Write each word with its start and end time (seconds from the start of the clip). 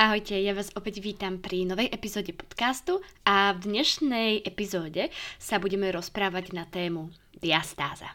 Ahojte, 0.00 0.32
ja 0.32 0.56
vás 0.56 0.72
opäť 0.80 1.04
vítam 1.04 1.44
pri 1.44 1.68
novej 1.68 1.92
epizóde 1.92 2.32
podcastu 2.32 3.04
a 3.20 3.52
v 3.52 3.68
dnešnej 3.68 4.40
epizóde 4.48 5.12
sa 5.36 5.60
budeme 5.60 5.92
rozprávať 5.92 6.56
na 6.56 6.64
tému 6.64 7.12
diastáza. 7.36 8.08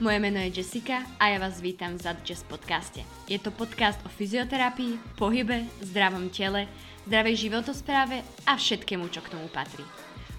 Moje 0.00 0.16
meno 0.16 0.40
je 0.40 0.64
Jessica 0.64 1.04
a 1.20 1.28
ja 1.28 1.36
vás 1.36 1.60
vítam 1.60 2.00
v 2.00 2.08
Jazz 2.24 2.40
podcaste. 2.48 3.04
Je 3.28 3.36
to 3.36 3.52
podcast 3.52 4.00
o 4.00 4.08
fyzioterapii, 4.08 4.96
pohybe, 5.20 5.68
zdravom 5.84 6.32
tele, 6.32 6.64
zdravej 7.04 7.44
životospráve 7.44 8.24
a 8.48 8.56
všetkému, 8.56 9.12
čo 9.12 9.20
k 9.20 9.36
tomu 9.36 9.52
patrí. 9.52 9.84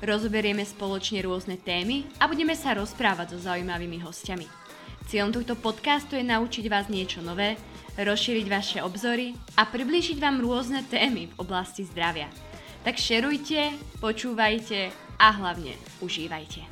Rozoberieme 0.02 0.66
spoločne 0.66 1.22
rôzne 1.22 1.62
témy 1.62 2.10
a 2.18 2.26
budeme 2.26 2.58
sa 2.58 2.74
rozprávať 2.74 3.38
so 3.38 3.46
zaujímavými 3.46 4.02
hostiami. 4.02 4.50
Cieľom 5.06 5.30
tohto 5.30 5.54
podcastu 5.54 6.18
je 6.18 6.26
naučiť 6.26 6.66
vás 6.66 6.90
niečo 6.90 7.22
nové, 7.22 7.54
rozšíriť 8.02 8.46
vaše 8.50 8.80
obzory 8.82 9.38
a 9.62 9.70
priblížiť 9.70 10.18
vám 10.18 10.42
rôzne 10.42 10.82
témy 10.90 11.30
v 11.30 11.38
oblasti 11.38 11.86
zdravia. 11.86 12.34
Tak 12.82 12.98
šerujte, 12.98 13.78
počúvajte 14.02 14.90
a 15.22 15.28
hlavne 15.38 15.78
užívajte. 16.02 16.66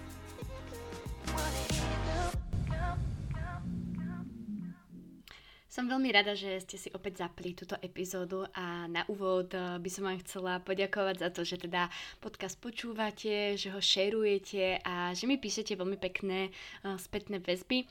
Som 5.80 5.88
veľmi 5.88 6.12
rada, 6.12 6.36
že 6.36 6.60
ste 6.60 6.76
si 6.76 6.92
opäť 6.92 7.24
zapli 7.24 7.56
túto 7.56 7.72
epizódu 7.80 8.44
a 8.52 8.84
na 8.92 9.08
úvod 9.08 9.56
eh, 9.56 9.80
by 9.80 9.88
som 9.88 10.12
vám 10.12 10.20
chcela 10.28 10.60
poďakovať 10.60 11.16
za 11.23 11.30
to, 11.31 11.48
že 11.48 11.56
teda 11.56 11.88
podcast 12.20 12.59
počúvate, 12.59 13.56
že 13.56 13.72
ho 13.72 13.80
šerujete 13.80 14.84
a 14.84 15.16
že 15.16 15.23
mi 15.23 15.40
píšete 15.40 15.80
veľmi 15.80 15.95
pekné 15.95 16.52
uh, 16.52 17.00
spätné 17.00 17.40
väzby. 17.40 17.88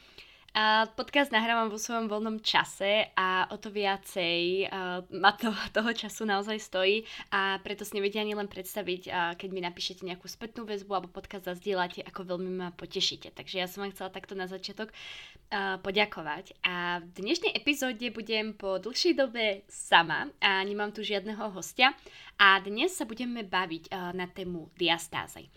A 0.56 0.88
podcast 0.88 1.28
nahrávam 1.28 1.68
vo 1.68 1.76
svojom 1.76 2.08
voľnom 2.08 2.40
čase 2.40 3.12
a 3.12 3.46
o 3.52 3.60
to 3.60 3.68
viacej 3.68 4.66
uh, 4.66 5.04
ma 5.12 5.36
to, 5.36 5.52
toho 5.76 5.92
času 5.92 6.24
naozaj 6.24 6.56
stojí 6.56 7.04
a 7.28 7.60
preto 7.60 7.84
si 7.84 7.92
neviete 7.92 8.16
ani 8.16 8.32
len 8.32 8.48
predstaviť, 8.48 9.02
uh, 9.08 9.14
keď 9.36 9.48
mi 9.52 9.60
napíšete 9.60 10.08
nejakú 10.08 10.24
spätnú 10.24 10.64
väzbu 10.64 10.88
alebo 10.96 11.12
podcast 11.12 11.52
zazdieľate, 11.52 12.00
ako 12.00 12.36
veľmi 12.36 12.50
ma 12.64 12.68
potešíte. 12.72 13.36
Takže 13.36 13.60
ja 13.60 13.68
som 13.68 13.84
vám 13.84 13.92
chcela 13.92 14.08
takto 14.08 14.32
na 14.32 14.48
začiatok 14.48 14.88
uh, 14.88 15.76
poďakovať. 15.84 16.56
A 16.64 17.04
v 17.04 17.08
dnešnej 17.20 17.52
epizóde 17.52 18.08
budem 18.08 18.56
po 18.56 18.80
dlhšej 18.80 19.14
dobe 19.20 19.68
sama 19.68 20.32
a 20.40 20.64
nemám 20.64 20.96
tu 20.96 21.04
žiadneho 21.04 21.52
hostia 21.52 21.92
a 22.40 22.56
dnes 22.64 22.96
sa 22.96 23.04
budeme 23.04 23.44
baviť 23.44 23.92
uh, 23.92 24.16
na 24.16 24.24
tému 24.24 24.72
diastázy. 24.80 25.52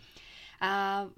Uh, 0.61 1.09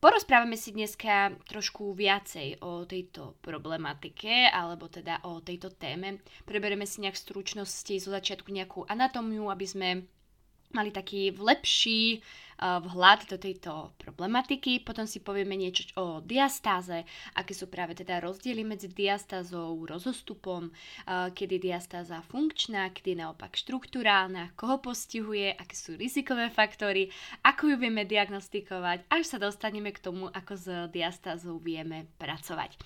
Porozprávame 0.00 0.56
si 0.56 0.72
dneska 0.72 1.36
trošku 1.44 1.92
viacej 1.92 2.64
o 2.64 2.88
tejto 2.88 3.36
problematike, 3.44 4.48
alebo 4.48 4.88
teda 4.88 5.20
o 5.28 5.44
tejto 5.44 5.76
téme. 5.76 6.24
Preberieme 6.48 6.88
si 6.88 7.04
nejak 7.04 7.20
stručnosti 7.20 8.00
zo 8.00 8.08
začiatku 8.08 8.48
nejakú 8.48 8.88
anatómiu, 8.88 9.52
aby 9.52 9.66
sme 9.68 9.88
mali 10.70 10.90
taký 10.94 11.34
lepší 11.34 12.22
vhľad 12.60 13.24
do 13.24 13.40
tejto 13.40 13.96
problematiky. 13.96 14.84
Potom 14.84 15.08
si 15.08 15.24
povieme 15.24 15.56
niečo 15.56 15.88
o 15.96 16.20
diastáze, 16.20 17.08
aké 17.32 17.56
sú 17.56 17.72
práve 17.72 17.96
teda 17.96 18.20
rozdiely 18.20 18.68
medzi 18.68 18.84
diastázou, 18.92 19.88
rozostupom, 19.88 20.68
kedy 21.08 21.56
je 21.56 21.64
diastáza 21.72 22.20
funkčná, 22.28 22.92
kedy 22.92 23.16
naopak 23.16 23.56
štruktúrálna, 23.56 24.52
koho 24.60 24.76
postihuje, 24.76 25.56
aké 25.56 25.72
sú 25.72 25.96
rizikové 25.96 26.52
faktory, 26.52 27.08
ako 27.48 27.72
ju 27.72 27.76
vieme 27.80 28.04
diagnostikovať, 28.04 29.08
až 29.08 29.24
sa 29.24 29.40
dostaneme 29.40 29.88
k 29.96 30.04
tomu, 30.04 30.28
ako 30.28 30.52
s 30.52 30.68
diastázou 30.92 31.56
vieme 31.64 32.12
pracovať. 32.20 32.76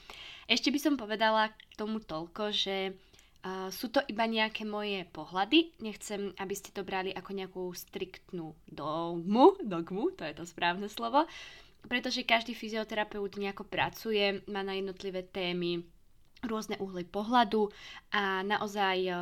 Ešte 0.47 0.71
by 0.71 0.79
som 0.79 0.95
povedala 0.95 1.51
k 1.51 1.75
tomu 1.75 1.99
toľko, 1.99 2.55
že 2.55 2.95
Sú 3.69 3.93
to 3.93 4.01
iba 4.09 4.25
nejaké 4.25 4.65
moje 4.65 5.05
pohľady, 5.13 5.77
nechcem, 5.85 6.33
aby 6.41 6.55
ste 6.57 6.73
to 6.73 6.81
brali 6.81 7.13
ako 7.13 7.31
nejakú 7.37 7.63
striktnú 7.77 8.57
dogmu, 8.65 9.61
dogmu, 9.61 10.17
to 10.17 10.25
je 10.25 10.33
to 10.33 10.49
správne 10.49 10.89
slovo, 10.89 11.29
pretože 11.85 12.25
každý 12.25 12.57
fyzioterapeut 12.57 13.37
nejako 13.37 13.69
pracuje, 13.69 14.41
má 14.49 14.65
na 14.65 14.73
jednotlivé 14.73 15.29
témy 15.29 15.85
rôzne 16.41 16.81
uhly 16.81 17.05
pohľadu 17.05 17.69
a 18.17 18.41
naozaj 18.41 19.13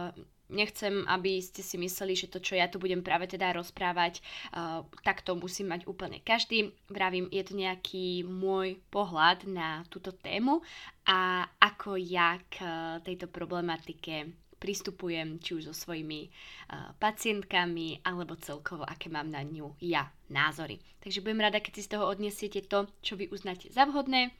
nechcem, 0.52 1.08
aby 1.08 1.40
ste 1.40 1.64
si 1.64 1.80
mysleli, 1.80 2.12
že 2.12 2.28
to, 2.28 2.38
čo 2.38 2.54
ja 2.54 2.68
tu 2.68 2.76
budem 2.76 3.00
práve 3.00 3.26
teda 3.26 3.56
rozprávať, 3.56 4.20
uh, 4.52 4.84
tak 5.02 5.24
to 5.24 5.32
musí 5.34 5.64
mať 5.64 5.88
úplne 5.88 6.20
každý. 6.20 6.76
Vravím, 6.92 7.26
je 7.32 7.42
to 7.42 7.56
nejaký 7.56 8.22
môj 8.28 8.78
pohľad 8.92 9.48
na 9.48 9.82
túto 9.88 10.12
tému 10.12 10.60
a 11.08 11.48
ako 11.58 11.96
ja 11.96 12.36
k 12.52 12.62
uh, 12.62 12.70
tejto 13.00 13.26
problematike 13.32 14.30
pristupujem 14.62 15.42
či 15.42 15.58
už 15.58 15.72
so 15.72 15.74
svojimi 15.74 16.30
uh, 16.30 16.94
pacientkami 17.00 18.04
alebo 18.06 18.38
celkovo, 18.38 18.86
aké 18.86 19.10
mám 19.10 19.26
na 19.26 19.42
ňu 19.42 19.74
ja 19.82 20.06
názory. 20.30 20.78
Takže 21.02 21.18
budem 21.18 21.42
rada, 21.42 21.58
keď 21.58 21.72
si 21.74 21.82
z 21.82 21.98
toho 21.98 22.06
odniesiete 22.06 22.62
to, 22.70 22.86
čo 23.02 23.18
vy 23.18 23.26
uznáte 23.34 23.66
za 23.74 23.82
vhodné 23.90 24.30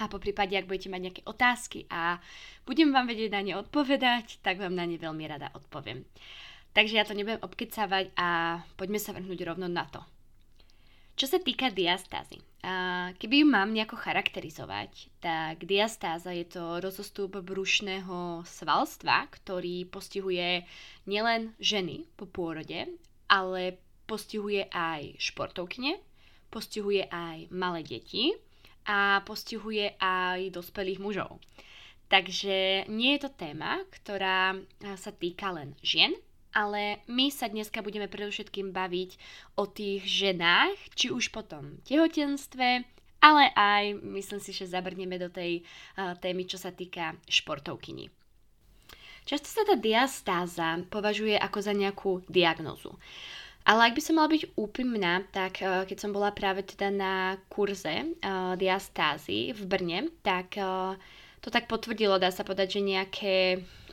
a 0.00 0.08
po 0.08 0.16
prípade, 0.16 0.56
ak 0.56 0.68
budete 0.68 0.88
mať 0.88 1.00
nejaké 1.04 1.22
otázky 1.28 1.84
a 1.92 2.16
budem 2.64 2.90
vám 2.90 3.04
vedieť 3.04 3.30
na 3.32 3.42
ne 3.44 3.54
odpovedať, 3.60 4.40
tak 4.40 4.56
vám 4.56 4.72
na 4.72 4.88
ne 4.88 4.96
veľmi 4.96 5.24
rada 5.28 5.52
odpoviem. 5.52 6.04
Takže 6.72 6.96
ja 6.96 7.04
to 7.04 7.12
nebudem 7.12 7.44
obkecávať 7.44 8.16
a 8.16 8.60
poďme 8.80 8.96
sa 8.96 9.12
vrhnúť 9.12 9.40
rovno 9.44 9.68
na 9.68 9.84
to. 9.84 10.00
Čo 11.12 11.36
sa 11.36 11.38
týka 11.44 11.68
diastázy, 11.68 12.40
keby 13.20 13.44
ju 13.44 13.46
mám 13.46 13.68
nejako 13.76 14.00
charakterizovať, 14.00 15.12
tak 15.20 15.68
diastáza 15.68 16.32
je 16.32 16.48
to 16.48 16.80
rozostup 16.80 17.36
brušného 17.36 18.48
svalstva, 18.48 19.28
ktorý 19.28 19.84
postihuje 19.92 20.64
nielen 21.04 21.52
ženy 21.60 22.08
po 22.16 22.24
pôrode, 22.24 22.88
ale 23.28 23.76
postihuje 24.08 24.72
aj 24.72 25.20
športovkyne, 25.20 26.00
postihuje 26.48 27.04
aj 27.12 27.52
malé 27.52 27.84
deti, 27.84 28.32
a 28.86 29.22
postihuje 29.22 29.94
aj 29.98 30.50
dospelých 30.52 31.02
mužov. 31.02 31.38
Takže 32.12 32.86
nie 32.92 33.16
je 33.16 33.24
to 33.24 33.30
téma, 33.32 33.80
ktorá 33.88 34.52
sa 35.00 35.10
týka 35.16 35.48
len 35.48 35.72
žien, 35.80 36.12
ale 36.52 37.00
my 37.08 37.32
sa 37.32 37.48
dneska 37.48 37.80
budeme 37.80 38.04
predovšetkým 38.04 38.76
baviť 38.76 39.16
o 39.56 39.64
tých 39.64 40.04
ženách, 40.04 40.76
či 40.92 41.08
už 41.08 41.32
potom 41.32 41.80
tehotenstve, 41.88 42.84
ale 43.24 43.44
aj 43.56 43.96
myslím 44.02 44.40
si, 44.44 44.52
že 44.52 44.68
zabrneme 44.68 45.16
do 45.16 45.32
tej 45.32 45.64
uh, 45.64 46.12
témy, 46.20 46.44
čo 46.44 46.60
sa 46.60 46.74
týka 46.74 47.16
športovkyni. 47.30 48.12
Často 49.22 49.46
sa 49.46 49.62
tá 49.62 49.78
diastáza 49.78 50.82
považuje 50.90 51.38
ako 51.38 51.58
za 51.62 51.72
nejakú 51.72 52.26
diagnozu. 52.26 52.98
Ale 53.62 53.90
ak 53.90 53.94
by 53.94 54.02
som 54.02 54.18
mala 54.18 54.28
byť 54.30 54.58
úprimná, 54.58 55.22
tak 55.30 55.62
uh, 55.62 55.86
keď 55.86 55.98
som 56.02 56.10
bola 56.10 56.34
práve 56.34 56.66
teda 56.66 56.90
na 56.90 57.38
kurze 57.46 58.18
uh, 58.18 58.58
diastázy 58.58 59.54
v 59.54 59.62
Brne, 59.70 60.10
tak 60.26 60.58
uh, 60.58 60.98
to 61.38 61.50
tak 61.50 61.70
potvrdilo, 61.70 62.18
dá 62.18 62.34
sa 62.34 62.42
povedať, 62.42 62.78
že 62.78 62.80
nejaké 62.82 63.36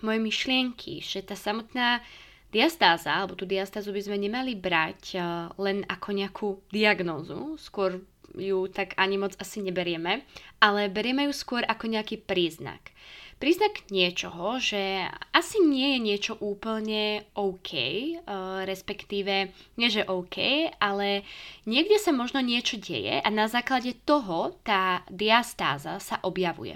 moje 0.02 0.20
myšlienky, 0.22 1.06
že 1.06 1.22
tá 1.22 1.38
samotná 1.38 2.02
diastáza, 2.50 3.14
alebo 3.14 3.38
tú 3.38 3.46
diastázu 3.46 3.94
by 3.94 4.02
sme 4.02 4.18
nemali 4.18 4.58
brať 4.58 5.02
uh, 5.18 5.54
len 5.62 5.86
ako 5.86 6.10
nejakú 6.18 6.48
diagnózu, 6.74 7.54
skôr 7.62 8.02
ju 8.36 8.70
tak 8.70 8.98
ani 9.00 9.18
moc 9.18 9.34
asi 9.40 9.64
neberieme, 9.64 10.26
ale 10.62 10.92
berieme 10.92 11.26
ju 11.30 11.34
skôr 11.34 11.64
ako 11.66 11.90
nejaký 11.90 12.22
príznak 12.22 12.94
príznak 13.40 13.88
niečoho, 13.88 14.60
že 14.60 15.08
asi 15.32 15.64
nie 15.64 15.96
je 15.96 16.00
niečo 16.04 16.34
úplne 16.44 17.24
OK, 17.34 17.72
uh, 17.72 18.68
respektíve 18.68 19.56
nie 19.80 19.88
že 19.88 20.04
OK, 20.04 20.70
ale 20.78 21.24
niekde 21.64 21.96
sa 21.98 22.12
možno 22.12 22.44
niečo 22.44 22.76
deje 22.76 23.24
a 23.24 23.30
na 23.32 23.48
základe 23.48 23.96
toho 24.04 24.60
tá 24.68 25.08
diastáza 25.08 26.04
sa 26.04 26.20
objavuje. 26.22 26.76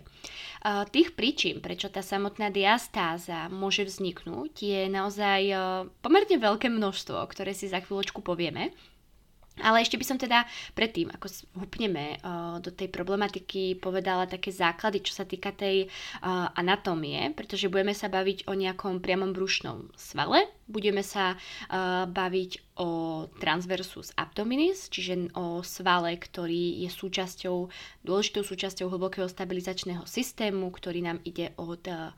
Uh, 0.64 0.88
tých 0.88 1.12
príčin, 1.12 1.60
prečo 1.60 1.92
tá 1.92 2.00
samotná 2.00 2.48
diastáza 2.48 3.52
môže 3.52 3.84
vzniknúť, 3.84 4.64
je 4.64 4.82
naozaj 4.88 5.42
uh, 5.52 5.60
pomerne 6.00 6.40
veľké 6.40 6.72
množstvo, 6.72 7.20
ktoré 7.28 7.52
si 7.52 7.68
za 7.68 7.84
chvíľočku 7.84 8.24
povieme. 8.24 8.72
Ale 9.62 9.86
ešte 9.86 10.02
by 10.02 10.06
som 10.08 10.18
teda 10.18 10.50
predtým, 10.74 11.14
ako 11.14 11.30
hupneme 11.62 12.18
uh, 12.18 12.58
do 12.58 12.74
tej 12.74 12.90
problematiky, 12.90 13.78
povedala 13.78 14.26
také 14.26 14.50
základy, 14.50 15.06
čo 15.06 15.14
sa 15.14 15.30
týka 15.30 15.54
tej 15.54 15.86
uh, 15.86 16.50
anatómie, 16.58 17.30
pretože 17.38 17.70
budeme 17.70 17.94
sa 17.94 18.10
baviť 18.10 18.50
o 18.50 18.58
nejakom 18.58 18.98
priamom 18.98 19.30
brušnom 19.30 19.94
svale, 19.94 20.50
budeme 20.66 21.06
sa 21.06 21.38
uh, 21.38 22.10
baviť 22.10 22.63
o 22.74 23.30
transversus 23.38 24.10
abdominis, 24.18 24.90
čiže 24.90 25.30
o 25.38 25.62
svale, 25.62 26.18
ktorý 26.18 26.82
je 26.82 26.90
súčasťou, 26.90 27.70
dôležitou 28.02 28.42
súčasťou 28.42 28.90
hlbokého 28.90 29.30
stabilizačného 29.30 30.10
systému, 30.10 30.74
ktorý 30.74 31.06
nám 31.06 31.22
ide 31.22 31.54
od 31.62 31.86
uh, 31.86 32.10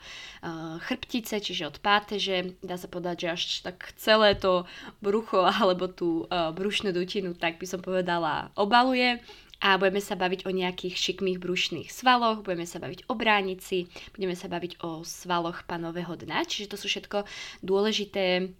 chrbtice, 0.87 1.43
čiže 1.43 1.67
od 1.67 1.77
páteže, 1.83 2.55
dá 2.63 2.79
sa 2.79 2.87
povedať, 2.87 3.15
že 3.19 3.27
až 3.27 3.43
tak 3.67 3.91
celé 3.99 4.39
to 4.39 4.63
brucho 5.03 5.43
alebo 5.59 5.91
tú 5.91 6.23
uh, 6.31 6.55
brušnú 6.55 6.95
dutinu, 6.95 7.35
tak 7.35 7.59
by 7.59 7.67
som 7.67 7.83
povedala, 7.83 8.55
obaluje. 8.55 9.19
A 9.63 9.79
budeme 9.79 10.03
sa 10.03 10.19
baviť 10.19 10.45
o 10.45 10.51
nejakých 10.51 10.99
šikmých 10.99 11.39
brušných 11.39 11.87
svaloch, 11.87 12.43
budeme 12.43 12.67
sa 12.67 12.77
baviť 12.77 13.07
o 13.07 13.15
bránici, 13.15 13.87
budeme 14.11 14.35
sa 14.35 14.51
baviť 14.51 14.83
o 14.83 15.01
svaloch 15.07 15.63
panového 15.63 16.11
dna, 16.19 16.43
čiže 16.43 16.75
to 16.75 16.77
sú 16.77 16.91
všetko 16.91 17.23
dôležité 17.63 18.51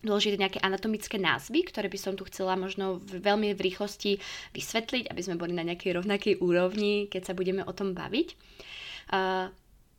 dôležité 0.00 0.40
nejaké 0.40 0.58
anatomické 0.64 1.20
názvy, 1.20 1.68
ktoré 1.68 1.92
by 1.92 1.98
som 2.00 2.14
tu 2.16 2.24
chcela 2.28 2.56
možno 2.56 3.00
v, 3.00 3.20
veľmi 3.20 3.52
v 3.52 3.64
rýchlosti 3.70 4.20
vysvetliť, 4.56 5.12
aby 5.12 5.20
sme 5.20 5.40
boli 5.40 5.52
na 5.52 5.64
nejakej 5.64 6.00
rovnakej 6.00 6.34
úrovni, 6.40 7.08
keď 7.12 7.32
sa 7.32 7.34
budeme 7.36 7.60
o 7.64 7.72
tom 7.76 7.92
baviť. 7.92 8.28
Uh, 9.10 9.52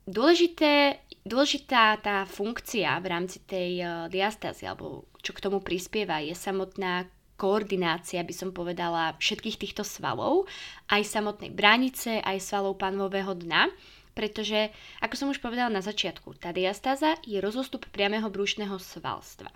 dôležité, 0.08 1.02
dôležitá 1.22 2.02
tá 2.02 2.26
funkcia 2.26 2.98
v 2.98 3.06
rámci 3.06 3.38
tej 3.46 3.70
uh, 3.82 3.90
diastázy, 4.10 4.66
alebo 4.66 5.06
čo 5.22 5.30
k 5.30 5.42
tomu 5.42 5.62
prispieva, 5.62 6.18
je 6.18 6.34
samotná 6.34 7.06
koordinácia, 7.38 8.22
by 8.22 8.34
som 8.34 8.50
povedala, 8.54 9.18
všetkých 9.18 9.58
týchto 9.58 9.82
svalov, 9.82 10.46
aj 10.90 11.02
samotnej 11.02 11.50
bránice, 11.50 12.22
aj 12.22 12.38
svalov 12.38 12.78
panového 12.78 13.34
dna 13.34 13.66
pretože, 14.12 14.68
ako 15.00 15.14
som 15.16 15.28
už 15.32 15.40
povedala 15.40 15.72
na 15.72 15.80
začiatku, 15.80 16.36
tá 16.36 16.52
diastáza 16.52 17.16
je 17.24 17.40
rozostup 17.40 17.88
priamého 17.88 18.28
brúšneho 18.28 18.76
svalstva. 18.76 19.48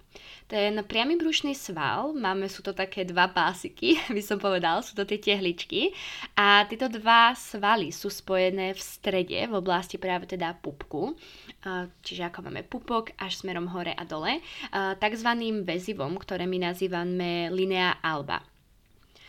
Ten 0.48 0.80
priamy 0.88 1.20
brúšny 1.20 1.52
sval, 1.52 2.16
máme, 2.16 2.48
sú 2.48 2.64
to 2.64 2.72
také 2.72 3.04
dva 3.04 3.28
pásiky, 3.28 4.00
by 4.16 4.22
som 4.24 4.40
povedal, 4.40 4.80
sú 4.80 4.96
to 4.96 5.04
tie 5.04 5.20
tehličky 5.20 5.92
a 6.34 6.64
tieto 6.64 6.88
dva 6.88 7.36
svaly 7.36 7.92
sú 7.92 8.08
spojené 8.08 8.72
v 8.72 8.80
strede, 8.80 9.38
v 9.44 9.54
oblasti 9.54 10.00
práve 10.00 10.24
teda 10.24 10.56
pupku, 10.56 11.14
čiže 12.00 12.32
ako 12.32 12.48
máme 12.48 12.64
pupok 12.64 13.12
až 13.20 13.44
smerom 13.44 13.68
hore 13.70 13.92
a 13.92 14.04
dole, 14.08 14.40
takzvaným 14.72 15.68
väzivom, 15.68 16.16
ktoré 16.16 16.48
my 16.48 16.72
nazývame 16.72 17.52
linea 17.52 18.00
alba. 18.00 18.55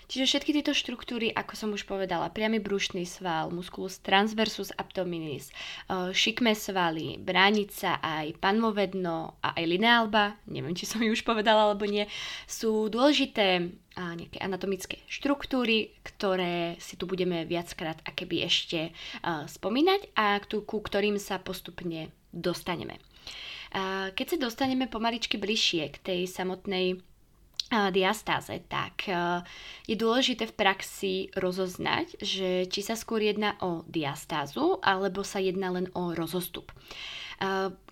Čiže 0.08 0.26
všetky 0.26 0.52
tieto 0.56 0.72
štruktúry, 0.72 1.36
ako 1.36 1.54
som 1.60 1.70
už 1.76 1.84
povedala, 1.84 2.32
priamy 2.32 2.64
brušný 2.64 3.04
sval, 3.04 3.52
musculus 3.52 4.00
transversus 4.00 4.72
abdominis, 4.80 5.52
eh, 5.52 6.16
šikme 6.16 6.56
svaly, 6.56 7.20
bránica, 7.20 8.00
aj 8.00 8.40
panmovedno 8.40 9.36
a 9.44 9.52
aj 9.60 9.64
linealba, 9.68 10.40
neviem, 10.48 10.72
či 10.76 10.88
som 10.88 11.04
ju 11.04 11.12
už 11.12 11.28
povedala 11.28 11.68
alebo 11.68 11.84
nie, 11.84 12.08
sú 12.48 12.88
dôležité 12.88 13.68
nejaké 13.98 14.38
anatomické 14.38 15.02
štruktúry, 15.10 15.90
ktoré 16.06 16.78
si 16.78 17.02
tu 17.02 17.10
budeme 17.10 17.50
viackrát 17.50 17.98
akéby 18.06 18.46
ešte 18.46 18.94
uh, 18.94 19.50
spomínať 19.50 20.14
a 20.14 20.38
ku, 20.46 20.78
ktorým 20.78 21.18
sa 21.18 21.42
postupne 21.42 22.14
dostaneme. 22.30 23.02
Keď 24.14 24.26
sa 24.26 24.38
dostaneme 24.40 24.88
pomaličky 24.88 25.36
bližšie 25.36 25.92
k 25.92 25.98
tej 26.00 26.20
samotnej 26.30 27.04
diastáze, 27.68 28.64
tak 28.72 29.12
je 29.84 29.96
dôležité 30.00 30.48
v 30.48 30.56
praxi 30.56 31.16
rozoznať, 31.36 32.16
že 32.24 32.64
či 32.72 32.80
sa 32.80 32.96
skôr 32.96 33.20
jedná 33.20 33.60
o 33.60 33.84
diastázu, 33.92 34.80
alebo 34.80 35.20
sa 35.28 35.44
jedná 35.44 35.76
len 35.76 35.92
o 35.92 36.16
rozostup. 36.16 36.72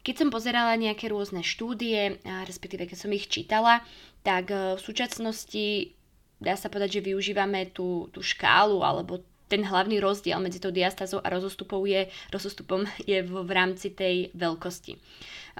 Keď 0.01 0.15
som 0.15 0.31
pozerala 0.31 0.79
nejaké 0.79 1.11
rôzne 1.11 1.43
štúdie, 1.43 2.23
respektíve 2.23 2.87
keď 2.87 2.97
som 2.97 3.11
ich 3.11 3.27
čítala, 3.27 3.83
tak 4.23 4.49
v 4.49 4.79
súčasnosti 4.79 5.91
dá 6.39 6.55
sa 6.55 6.71
povedať, 6.71 6.99
že 6.99 7.07
využívame 7.11 7.69
tú, 7.75 8.07
tú 8.15 8.23
škálu 8.23 8.79
alebo 8.79 9.21
ten 9.45 9.61
hlavný 9.61 10.01
rozdiel 10.01 10.41
medzi 10.41 10.57
tou 10.57 10.73
diastázou 10.73 11.21
a 11.21 11.29
rozostupom 11.29 11.85
je, 11.85 12.09
rozostupom 12.33 12.87
je 13.05 13.21
v, 13.21 13.31
v 13.45 13.51
rámci 13.53 13.93
tej 13.93 14.33
veľkosti. 14.33 14.97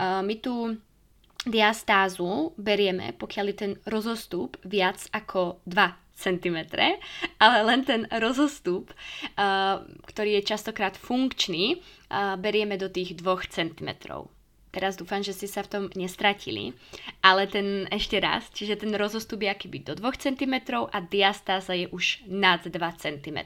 My 0.01 0.35
tu 0.41 0.73
diastázu 1.45 2.53
berieme, 2.57 3.13
pokiaľ 3.15 3.45
je 3.49 3.57
ten 3.57 3.73
rozostup 3.85 4.57
viac 4.65 4.99
ako 5.13 5.61
2 5.69 6.05
cm, 6.15 6.57
ale 7.43 7.57
len 7.63 7.81
ten 7.83 8.07
rozostup, 8.09 8.89
uh, 9.35 9.83
ktorý 10.09 10.39
je 10.41 10.49
častokrát 10.49 10.95
funkčný, 10.95 11.77
uh, 11.77 12.39
berieme 12.39 12.79
do 12.79 12.89
tých 12.89 13.19
2 13.19 13.25
cm. 13.51 13.89
Teraz 14.75 14.99
dúfam, 14.99 15.23
že 15.23 15.31
ste 15.31 15.47
sa 15.47 15.63
v 15.63 15.71
tom 15.71 15.83
nestratili, 15.95 16.75
ale 17.23 17.47
ten 17.47 17.87
ešte 17.87 18.19
raz, 18.19 18.51
čiže 18.51 18.83
ten 18.83 18.91
rozostup 18.91 19.39
je 19.39 19.47
akýby 19.47 19.87
do 19.87 19.95
2 19.95 20.03
cm 20.19 20.55
a 20.91 20.97
diastáza 20.99 21.71
je 21.71 21.87
už 21.91 22.27
nad 22.27 22.59
2 22.59 22.75
cm. 22.99 23.39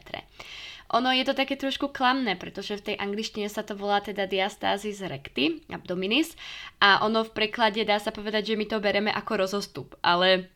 Ono 0.89 1.13
je 1.13 1.21
to 1.21 1.38
také 1.38 1.53
trošku 1.53 1.94
klamné, 1.94 2.33
pretože 2.33 2.77
v 2.81 2.94
tej 2.94 2.95
angličtine 2.97 3.45
sa 3.45 3.62
to 3.62 3.77
volá 3.77 4.01
teda 4.01 4.25
diastázis 4.25 5.06
recti, 5.06 5.62
abdominis, 5.69 6.33
a 6.81 7.06
ono 7.06 7.21
v 7.21 7.33
preklade 7.33 7.86
dá 7.86 8.01
sa 8.01 8.09
povedať, 8.09 8.53
že 8.53 8.57
my 8.57 8.65
to 8.65 8.81
bereme 8.81 9.13
ako 9.13 9.45
rozostup, 9.45 9.94
ale 10.01 10.50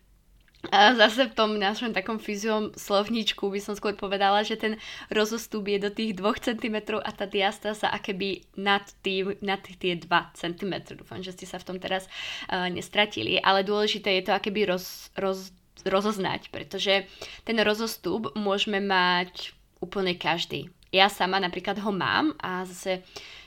a 0.71 0.95
zase 0.95 1.27
v 1.27 1.35
tom 1.35 1.59
našom 1.59 1.91
takom 1.91 2.23
fyziom 2.23 2.71
slovníčku 2.79 3.51
by 3.51 3.59
som 3.59 3.75
skôr 3.75 3.99
povedala, 3.99 4.47
že 4.47 4.55
ten 4.55 4.79
rozostup 5.11 5.67
je 5.67 5.75
do 5.75 5.91
tých 5.91 6.15
2 6.15 6.23
cm 6.39 7.03
a 7.03 7.11
tá 7.11 7.27
diastáza 7.27 7.91
akéby 7.91 8.47
nad, 8.55 8.87
tým, 9.03 9.35
nad 9.43 9.59
tie 9.59 9.99
2 9.99 10.07
cm. 10.39 10.73
Dúfam, 10.95 11.19
že 11.19 11.35
ste 11.35 11.43
sa 11.43 11.59
v 11.59 11.67
tom 11.67 11.77
teraz 11.83 12.07
uh, 12.47 12.71
nestratili, 12.71 13.43
ale 13.43 13.67
dôležité 13.67 14.23
je 14.23 14.31
to 14.31 14.31
akéby 14.31 14.63
roz, 14.63 15.11
roz, 15.19 15.51
rozoznať, 15.83 16.47
pretože 16.47 17.11
ten 17.43 17.59
rozostup 17.59 18.31
môžeme 18.39 18.79
mať 18.79 19.51
úplne 19.83 20.15
každý. 20.15 20.71
Ja 20.95 21.11
sama 21.11 21.43
napríklad 21.43 21.83
ho 21.83 21.91
mám 21.91 22.31
a 22.39 22.63
zase 22.63 23.03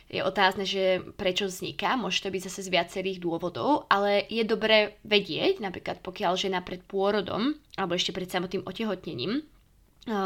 je 0.07 0.23
otázne, 0.23 0.63
že 0.63 1.03
prečo 1.19 1.51
vzniká, 1.51 1.99
môže 1.99 2.23
to 2.23 2.31
byť 2.31 2.43
zase 2.47 2.71
z 2.71 2.73
viacerých 2.75 3.19
dôvodov, 3.19 3.91
ale 3.91 4.23
je 4.31 4.45
dobré 4.47 4.95
vedieť, 5.03 5.59
napríklad 5.59 5.99
pokiaľ 5.99 6.39
žena 6.39 6.63
pred 6.63 6.79
pôrodom 6.87 7.59
alebo 7.75 7.99
ešte 7.99 8.15
pred 8.15 8.31
samotným 8.31 8.63
otehotnením 8.63 9.43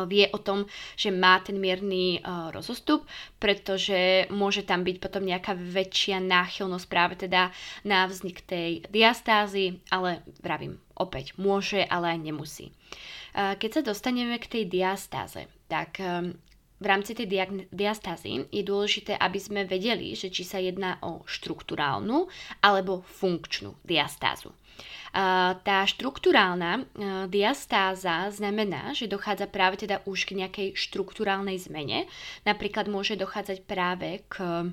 vie 0.04 0.28
o 0.30 0.38
tom, 0.38 0.68
že 0.94 1.08
má 1.08 1.40
ten 1.40 1.56
mierny 1.56 2.20
uh, 2.20 2.52
rozostup, 2.52 3.08
pretože 3.40 4.28
môže 4.28 4.62
tam 4.62 4.84
byť 4.84 4.96
potom 5.00 5.24
nejaká 5.24 5.56
väčšia 5.56 6.20
náchylnosť 6.20 6.86
práve 6.86 7.14
teda 7.16 7.48
na 7.82 8.04
vznik 8.04 8.44
tej 8.44 8.84
diastázy, 8.92 9.80
ale 9.88 10.20
vravím, 10.44 10.76
opäť 10.92 11.32
môže, 11.40 11.80
ale 11.88 12.16
aj 12.16 12.20
nemusí. 12.20 12.66
Uh, 13.32 13.56
keď 13.56 13.80
sa 13.80 13.82
dostaneme 13.82 14.36
k 14.36 14.50
tej 14.60 14.64
diastáze, 14.68 15.48
tak 15.70 15.96
um, 16.00 16.36
v 16.80 16.86
rámci 16.88 17.12
tej 17.12 17.28
diastázy 17.68 18.48
je 18.48 18.64
dôležité, 18.64 19.12
aby 19.20 19.36
sme 19.36 19.68
vedeli, 19.68 20.16
že 20.16 20.32
či 20.32 20.48
sa 20.48 20.56
jedná 20.56 20.96
o 21.04 21.20
štruktúrálnu 21.28 22.24
alebo 22.64 23.04
funkčnú 23.04 23.76
diastázu. 23.84 24.56
Tá 25.10 25.78
štruktúrálna 25.90 26.86
diastáza 27.26 28.30
znamená, 28.30 28.94
že 28.94 29.10
dochádza 29.10 29.50
práve 29.50 29.82
teda 29.82 30.06
už 30.06 30.30
k 30.30 30.38
nejakej 30.38 30.68
štruktúrálnej 30.78 31.58
zmene. 31.58 32.06
Napríklad 32.46 32.86
môže 32.86 33.18
dochádzať 33.18 33.66
práve 33.66 34.22
k 34.30 34.70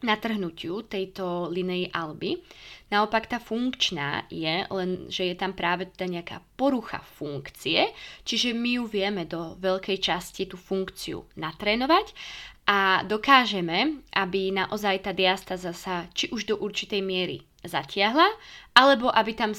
natrhnutiu 0.00 0.88
tejto 0.88 1.52
linei 1.52 1.92
alby. 1.92 2.40
Naopak 2.88 3.28
tá 3.28 3.36
funkčná 3.36 4.24
je 4.32 4.64
len, 4.64 5.12
že 5.12 5.28
je 5.28 5.36
tam 5.36 5.52
práve 5.52 5.92
teda 5.92 6.08
nejaká 6.08 6.40
porucha 6.56 7.04
funkcie, 7.20 7.92
čiže 8.24 8.56
my 8.56 8.80
ju 8.80 8.84
vieme 8.88 9.28
do 9.28 9.60
veľkej 9.60 10.00
časti 10.00 10.48
tú 10.48 10.56
funkciu 10.56 11.28
natrénovať 11.36 12.16
a 12.64 13.04
dokážeme, 13.04 14.00
aby 14.16 14.56
naozaj 14.56 15.04
tá 15.04 15.12
diastaza 15.12 15.76
sa 15.76 16.08
či 16.16 16.32
už 16.32 16.48
do 16.48 16.56
určitej 16.56 17.04
miery 17.04 17.44
zatiahla, 17.64 18.26
alebo 18.76 19.12
aby 19.12 19.32
tam, 19.36 19.52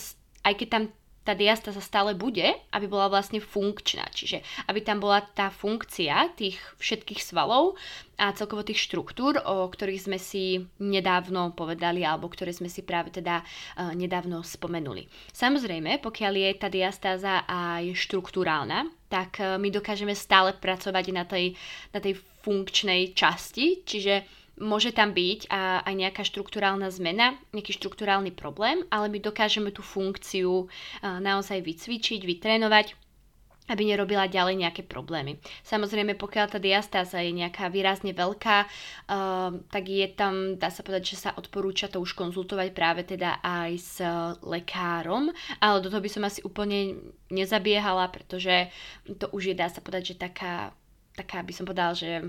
aj 0.45 0.53
keď 0.57 0.67
tam 0.69 0.83
tá 1.21 1.37
diastáza 1.37 1.85
stále 1.85 2.17
bude, 2.17 2.49
aby 2.73 2.89
bola 2.89 3.05
vlastne 3.05 3.37
funkčná. 3.37 4.09
Čiže 4.09 4.41
aby 4.65 4.81
tam 4.81 4.97
bola 4.97 5.21
tá 5.21 5.53
funkcia 5.53 6.33
tých 6.33 6.57
všetkých 6.81 7.21
svalov 7.21 7.77
a 8.17 8.33
celkovo 8.33 8.65
tých 8.65 8.81
štruktúr, 8.81 9.37
o 9.37 9.69
ktorých 9.69 10.09
sme 10.09 10.17
si 10.17 10.65
nedávno 10.81 11.53
povedali 11.53 12.01
alebo 12.01 12.25
ktoré 12.25 12.49
sme 12.49 12.73
si 12.73 12.81
práve 12.81 13.13
teda 13.13 13.45
uh, 13.45 13.93
nedávno 13.93 14.41
spomenuli. 14.41 15.05
Samozrejme, 15.29 16.01
pokiaľ 16.01 16.33
je 16.33 16.49
tá 16.57 16.67
diastáza 16.73 17.45
aj 17.45 17.93
štruktúrálna, 17.93 18.89
tak 19.05 19.37
uh, 19.37 19.61
my 19.61 19.69
dokážeme 19.69 20.17
stále 20.17 20.57
pracovať 20.57 21.05
na 21.13 21.29
tej, 21.29 21.53
na 21.93 22.01
tej 22.01 22.17
funkčnej 22.41 23.13
časti, 23.13 23.85
čiže 23.85 24.40
môže 24.61 24.93
tam 24.93 25.11
byť 25.11 25.49
aj 25.83 25.93
nejaká 25.97 26.21
štruktúrálna 26.21 26.93
zmena, 26.93 27.35
nejaký 27.51 27.73
štruktúrálny 27.81 28.31
problém, 28.31 28.85
ale 28.93 29.09
my 29.09 29.17
dokážeme 29.17 29.73
tú 29.73 29.81
funkciu 29.81 30.69
naozaj 31.01 31.65
vycvičiť, 31.65 32.21
vytrénovať 32.21 32.93
aby 33.69 33.87
nerobila 33.87 34.27
ďalej 34.27 34.67
nejaké 34.67 34.83
problémy. 34.83 35.39
Samozrejme, 35.63 36.19
pokiaľ 36.19 36.45
tá 36.51 36.59
diastáza 36.59 37.23
je 37.23 37.31
nejaká 37.31 37.71
výrazne 37.71 38.11
veľká, 38.11 38.57
tak 39.71 39.83
je 39.87 40.07
tam, 40.11 40.59
dá 40.59 40.67
sa 40.67 40.83
povedať, 40.83 41.15
že 41.15 41.21
sa 41.23 41.31
odporúča 41.39 41.87
to 41.87 42.03
už 42.03 42.11
konzultovať 42.11 42.75
práve 42.75 43.07
teda 43.07 43.39
aj 43.39 43.71
s 43.79 44.03
lekárom, 44.43 45.31
ale 45.63 45.77
do 45.79 45.87
toho 45.87 46.03
by 46.03 46.11
som 46.11 46.27
asi 46.27 46.43
úplne 46.43 46.99
nezabiehala, 47.31 48.11
pretože 48.11 48.67
to 49.07 49.31
už 49.31 49.53
je, 49.53 49.55
dá 49.55 49.71
sa 49.71 49.79
povedať, 49.79 50.03
že 50.13 50.15
taká, 50.19 50.75
taká 51.15 51.39
by 51.39 51.53
som 51.55 51.63
povedala, 51.63 51.95
že 51.95 52.27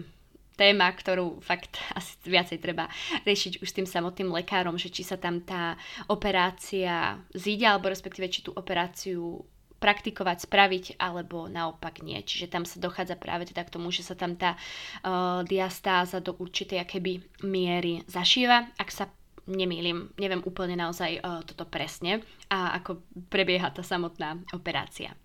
téma, 0.57 0.89
ktorú 0.93 1.41
fakt 1.41 1.81
asi 1.99 2.17
viacej 2.25 2.59
treba 2.61 2.89
riešiť 3.25 3.63
už 3.63 3.69
s 3.69 3.77
tým 3.77 3.89
samotným 3.89 4.31
lekárom, 4.31 4.77
že 4.77 4.93
či 4.93 5.03
sa 5.03 5.17
tam 5.17 5.41
tá 5.43 5.77
operácia 6.09 7.19
zíde, 7.33 7.67
alebo 7.67 7.91
respektíve 7.91 8.29
či 8.29 8.45
tú 8.45 8.55
operáciu 8.55 9.45
praktikovať, 9.83 10.47
spraviť, 10.47 10.85
alebo 11.03 11.51
naopak 11.51 12.07
nie. 12.07 12.23
Čiže 12.23 12.47
tam 12.47 12.63
sa 12.63 12.79
dochádza 12.79 13.19
práve 13.19 13.51
teda 13.51 13.67
k 13.67 13.75
tomu, 13.75 13.91
že 13.91 14.07
sa 14.07 14.15
tam 14.15 14.39
tá 14.39 14.55
uh, 14.55 15.43
diastáza 15.43 16.23
do 16.23 16.39
určitej 16.39 16.79
akéby 16.79 17.43
miery 17.43 18.07
zašíva. 18.07 18.71
Ak 18.79 18.95
sa 18.95 19.11
nemýlim, 19.51 20.15
neviem 20.23 20.39
úplne 20.47 20.79
naozaj 20.79 21.19
uh, 21.19 21.43
toto 21.43 21.67
presne 21.67 22.23
a 22.47 22.79
ako 22.79 23.03
prebieha 23.27 23.75
tá 23.75 23.83
samotná 23.83 24.39
operácia. 24.55 25.19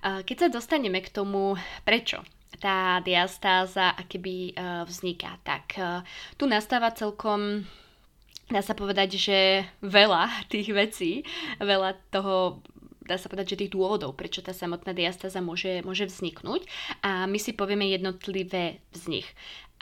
Uh, 0.00 0.24
keď 0.24 0.48
sa 0.48 0.48
dostaneme 0.48 1.04
k 1.04 1.12
tomu, 1.12 1.60
prečo 1.84 2.24
tá 2.60 3.00
diastáza 3.00 3.94
akéby 3.96 4.52
uh, 4.52 4.82
vzniká, 4.84 5.38
tak 5.46 5.76
uh, 5.78 6.00
tu 6.36 6.44
nastáva 6.50 6.92
celkom 6.92 7.64
dá 8.52 8.60
sa 8.60 8.76
povedať, 8.76 9.16
že 9.16 9.38
veľa 9.80 10.28
tých 10.52 10.68
vecí, 10.72 11.12
veľa 11.62 11.96
toho 12.12 12.60
dá 13.02 13.18
sa 13.18 13.26
povedať, 13.26 13.54
že 13.54 13.60
tých 13.66 13.74
dôvodov, 13.74 14.14
prečo 14.14 14.46
tá 14.46 14.54
samotná 14.54 14.94
diastáza 14.94 15.42
môže, 15.42 15.82
môže 15.82 16.06
vzniknúť 16.06 16.62
a 17.02 17.26
my 17.26 17.38
si 17.40 17.50
povieme 17.50 17.90
jednotlivé 17.90 18.78
z 18.94 19.02
nich. 19.10 19.26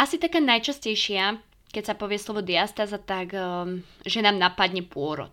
Asi 0.00 0.16
taká 0.16 0.40
najčastejšia, 0.40 1.36
keď 1.70 1.84
sa 1.86 1.94
povie 1.94 2.18
slovo 2.18 2.42
diastáza, 2.42 2.98
tak 2.98 3.30
um, 3.30 3.78
že 4.02 4.18
nám 4.18 4.42
napadne 4.42 4.82
pôrod. 4.82 5.30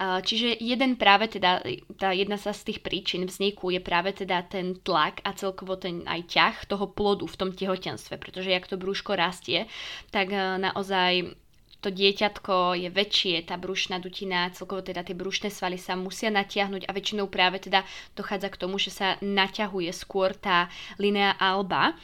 Čiže 0.00 0.60
jeden 0.60 1.00
práve 1.00 1.28
teda, 1.28 1.64
tá 1.96 2.12
jedna 2.12 2.36
sa 2.36 2.52
z 2.52 2.72
tých 2.72 2.80
príčin 2.84 3.24
vzniku 3.24 3.72
je 3.72 3.80
práve 3.80 4.12
teda 4.12 4.44
ten 4.44 4.76
tlak 4.80 5.24
a 5.24 5.32
celkovo 5.32 5.80
ten 5.80 6.04
aj 6.04 6.20
ťah 6.28 6.56
toho 6.68 6.88
plodu 6.88 7.24
v 7.24 7.38
tom 7.40 7.50
tehotenstve, 7.52 8.20
pretože 8.20 8.52
jak 8.52 8.68
to 8.68 8.80
brúško 8.80 9.16
rastie, 9.16 9.68
tak 10.12 10.32
uh, 10.32 10.60
naozaj 10.60 11.32
to 11.80 11.88
dieťatko 11.88 12.76
je 12.76 12.92
väčšie, 12.92 13.48
tá 13.48 13.56
brušná 13.56 14.04
dutina, 14.04 14.52
celkovo 14.52 14.84
teda 14.84 15.00
tie 15.00 15.16
brušné 15.16 15.48
svaly 15.48 15.80
sa 15.80 15.96
musia 15.96 16.28
natiahnuť 16.28 16.84
a 16.84 16.92
väčšinou 16.92 17.32
práve 17.32 17.56
teda 17.56 17.88
dochádza 18.12 18.52
k 18.52 18.60
tomu, 18.60 18.76
že 18.76 18.92
sa 18.92 19.16
naťahuje 19.24 19.88
skôr 19.96 20.36
tá 20.36 20.68
linea 21.00 21.32
alba 21.40 21.96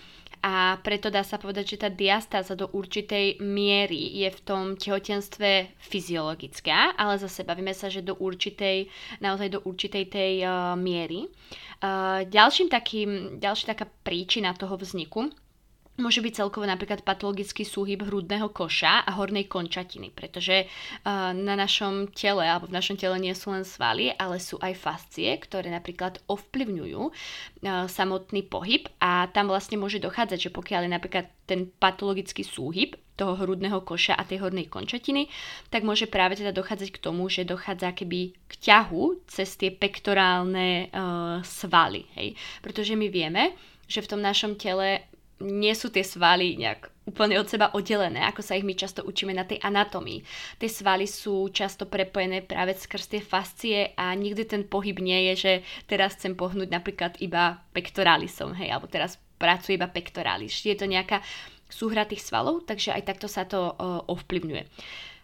a 0.43 0.77
preto 0.83 1.09
dá 1.09 1.25
sa 1.25 1.41
povedať, 1.41 1.77
že 1.77 1.83
tá 1.87 1.89
diastáza 1.89 2.53
do 2.53 2.69
určitej 2.71 3.41
miery 3.41 4.25
je 4.25 4.29
v 4.31 4.41
tom 4.45 4.63
tehotenstve 4.77 5.75
fyziologická, 5.79 6.95
ale 6.97 7.17
zase 7.19 7.43
bavíme 7.43 7.73
sa, 7.73 7.89
že 7.89 8.05
do 8.05 8.15
určitej, 8.19 8.87
naozaj 9.25 9.49
do 9.53 9.61
určitej 9.65 10.05
tej 10.11 10.33
uh, 10.45 10.75
miery. 10.77 11.27
Uh, 11.81 12.25
ďalším 12.29 12.69
takým, 12.73 13.41
ďalšia 13.41 13.77
taká 13.77 13.87
príčina 14.05 14.53
toho 14.57 14.77
vzniku 14.81 15.29
môže 15.97 16.21
byť 16.21 16.33
celkovo 16.45 16.69
napríklad 16.69 17.03
patologický 17.03 17.65
súhyb 17.65 18.05
hrudného 18.05 18.53
koša 18.53 19.05
a 19.05 19.11
hornej 19.17 19.49
končatiny, 19.49 20.13
pretože 20.13 20.69
uh, 20.69 21.33
na 21.33 21.57
našom 21.57 22.13
tele, 22.13 22.45
alebo 22.45 22.69
v 22.69 22.77
našom 22.77 23.01
tele 23.01 23.17
nie 23.17 23.33
sú 23.33 23.53
len 23.53 23.65
svaly, 23.65 24.13
ale 24.17 24.37
sú 24.37 24.61
aj 24.61 24.77
fascie, 24.77 25.29
ktoré 25.41 25.73
napríklad 25.73 26.21
ovplyvňujú 26.29 27.03
uh, 27.03 27.13
samotný 27.89 28.45
pohyb 28.47 28.89
a 29.01 29.29
tam 29.33 29.49
vlastne 29.49 29.81
môže 29.81 29.97
dochádzať, 30.01 30.49
že 30.49 30.55
pokiaľ 30.55 30.87
je 30.87 30.91
napríklad 30.93 31.27
ten 31.49 31.69
patologický 31.81 32.45
súhyb 32.45 32.97
toho 33.17 33.33
hrudného 33.33 33.81
koša 33.81 34.13
a 34.13 34.29
tej 34.29 34.45
hornej 34.45 34.69
končatiny, 34.69 35.33
tak 35.73 35.89
môže 35.89 36.05
práve 36.05 36.37
teda 36.37 36.53
dochádzať 36.53 36.93
k 36.93 37.01
tomu, 37.01 37.33
že 37.33 37.49
dochádza 37.49 37.97
keby 37.97 38.37
k 38.45 38.53
ťahu 38.61 39.25
cez 39.25 39.57
tie 39.57 39.73
pektorálne 39.73 40.93
uh, 40.93 41.41
svaly. 41.41 42.05
Hej? 42.13 42.37
Pretože 42.61 42.93
my 42.93 43.09
vieme, 43.09 43.57
že 43.89 44.05
v 44.05 44.11
tom 44.13 44.21
našom 44.21 44.61
tele 44.61 45.09
nie 45.43 45.75
sú 45.77 45.93
tie 45.93 46.01
svaly 46.01 46.57
nejak 46.57 46.89
úplne 47.07 47.39
od 47.39 47.47
seba 47.47 47.71
oddelené, 47.71 48.25
ako 48.27 48.43
sa 48.43 48.59
ich 48.59 48.67
my 48.67 48.75
často 48.75 49.05
učíme 49.07 49.31
na 49.31 49.47
tej 49.47 49.63
anatomii. 49.63 50.25
Tie 50.59 50.67
svaly 50.67 51.07
sú 51.07 51.53
často 51.55 51.87
prepojené 51.87 52.43
práve 52.43 52.75
skrz 52.75 53.05
tie 53.07 53.23
fascie 53.23 53.95
a 53.95 54.11
nikdy 54.17 54.43
ten 54.43 54.67
pohyb 54.67 54.99
nie 54.99 55.31
je, 55.31 55.35
že 55.39 55.53
teraz 55.87 56.19
chcem 56.19 56.35
pohnúť 56.35 56.67
napríklad 56.67 57.21
iba 57.23 57.63
pektorálisom, 57.77 58.59
hej, 58.59 58.75
alebo 58.75 58.91
teraz 58.91 59.23
pracuje 59.39 59.79
iba 59.79 59.87
pektorális. 59.87 60.67
Je 60.67 60.75
to 60.75 60.89
nejaká 60.89 61.23
súhra 61.71 62.09
tých 62.09 62.25
svalov, 62.25 62.67
takže 62.67 62.97
aj 62.97 63.07
takto 63.07 63.31
sa 63.31 63.47
to 63.47 63.77
ovplyvňuje. 64.11 64.65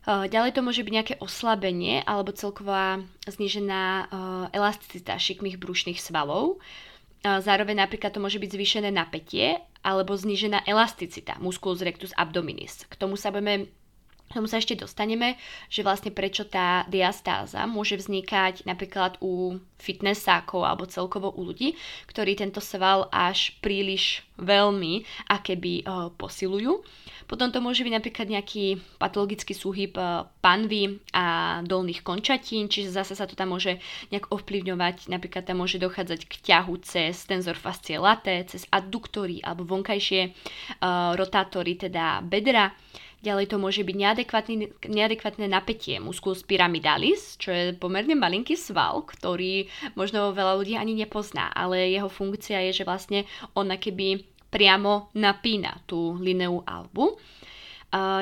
Ďalej 0.06 0.52
to 0.54 0.66
môže 0.66 0.82
byť 0.82 0.92
nejaké 0.92 1.14
oslabenie 1.22 2.02
alebo 2.02 2.34
celková 2.34 2.98
znížená 3.22 3.82
uh, 3.82 4.06
elasticita 4.50 5.14
šikmých 5.14 5.62
brušných 5.62 6.02
svalov. 6.02 6.58
Zároveň 7.22 7.86
napríklad 7.86 8.10
to 8.10 8.18
môže 8.18 8.42
byť 8.42 8.50
zvýšené 8.50 8.90
napätie 8.90 9.62
alebo 9.82 10.14
znížená 10.14 10.62
elasticita 10.64 11.38
musculus 11.42 11.82
rectus 11.82 12.14
abdominis. 12.14 12.86
K 12.86 12.94
tomu 12.94 13.18
sa 13.18 13.34
budeme 13.34 13.70
tomu 14.32 14.48
sa 14.48 14.58
ešte 14.58 14.74
dostaneme, 14.74 15.36
že 15.68 15.84
vlastne 15.84 16.10
prečo 16.10 16.48
tá 16.48 16.88
diastáza 16.88 17.68
môže 17.68 18.00
vznikať 18.00 18.64
napríklad 18.64 19.20
u 19.20 19.60
fitnessákov 19.82 20.62
alebo 20.62 20.86
celkovo 20.86 21.34
u 21.34 21.42
ľudí, 21.42 21.74
ktorí 22.06 22.38
tento 22.38 22.62
sval 22.62 23.10
až 23.10 23.54
príliš 23.58 24.22
veľmi 24.38 25.02
a 25.28 25.38
keby 25.42 25.82
uh, 25.82 26.08
posilujú. 26.14 26.82
Potom 27.26 27.48
to 27.48 27.64
môže 27.64 27.86
byť 27.86 27.94
napríklad 27.94 28.26
nejaký 28.28 28.78
patologický 28.98 29.54
súhyb 29.54 29.94
uh, 29.96 30.26
panvy 30.42 31.00
a 31.14 31.58
dolných 31.62 32.02
končatín, 32.02 32.66
čiže 32.66 32.92
zase 32.92 33.14
sa 33.14 33.24
to 33.26 33.38
tam 33.38 33.54
môže 33.54 33.78
nejak 34.10 34.28
ovplyvňovať, 34.30 35.08
napríklad 35.08 35.46
tam 35.46 35.62
môže 35.62 35.78
dochádzať 35.78 36.20
k 36.26 36.34
ťahu 36.42 36.74
cez 36.82 37.24
tenzor 37.24 37.56
fascie 37.58 37.98
latae, 37.98 38.44
cez 38.46 38.66
adduktory 38.70 39.40
alebo 39.42 39.66
vonkajšie 39.66 40.30
uh, 40.30 41.14
rotátory, 41.18 41.78
teda 41.78 42.22
bedra. 42.22 42.74
Ďalej 43.22 43.54
to 43.54 43.56
môže 43.62 43.86
byť 43.86 43.96
neadekvátne 44.90 45.46
napätie 45.46 46.02
musculus 46.02 46.42
pyramidalis, 46.42 47.38
čo 47.38 47.54
je 47.54 47.62
pomerne 47.78 48.18
malinký 48.18 48.58
sval, 48.58 49.06
ktorý 49.06 49.70
možno 49.94 50.34
veľa 50.34 50.58
ľudí 50.58 50.74
ani 50.74 50.98
nepozná, 50.98 51.54
ale 51.54 51.94
jeho 51.94 52.10
funkcia 52.10 52.66
je, 52.66 52.82
že 52.82 52.84
vlastne 52.84 53.22
on 53.54 53.70
keby 53.70 54.26
priamo 54.50 55.14
napína 55.14 55.78
tú 55.86 56.18
lineu 56.18 56.66
albu. 56.66 57.14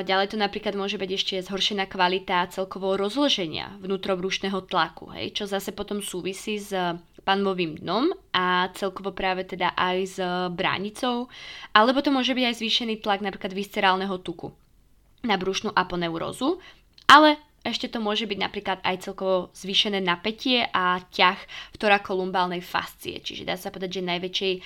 ďalej 0.05 0.31
to 0.31 0.37
napríklad 0.37 0.77
môže 0.77 1.01
byť 1.01 1.11
ešte 1.17 1.35
zhoršená 1.49 1.89
kvalita 1.89 2.45
celkovo 2.53 2.93
rozloženia 2.93 3.81
vnútrobrušného 3.81 4.69
tlaku, 4.69 5.17
hej, 5.17 5.33
čo 5.33 5.49
zase 5.49 5.73
potom 5.73 6.05
súvisí 6.05 6.61
s 6.61 6.77
panvovým 7.25 7.81
dnom 7.81 8.13
a 8.37 8.69
celkovo 8.77 9.17
práve 9.17 9.49
teda 9.49 9.73
aj 9.73 9.97
s 10.05 10.17
bránicou, 10.53 11.25
alebo 11.73 12.05
to 12.05 12.13
môže 12.13 12.37
byť 12.37 12.45
aj 12.53 12.55
zvýšený 12.61 12.93
tlak 13.01 13.25
napríklad 13.25 13.49
viscerálneho 13.49 14.21
tuku 14.21 14.53
na 15.21 15.35
brušnú 15.37 15.73
aponeurózu, 15.73 16.57
ale 17.05 17.37
ešte 17.61 17.93
to 17.93 18.01
môže 18.01 18.25
byť 18.25 18.39
napríklad 18.41 18.79
aj 18.81 19.05
celkovo 19.05 19.53
zvýšené 19.53 20.01
napätie 20.01 20.65
a 20.73 20.97
ťah 20.97 21.37
v 21.73 21.77
torakolumbálnej 21.77 22.65
fascie, 22.65 23.21
čiže 23.21 23.45
dá 23.45 23.53
sa 23.53 23.69
povedať, 23.69 24.01
že 24.01 24.09
najväčšej 24.09 24.53
uh, 24.57 24.63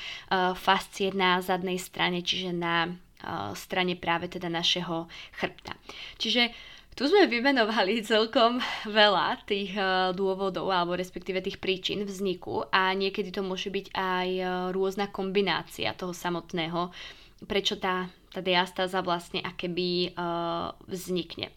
fascie 0.55 1.11
na 1.11 1.43
zadnej 1.43 1.75
strane, 1.75 2.23
čiže 2.23 2.55
na 2.55 2.87
uh, 2.87 3.51
strane 3.51 3.99
práve 3.99 4.31
teda 4.31 4.47
našeho 4.47 5.11
chrbta. 5.35 5.75
Čiže 6.15 6.55
tu 6.95 7.11
sme 7.11 7.27
vymenovali 7.27 7.99
celkom 7.99 8.63
veľa 8.87 9.43
tých 9.43 9.75
uh, 9.75 10.15
dôvodov 10.15 10.71
alebo 10.71 10.95
respektíve 10.95 11.43
tých 11.43 11.59
príčin 11.59 12.07
vzniku 12.07 12.63
a 12.71 12.95
niekedy 12.95 13.27
to 13.27 13.43
môže 13.43 13.75
byť 13.75 13.91
aj 13.91 14.29
rôzna 14.71 15.11
kombinácia 15.11 15.91
toho 15.99 16.15
samotného, 16.15 16.95
prečo 17.43 17.75
tá 17.75 18.07
tá 18.35 18.43
diastáza 18.43 18.99
vlastne 18.99 19.39
akéby 19.39 20.11
uh, 20.11 20.75
vznikne. 20.91 21.55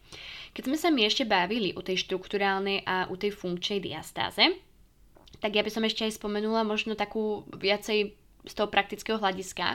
Keď 0.54 0.62
sme 0.70 0.78
sa 0.78 0.94
my 0.94 1.02
ešte 1.02 1.26
bavili 1.26 1.74
o 1.74 1.82
tej 1.82 2.06
štruktúrálnej 2.06 2.86
a 2.86 3.10
u 3.10 3.18
tej 3.18 3.34
funkčnej 3.34 3.82
diastáze, 3.82 4.54
tak 5.42 5.58
ja 5.58 5.66
by 5.66 5.70
som 5.74 5.82
ešte 5.82 6.06
aj 6.06 6.14
spomenula 6.14 6.62
možno 6.62 6.94
takú 6.94 7.42
viacej 7.50 8.14
z 8.46 8.52
toho 8.54 8.70
praktického 8.70 9.18
hľadiska, 9.18 9.74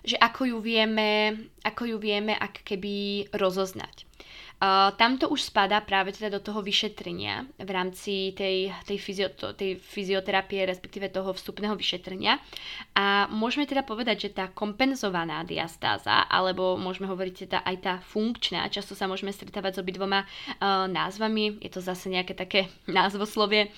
že 0.00 0.16
ako 0.16 0.56
ju 0.56 0.58
vieme, 0.64 1.36
ako 1.60 1.92
ju 1.92 1.96
vieme 2.00 2.32
ak 2.32 2.64
keby 2.64 3.28
rozoznať. 3.36 4.07
Uh, 4.58 4.90
tam 4.98 5.14
to 5.22 5.30
už 5.30 5.54
spadá 5.54 5.78
práve 5.78 6.10
teda 6.10 6.34
do 6.34 6.42
toho 6.42 6.58
vyšetrenia 6.66 7.46
v 7.62 7.70
rámci 7.70 8.34
tej, 8.34 8.74
tej, 8.82 8.98
fyzio, 8.98 9.30
tej 9.54 9.78
fyzioterapie, 9.78 10.66
respektíve 10.66 11.14
toho 11.14 11.30
vstupného 11.30 11.78
vyšetrenia. 11.78 12.42
A 12.98 13.30
môžeme 13.30 13.70
teda 13.70 13.86
povedať, 13.86 14.26
že 14.26 14.34
tá 14.34 14.50
kompenzovaná 14.50 15.46
diastáza, 15.46 16.26
alebo 16.26 16.74
môžeme 16.74 17.06
hovoriť 17.06 17.34
teda 17.46 17.58
aj 17.62 17.76
tá 17.78 17.94
funkčná, 18.02 18.66
často 18.66 18.98
sa 18.98 19.06
môžeme 19.06 19.30
stretávať 19.30 19.78
s 19.78 19.82
obidvoma 19.86 20.26
uh, 20.26 20.90
názvami, 20.90 21.62
je 21.62 21.70
to 21.70 21.78
zase 21.78 22.10
nejaké 22.10 22.34
také 22.34 22.66
názvoslovie, 22.90 23.70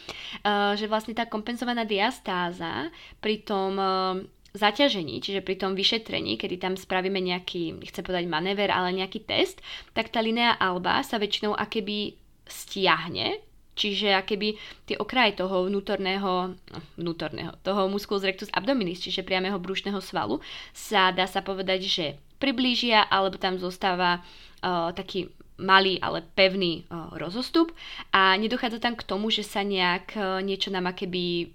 uh, 0.49 0.73
že 0.81 0.89
vlastne 0.89 1.13
tá 1.13 1.29
kompenzovaná 1.29 1.85
diastáza 1.85 2.89
pri 3.21 3.45
tom 3.45 3.77
uh, 3.77 4.17
zaťažení, 4.54 5.23
čiže 5.23 5.47
pri 5.47 5.57
tom 5.59 5.78
vyšetrení, 5.78 6.35
kedy 6.35 6.57
tam 6.59 6.75
spravíme 6.75 7.19
nejaký, 7.23 7.78
nechcem 7.78 8.02
povedať 8.02 8.26
manéver, 8.26 8.71
ale 8.71 8.95
nejaký 8.97 9.23
test, 9.23 9.62
tak 9.95 10.11
tá 10.11 10.19
linea 10.19 10.59
alba 10.59 11.02
sa 11.07 11.23
väčšinou 11.23 11.54
akéby 11.54 12.19
stiahne, 12.50 13.38
čiže 13.78 14.12
akéby 14.12 14.59
tie 14.85 14.99
okraje 14.99 15.38
toho 15.38 15.71
vnútorného, 15.71 16.52
no, 16.52 16.78
vnútorného, 16.99 17.54
toho 17.62 17.87
musculus 17.87 18.26
rectus 18.26 18.50
abdominis, 18.50 19.00
čiže 19.00 19.25
priamého 19.25 19.57
brušného 19.57 20.02
svalu, 20.02 20.42
sa 20.75 21.14
dá 21.14 21.25
sa 21.30 21.40
povedať, 21.40 21.80
že 21.87 22.07
priblížia, 22.42 23.07
alebo 23.07 23.38
tam 23.38 23.57
zostáva 23.61 24.21
uh, 24.21 24.90
taký 24.92 25.30
malý, 25.61 26.00
ale 26.00 26.25
pevný 26.25 26.88
uh, 26.88 27.12
rozostup. 27.21 27.71
A 28.16 28.33
nedochádza 28.40 28.80
tam 28.80 28.97
k 28.97 29.04
tomu, 29.04 29.28
že 29.28 29.45
sa 29.45 29.61
nejak 29.61 30.16
uh, 30.16 30.40
niečo 30.40 30.73
nám 30.73 30.88
akéby 30.88 31.52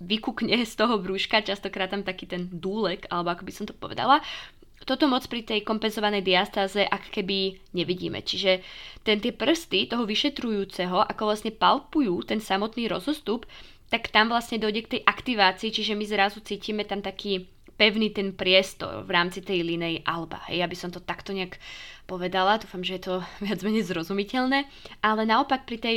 vykukne 0.00 0.64
z 0.64 0.72
toho 0.74 0.98
brúška, 0.98 1.44
častokrát 1.44 1.92
tam 1.92 2.02
taký 2.02 2.26
ten 2.26 2.48
dúlek, 2.48 3.06
alebo 3.12 3.36
ako 3.36 3.44
by 3.44 3.52
som 3.52 3.64
to 3.68 3.76
povedala. 3.76 4.24
Toto 4.88 5.04
moc 5.04 5.28
pri 5.28 5.44
tej 5.44 5.60
kompenzovanej 5.60 6.24
diastáze 6.24 6.80
ak 6.80 7.12
keby 7.12 7.60
nevidíme. 7.76 8.24
Čiže 8.24 8.64
ten 9.04 9.20
tie 9.20 9.36
prsty 9.36 9.92
toho 9.92 10.08
vyšetrujúceho, 10.08 11.04
ako 11.04 11.22
vlastne 11.28 11.52
palpujú 11.52 12.24
ten 12.24 12.40
samotný 12.40 12.88
rozostup, 12.88 13.44
tak 13.92 14.08
tam 14.08 14.32
vlastne 14.32 14.56
dojde 14.56 14.88
k 14.88 14.92
tej 14.96 15.02
aktivácii, 15.04 15.68
čiže 15.74 15.98
my 15.98 16.04
zrazu 16.08 16.40
cítime 16.40 16.88
tam 16.88 17.04
taký 17.04 17.44
pevný 17.80 18.12
ten 18.12 18.36
priestor 18.36 19.08
v 19.08 19.10
rámci 19.16 19.40
tej 19.40 19.64
linej 19.64 20.04
alba. 20.04 20.44
Hej, 20.52 20.68
aby 20.68 20.76
som 20.76 20.92
to 20.92 21.00
takto 21.00 21.32
nejak 21.32 21.56
povedala, 22.04 22.60
dúfam, 22.60 22.84
že 22.84 23.00
je 23.00 23.02
to 23.08 23.14
viac 23.44 23.60
menej 23.64 23.88
zrozumiteľné, 23.88 24.68
ale 25.00 25.22
naopak 25.24 25.64
pri 25.64 25.76
tej 25.80 25.96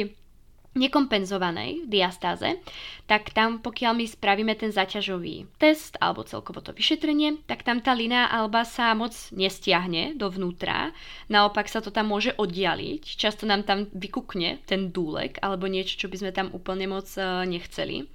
nekompenzovanej 0.73 1.85
diastáze, 1.85 2.57
tak 3.05 3.29
tam 3.33 3.61
pokiaľ 3.61 3.93
my 3.93 4.05
spravíme 4.09 4.53
ten 4.57 4.73
zaťažový 4.73 5.45
test 5.61 5.97
alebo 6.01 6.25
celkovo 6.25 6.65
to 6.65 6.73
vyšetrenie, 6.73 7.45
tak 7.45 7.61
tam 7.61 7.79
tá 7.79 7.93
linea 7.93 8.25
alba 8.29 8.65
sa 8.65 8.97
moc 8.97 9.13
nestiahne 9.29 10.17
dovnútra, 10.17 10.89
naopak 11.29 11.69
sa 11.69 11.79
to 11.79 11.93
tam 11.93 12.09
môže 12.09 12.33
oddialiť, 12.35 13.03
často 13.05 13.45
nám 13.45 13.69
tam 13.69 13.85
vykukne 13.93 14.65
ten 14.65 14.89
dúlek 14.89 15.37
alebo 15.45 15.69
niečo, 15.69 15.95
čo 15.95 16.07
by 16.09 16.17
sme 16.19 16.31
tam 16.33 16.49
úplne 16.51 16.89
moc 16.89 17.05
uh, 17.21 17.45
nechceli. 17.45 18.09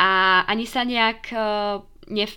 A 0.00 0.42
ani 0.50 0.66
sa 0.66 0.82
nejak 0.82 1.20
uh, 1.30 1.84
nev, 2.10 2.32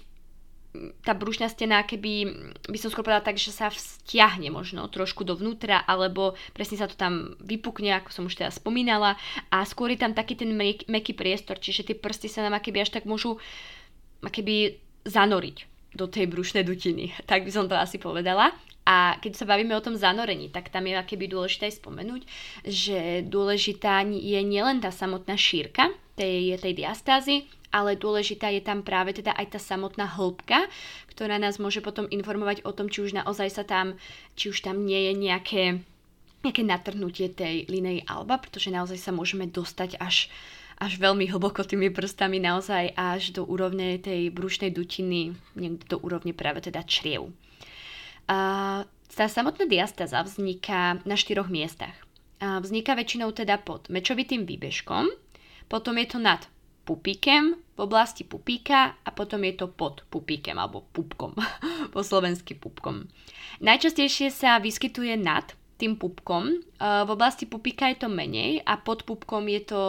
tá 1.04 1.14
brušná 1.18 1.48
stena, 1.52 1.84
keby 1.84 2.30
by 2.68 2.78
som 2.78 2.90
skôr 2.90 3.06
povedala 3.06 3.26
tak, 3.26 3.40
že 3.40 3.54
sa 3.54 3.72
vzťahne 3.72 4.50
možno 4.50 4.86
trošku 4.88 5.24
dovnútra, 5.24 5.84
alebo 5.84 6.38
presne 6.54 6.80
sa 6.80 6.90
to 6.90 6.96
tam 6.98 7.38
vypukne, 7.42 7.94
ako 7.98 8.10
som 8.14 8.24
už 8.26 8.38
teda 8.38 8.52
spomínala, 8.54 9.16
a 9.50 9.64
skôr 9.64 9.94
je 9.94 10.00
tam 10.02 10.14
taký 10.14 10.38
ten 10.38 10.54
mek- 10.54 10.88
meký 10.88 11.18
priestor, 11.18 11.58
čiže 11.58 11.92
tie 11.92 11.96
prsty 11.98 12.28
sa 12.28 12.46
nám 12.46 12.60
keby 12.60 12.86
až 12.86 12.94
tak 12.94 13.10
môžu 13.10 13.42
keby 14.22 14.82
zanoriť 15.08 15.78
do 15.96 16.06
tej 16.06 16.30
brušnej 16.30 16.64
dutiny. 16.68 17.14
Tak 17.30 17.44
by 17.44 17.52
som 17.52 17.66
to 17.66 17.76
asi 17.78 17.98
povedala. 17.98 18.54
A 18.88 19.20
keď 19.20 19.44
sa 19.44 19.50
bavíme 19.50 19.76
o 19.76 19.84
tom 19.84 20.00
zanorení, 20.00 20.48
tak 20.48 20.72
tam 20.72 20.88
je 20.88 20.96
akéby 20.96 21.28
dôležité 21.28 21.68
spomenúť, 21.68 22.24
že 22.64 23.20
dôležitá 23.28 24.08
je 24.08 24.40
nielen 24.40 24.80
tá 24.80 24.96
samotná 24.96 25.36
šírka 25.36 25.92
tej, 26.16 26.56
tej 26.56 26.72
diastázy, 26.72 27.52
ale 27.72 28.00
dôležitá 28.00 28.48
je 28.54 28.64
tam 28.64 28.82
práve 28.82 29.16
teda 29.16 29.36
aj 29.36 29.58
tá 29.58 29.60
samotná 29.60 30.08
hĺbka, 30.08 30.72
ktorá 31.12 31.36
nás 31.42 31.60
môže 31.60 31.84
potom 31.84 32.08
informovať 32.08 32.64
o 32.64 32.72
tom, 32.72 32.88
či 32.88 33.04
už 33.04 33.18
naozaj 33.18 33.50
sa 33.52 33.64
tam, 33.68 34.00
či 34.40 34.54
už 34.54 34.64
tam 34.64 34.88
nie 34.88 35.12
je 35.12 35.14
nejaké, 35.18 35.64
nejaké 36.46 36.64
natrhnutie 36.64 37.28
tej 37.34 37.68
linej 37.68 38.08
alba, 38.08 38.40
pretože 38.40 38.72
naozaj 38.72 38.98
sa 39.02 39.12
môžeme 39.12 39.50
dostať 39.50 40.00
až, 40.00 40.32
až 40.80 40.92
veľmi 41.02 41.28
hlboko 41.28 41.66
tými 41.66 41.92
prstami, 41.92 42.40
naozaj 42.40 42.96
až 42.96 43.36
do 43.36 43.44
úrovne 43.44 44.00
tej 44.00 44.32
brušnej 44.32 44.72
dutiny, 44.72 45.36
niekde 45.58 45.86
do 45.92 45.98
úrovne 46.00 46.32
práve 46.32 46.64
teda 46.64 46.86
čriev. 46.88 47.34
A 48.28 48.84
tá 49.08 49.26
samotná 49.26 49.66
diastáza 49.66 50.22
vzniká 50.22 51.02
na 51.08 51.18
štyroch 51.18 51.50
miestach. 51.50 51.96
A 52.38 52.62
vzniká 52.62 52.94
väčšinou 52.94 53.34
teda 53.34 53.58
pod 53.58 53.90
mečovitým 53.90 54.46
výbežkom, 54.46 55.10
potom 55.66 55.98
je 55.98 56.06
to 56.06 56.22
nad 56.22 56.46
pupíkem 56.88 57.60
v 57.76 57.80
oblasti 57.84 58.24
pupíka 58.24 58.96
a 59.04 59.10
potom 59.12 59.44
je 59.44 59.60
to 59.60 59.68
pod 59.68 60.08
pupíkem 60.08 60.56
alebo 60.56 60.88
pupkom, 60.96 61.36
po 61.94 62.00
slovensky 62.00 62.56
pupkom. 62.56 63.12
Najčastejšie 63.60 64.32
sa 64.32 64.58
vyskytuje 64.64 65.20
nad 65.20 65.52
tým 65.78 66.00
pupkom, 66.00 66.58
e, 66.58 66.60
v 66.80 67.10
oblasti 67.12 67.46
pupíka 67.46 67.92
je 67.92 68.08
to 68.08 68.10
menej 68.10 68.64
a 68.66 68.80
pod 68.80 69.04
pupkom 69.04 69.46
je 69.46 69.62
to 69.68 69.82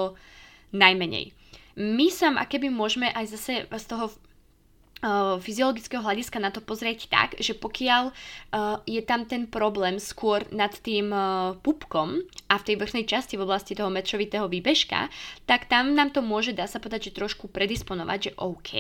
najmenej. 0.75 1.33
My 1.79 2.11
sa, 2.11 2.35
a 2.35 2.45
keby 2.45 2.69
môžeme 2.75 3.09
aj 3.15 3.39
zase 3.39 3.65
z 3.71 3.85
toho 3.87 4.11
fyziologického 5.39 6.03
hľadiska 6.03 6.43
na 6.43 6.51
to 6.51 6.59
pozrieť 6.59 7.07
tak, 7.07 7.39
že 7.39 7.55
pokiaľ 7.55 8.11
uh, 8.11 8.83
je 8.83 8.99
tam 9.07 9.25
ten 9.31 9.47
problém 9.47 10.03
skôr 10.03 10.43
nad 10.51 10.75
tým 10.75 11.15
uh, 11.15 11.55
pupkom 11.63 12.19
a 12.51 12.55
v 12.59 12.67
tej 12.67 12.77
vrchnej 12.83 13.05
časti 13.07 13.39
v 13.39 13.47
oblasti 13.47 13.79
toho 13.79 13.93
mečovitého 13.95 14.51
výbežka, 14.51 15.07
tak 15.47 15.71
tam 15.71 15.95
nám 15.95 16.11
to 16.11 16.19
môže, 16.19 16.51
dá 16.51 16.67
sa 16.67 16.83
povedať, 16.83 17.11
že 17.11 17.19
trošku 17.23 17.47
predisponovať, 17.47 18.19
že 18.19 18.33
OK, 18.43 18.71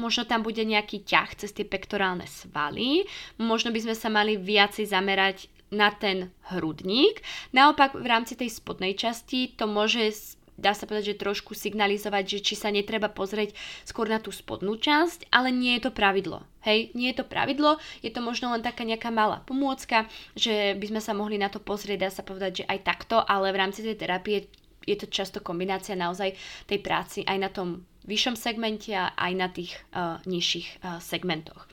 možno 0.00 0.24
tam 0.24 0.40
bude 0.40 0.64
nejaký 0.64 1.04
ťah 1.04 1.44
cez 1.44 1.52
tie 1.52 1.68
pektorálne 1.68 2.24
svaly, 2.24 3.04
možno 3.36 3.68
by 3.68 3.80
sme 3.84 3.94
sa 3.96 4.08
mali 4.08 4.40
viacej 4.40 4.88
zamerať 4.88 5.52
na 5.74 5.90
ten 5.90 6.30
hrudník. 6.54 7.20
Naopak 7.50 7.98
v 7.98 8.06
rámci 8.06 8.38
tej 8.38 8.54
spodnej 8.54 8.94
časti 8.94 9.52
to 9.58 9.66
môže 9.66 10.38
dá 10.56 10.72
sa 10.72 10.88
povedať, 10.88 11.14
že 11.14 11.22
trošku 11.22 11.52
signalizovať, 11.52 12.24
že 12.36 12.38
či 12.42 12.54
sa 12.56 12.72
netreba 12.72 13.12
pozrieť 13.12 13.54
skôr 13.84 14.08
na 14.08 14.18
tú 14.20 14.32
spodnú 14.32 14.76
časť, 14.76 15.30
ale 15.30 15.52
nie 15.52 15.76
je 15.78 15.88
to 15.88 15.92
pravidlo. 15.92 16.44
Hej, 16.66 16.90
nie 16.98 17.14
je 17.14 17.22
to 17.22 17.28
pravidlo, 17.28 17.78
je 18.02 18.10
to 18.10 18.18
možno 18.18 18.50
len 18.50 18.64
taká 18.64 18.82
nejaká 18.82 19.14
malá 19.14 19.44
pomôcka, 19.46 20.10
že 20.34 20.74
by 20.74 20.96
sme 20.96 21.00
sa 21.00 21.14
mohli 21.14 21.38
na 21.38 21.46
to 21.46 21.62
pozrieť, 21.62 21.98
dá 22.02 22.10
sa 22.10 22.26
povedať, 22.26 22.64
že 22.64 22.68
aj 22.68 22.82
takto, 22.82 23.22
ale 23.22 23.54
v 23.54 23.60
rámci 23.62 23.86
tej 23.86 23.94
terapie 23.94 24.50
je 24.82 24.96
to 24.98 25.06
často 25.06 25.38
kombinácia 25.42 25.98
naozaj 25.98 26.34
tej 26.66 26.78
práci 26.82 27.22
aj 27.26 27.38
na 27.38 27.50
tom 27.50 27.86
vyššom 28.06 28.38
segmente 28.38 28.94
a 28.94 29.14
aj 29.14 29.32
na 29.34 29.48
tých 29.50 29.74
uh, 29.94 30.22
nižších 30.26 30.82
uh, 30.82 31.02
segmentoch. 31.02 31.66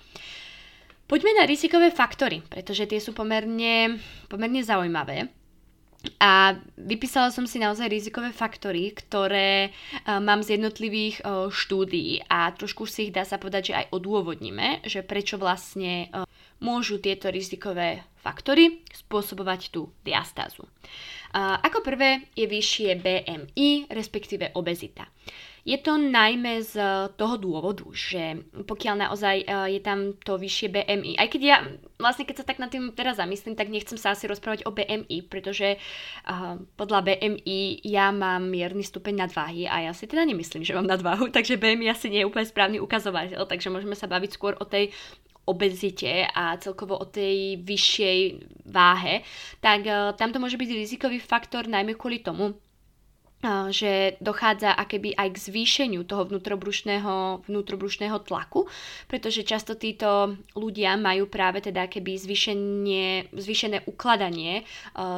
Poďme 1.06 1.38
na 1.38 1.46
rizikové 1.46 1.94
faktory, 1.94 2.42
pretože 2.42 2.90
tie 2.90 2.98
sú 2.98 3.14
pomerne, 3.14 4.02
pomerne 4.26 4.66
zaujímavé. 4.66 5.30
A 6.20 6.60
vypísala 6.76 7.32
som 7.32 7.48
si 7.48 7.64
naozaj 7.64 7.88
rizikové 7.88 8.36
faktory, 8.36 8.92
ktoré 8.92 9.72
uh, 9.72 10.20
mám 10.20 10.44
z 10.44 10.60
jednotlivých 10.60 11.24
uh, 11.24 11.48
štúdií 11.48 12.28
a 12.28 12.52
trošku 12.52 12.84
si 12.84 13.08
ich 13.08 13.16
dá 13.16 13.24
sa 13.24 13.40
povedať, 13.40 13.72
že 13.72 13.78
aj 13.80 13.86
odôvodníme, 13.96 14.84
že 14.84 15.00
prečo 15.00 15.40
vlastne 15.40 16.12
uh, 16.12 16.28
môžu 16.60 17.00
tieto 17.00 17.32
rizikové 17.32 18.04
faktory 18.24 18.84
spôsobovať 18.96 19.76
tú 19.76 19.92
diastázu. 20.08 20.64
Ako 21.34 21.82
prvé 21.82 22.30
je 22.38 22.46
vyššie 22.46 23.04
BMI, 23.04 23.92
respektíve 23.92 24.54
obezita. 24.56 25.10
Je 25.64 25.80
to 25.80 25.96
najmä 25.96 26.60
z 26.60 26.76
toho 27.16 27.40
dôvodu, 27.40 27.88
že 27.96 28.44
pokiaľ 28.68 28.96
naozaj 29.08 29.36
je 29.72 29.80
tam 29.80 30.12
to 30.20 30.36
vyššie 30.36 30.68
BMI, 30.76 31.16
aj 31.16 31.28
keď 31.32 31.42
ja 31.42 31.58
vlastne 32.04 32.28
keď 32.28 32.44
sa 32.44 32.48
tak 32.48 32.60
nad 32.60 32.68
tým 32.68 32.92
teraz 32.92 33.16
zamyslím, 33.16 33.56
tak 33.56 33.72
nechcem 33.72 33.96
sa 33.96 34.12
asi 34.12 34.28
rozprávať 34.28 34.68
o 34.68 34.76
BMI, 34.76 35.32
pretože 35.32 35.80
uh, 35.80 36.60
podľa 36.76 37.08
BMI 37.08 37.80
ja 37.88 38.12
mám 38.12 38.52
mierny 38.52 38.84
stupeň 38.84 39.24
nadváhy 39.24 39.72
a 39.72 39.88
ja 39.88 39.92
si 39.96 40.04
teda 40.04 40.28
nemyslím, 40.28 40.68
že 40.68 40.76
mám 40.76 40.92
nadváhu, 40.92 41.32
takže 41.36 41.56
BMI 41.56 41.88
asi 41.96 42.12
nie 42.12 42.22
je 42.22 42.28
úplne 42.28 42.44
správny 42.44 42.84
ukazovateľ, 42.84 43.48
takže 43.48 43.72
môžeme 43.72 43.96
sa 43.96 44.12
baviť 44.12 44.36
skôr 44.36 44.60
o 44.60 44.68
tej 44.68 44.92
obezite 45.44 46.28
a 46.32 46.56
celkovo 46.60 46.96
o 47.00 47.08
tej 47.08 47.60
vyššej 47.64 48.20
váhe, 48.68 49.24
tak 49.64 49.88
uh, 49.88 50.12
tam 50.20 50.36
to 50.36 50.44
môže 50.44 50.60
byť 50.60 50.70
rizikový 50.76 51.24
faktor 51.24 51.72
najmä 51.72 51.96
kvôli 51.96 52.20
tomu, 52.20 52.56
že 53.70 54.16
dochádza 54.24 54.72
akéby 54.72 55.20
aj 55.20 55.36
k 55.36 55.44
zvýšeniu 55.52 56.08
toho 56.08 56.24
vnútrobrušného, 56.32 57.44
vnútrobrušného 57.44 58.18
tlaku, 58.24 58.72
pretože 59.12 59.44
často 59.44 59.76
títo 59.76 60.40
ľudia 60.56 60.96
majú 60.96 61.28
práve 61.28 61.60
teda 61.60 61.92
keby 61.92 62.16
zvýšenie, 62.16 63.36
zvýšené 63.36 63.84
ukladanie 63.84 64.64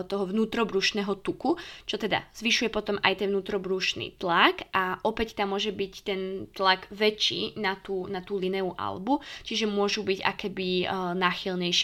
toho 0.09 0.25
vnútrobrušného 0.25 1.21
tuku, 1.21 1.53
čo 1.85 2.01
teda 2.01 2.25
zvyšuje 2.33 2.73
potom 2.73 2.97
aj 3.05 3.21
ten 3.21 3.29
vnútrobrušný 3.29 4.17
tlak 4.17 4.65
a 4.73 4.97
opäť 5.05 5.37
tam 5.37 5.53
môže 5.53 5.69
byť 5.69 5.93
ten 6.01 6.49
tlak 6.49 6.89
väčší 6.89 7.61
na 7.61 7.77
tú, 7.77 8.09
na 8.09 8.25
tú 8.25 8.41
lineu 8.41 8.73
albu, 8.73 9.21
čiže 9.45 9.69
môžu 9.69 10.01
byť 10.01 10.19
akéby 10.25 10.89
uh, 10.89 11.13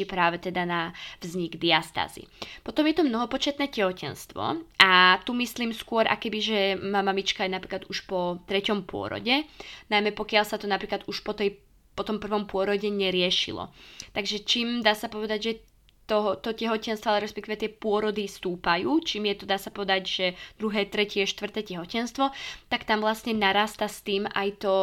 práve 0.10 0.42
teda 0.42 0.66
na 0.66 0.82
vznik 1.22 1.62
diastázy. 1.62 2.26
Potom 2.66 2.88
je 2.90 2.98
to 2.98 3.04
mnohopočetné 3.06 3.70
tehotenstvo 3.70 4.66
a 4.82 5.22
tu 5.22 5.38
myslím 5.38 5.76
skôr 5.76 6.10
aké 6.10 6.31
keby, 6.32 6.40
že 6.40 6.60
má 6.80 7.04
mamička 7.04 7.44
je 7.44 7.52
napríklad 7.52 7.84
už 7.92 8.08
po 8.08 8.40
treťom 8.48 8.88
pôrode, 8.88 9.44
najmä 9.92 10.16
pokiaľ 10.16 10.48
sa 10.48 10.56
to 10.56 10.64
napríklad 10.64 11.04
už 11.12 11.28
po, 11.28 11.36
tej, 11.36 11.60
po 11.92 12.08
tom 12.08 12.24
prvom 12.24 12.48
pôrode 12.48 12.88
neriešilo. 12.88 13.68
Takže 14.16 14.48
čím 14.48 14.80
dá 14.80 14.96
sa 14.96 15.12
povedať, 15.12 15.40
že 15.44 15.54
to, 16.08 16.40
to 16.40 16.56
tehotenstvo, 16.56 17.12
ale 17.12 17.28
respektíve 17.28 17.60
tie 17.60 17.72
pôrody 17.72 18.28
stúpajú, 18.32 19.04
čím 19.04 19.32
je 19.32 19.44
to, 19.44 19.46
dá 19.48 19.60
sa 19.60 19.76
povedať, 19.76 20.02
že 20.08 20.26
druhé, 20.56 20.88
tretie, 20.88 21.28
štvrté 21.28 21.68
tehotenstvo, 21.68 22.32
tak 22.72 22.88
tam 22.88 23.04
vlastne 23.04 23.36
narasta 23.36 23.92
s 23.92 24.04
tým 24.04 24.28
aj 24.32 24.60
to, 24.60 24.76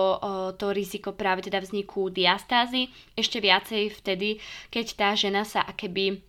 to 0.61 0.73
riziko 0.73 1.17
práve 1.17 1.45
teda 1.45 1.65
vzniku 1.65 2.13
diastázy, 2.13 2.93
ešte 3.17 3.41
viacej 3.41 3.93
vtedy, 4.05 4.41
keď 4.69 4.87
tá 4.97 5.09
žena 5.17 5.49
sa 5.49 5.65
akéby 5.65 6.28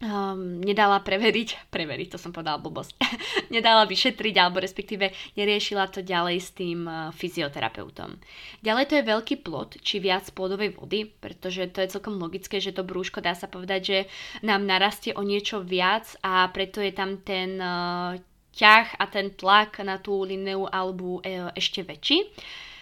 um, 0.00 0.60
nedala 0.64 1.00
preveriť, 1.04 1.48
preveriť, 1.74 2.16
to 2.16 2.18
som 2.18 2.32
povedala 2.32 2.60
blbosť, 2.60 2.96
nedala 3.54 3.84
vyšetriť 3.84 4.34
alebo 4.40 4.58
respektíve 4.60 5.12
neriešila 5.36 5.88
to 5.92 6.00
ďalej 6.00 6.36
s 6.40 6.50
tým 6.56 6.88
uh, 6.88 7.12
fyzioterapeutom. 7.12 8.16
Ďalej 8.64 8.84
to 8.88 8.94
je 8.98 9.10
veľký 9.10 9.36
plod, 9.44 9.76
či 9.84 10.00
viac 10.00 10.28
plodovej 10.32 10.76
vody, 10.76 11.08
pretože 11.08 11.68
to 11.70 11.84
je 11.84 11.92
celkom 11.92 12.16
logické, 12.16 12.58
že 12.58 12.74
to 12.74 12.86
brúško 12.86 13.20
dá 13.20 13.36
sa 13.36 13.46
povedať, 13.46 13.80
že 13.80 13.98
nám 14.44 14.64
narastie 14.64 15.12
o 15.12 15.22
niečo 15.22 15.60
viac 15.60 16.08
a 16.24 16.48
preto 16.48 16.80
je 16.80 16.92
tam 16.96 17.20
ten 17.20 17.60
uh, 17.60 18.16
ťah 18.56 18.98
a 18.98 19.04
ten 19.06 19.30
tlak 19.36 19.78
na 19.84 20.00
tú 20.00 20.24
lineu 20.26 20.66
alebo 20.66 21.20
uh, 21.20 21.52
ešte 21.54 21.84
väčší. 21.84 22.32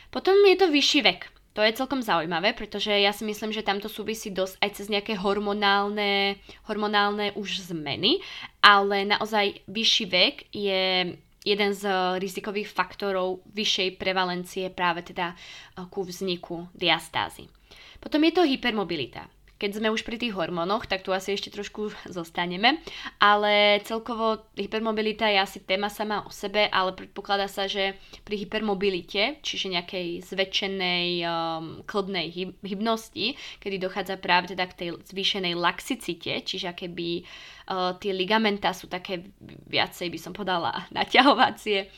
Potom 0.09 0.40
je 0.48 0.57
to 0.57 0.72
vyšší 0.72 1.00
vek. 1.04 1.38
To 1.59 1.66
je 1.66 1.75
celkom 1.75 1.99
zaujímavé, 1.99 2.55
pretože 2.55 2.94
ja 2.94 3.11
si 3.11 3.27
myslím, 3.27 3.51
že 3.51 3.66
tamto 3.66 3.90
súvisí 3.90 4.31
dosť 4.31 4.62
aj 4.62 4.71
cez 4.79 4.87
nejaké 4.87 5.18
hormonálne, 5.18 6.38
hormonálne 6.71 7.35
už 7.35 7.75
zmeny, 7.75 8.23
ale 8.62 9.03
naozaj 9.03 9.66
vyšší 9.66 10.05
vek 10.07 10.35
je 10.55 11.18
jeden 11.42 11.71
z 11.75 11.83
rizikových 12.23 12.71
faktorov 12.71 13.42
vyššej 13.51 13.99
prevalencie 13.99 14.71
práve 14.71 15.03
teda 15.03 15.35
eh, 15.35 15.83
ku 15.90 16.07
vzniku 16.07 16.71
diastázy. 16.79 17.51
Potom 17.99 18.23
je 18.23 18.38
to 18.38 18.47
hypermobilita. 18.47 19.27
Keď 19.59 19.83
sme 19.83 19.90
už 19.90 20.07
pri 20.07 20.23
tých 20.23 20.38
hormónoch, 20.38 20.87
tak 20.87 21.03
tu 21.03 21.11
asi 21.11 21.35
ešte 21.35 21.51
trošku 21.51 21.90
zostaneme, 22.07 22.79
ale 23.18 23.83
celkovo 23.83 24.47
hypermobilita 24.55 25.27
je 25.27 25.38
asi 25.42 25.59
téma 25.66 25.90
sama 25.90 26.23
o 26.23 26.31
sebe, 26.31 26.71
ale 26.71 26.94
predpokladá 26.94 27.51
sa, 27.51 27.66
že 27.66 27.99
pri 28.23 28.47
hypermobilite, 28.47 29.42
čiže 29.42 29.75
nejakej 29.75 30.23
zväčšenej 30.31 31.07
um, 31.27 31.83
klbnej 31.83 32.27
hyb- 32.31 32.59
hybnosti, 32.62 33.35
kedy 33.59 33.83
dochádza 33.83 34.14
práve 34.23 34.55
teda 34.55 34.62
k 34.71 34.79
tej 34.79 34.88
zvýšenej 35.11 35.59
laxicite, 35.59 36.47
čiže 36.47 36.71
keby 36.79 37.27
uh, 37.66 37.99
tie 37.99 38.14
ligamenta 38.14 38.71
sú 38.71 38.87
také 38.87 39.27
viacej, 39.66 40.07
by 40.07 40.18
som 40.23 40.31
podala, 40.38 40.87
naťahovacie, 40.94 41.90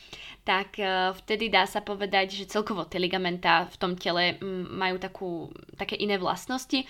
tak 0.48 0.80
uh, 0.80 1.12
vtedy 1.12 1.52
dá 1.52 1.68
sa 1.68 1.84
povedať, 1.84 2.40
že 2.40 2.48
celkovo 2.48 2.88
tie 2.88 2.96
ligamenta 2.96 3.68
v 3.68 3.76
tom 3.76 3.92
tele 4.00 4.40
m, 4.40 4.64
majú 4.80 4.96
takú, 4.96 5.52
také 5.76 6.00
iné 6.00 6.16
vlastnosti 6.16 6.88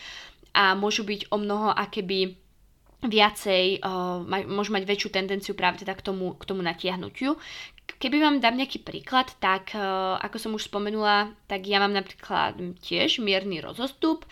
a 0.54 0.74
môžu 0.74 1.06
byť 1.06 1.30
o 1.30 1.36
mnoho 1.38 1.70
akéby 1.74 2.36
viacej, 3.00 3.80
môžu 4.44 4.76
mať 4.76 4.84
väčšiu 4.84 5.08
tendenciu 5.08 5.56
práve 5.56 5.80
teda 5.80 5.96
k 5.96 6.04
tomu, 6.04 6.36
k 6.36 6.44
tomu 6.44 6.60
natiahnutiu. 6.60 7.40
Keby 7.96 8.20
vám 8.20 8.44
dám 8.44 8.60
nejaký 8.60 8.84
príklad, 8.84 9.32
tak 9.40 9.72
ako 10.20 10.36
som 10.36 10.52
už 10.52 10.68
spomenula, 10.68 11.32
tak 11.48 11.64
ja 11.64 11.80
mám 11.80 11.96
napríklad 11.96 12.60
tiež 12.84 13.24
mierny 13.24 13.64
rozostup 13.64 14.28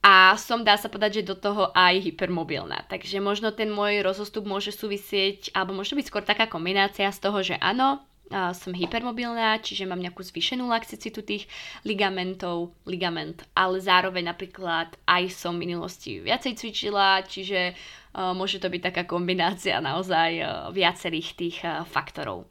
a 0.00 0.32
som, 0.40 0.64
dá 0.64 0.80
sa 0.80 0.88
povedať, 0.88 1.20
že 1.20 1.28
do 1.28 1.36
toho 1.36 1.76
aj 1.76 2.00
hypermobilná. 2.08 2.88
Takže 2.88 3.20
možno 3.20 3.52
ten 3.52 3.68
môj 3.68 4.00
rozostup 4.00 4.48
môže 4.48 4.72
súvisieť, 4.72 5.52
alebo 5.52 5.76
môže 5.76 5.92
byť 5.92 6.08
skôr 6.08 6.24
taká 6.24 6.48
kombinácia 6.48 7.12
z 7.12 7.20
toho, 7.20 7.44
že 7.44 7.60
áno, 7.60 8.00
som 8.30 8.70
hypermobilná, 8.70 9.58
čiže 9.58 9.90
mám 9.90 9.98
nejakú 9.98 10.22
zvýšenú 10.22 10.70
laxicitu 10.70 11.26
tých 11.26 11.50
ligamentov, 11.82 12.70
ligament, 12.86 13.42
ale 13.58 13.82
zároveň 13.82 14.30
napríklad 14.30 14.94
aj 15.02 15.34
som 15.34 15.58
v 15.58 15.66
minulosti 15.66 16.22
viacej 16.22 16.54
cvičila, 16.54 17.26
čiže 17.26 17.74
uh, 17.74 18.30
môže 18.30 18.62
to 18.62 18.70
byť 18.70 18.82
taká 18.86 19.02
kombinácia 19.02 19.82
naozaj 19.82 20.30
uh, 20.38 20.46
viacerých 20.70 21.28
tých 21.34 21.58
uh, 21.66 21.82
faktorov. 21.82 22.46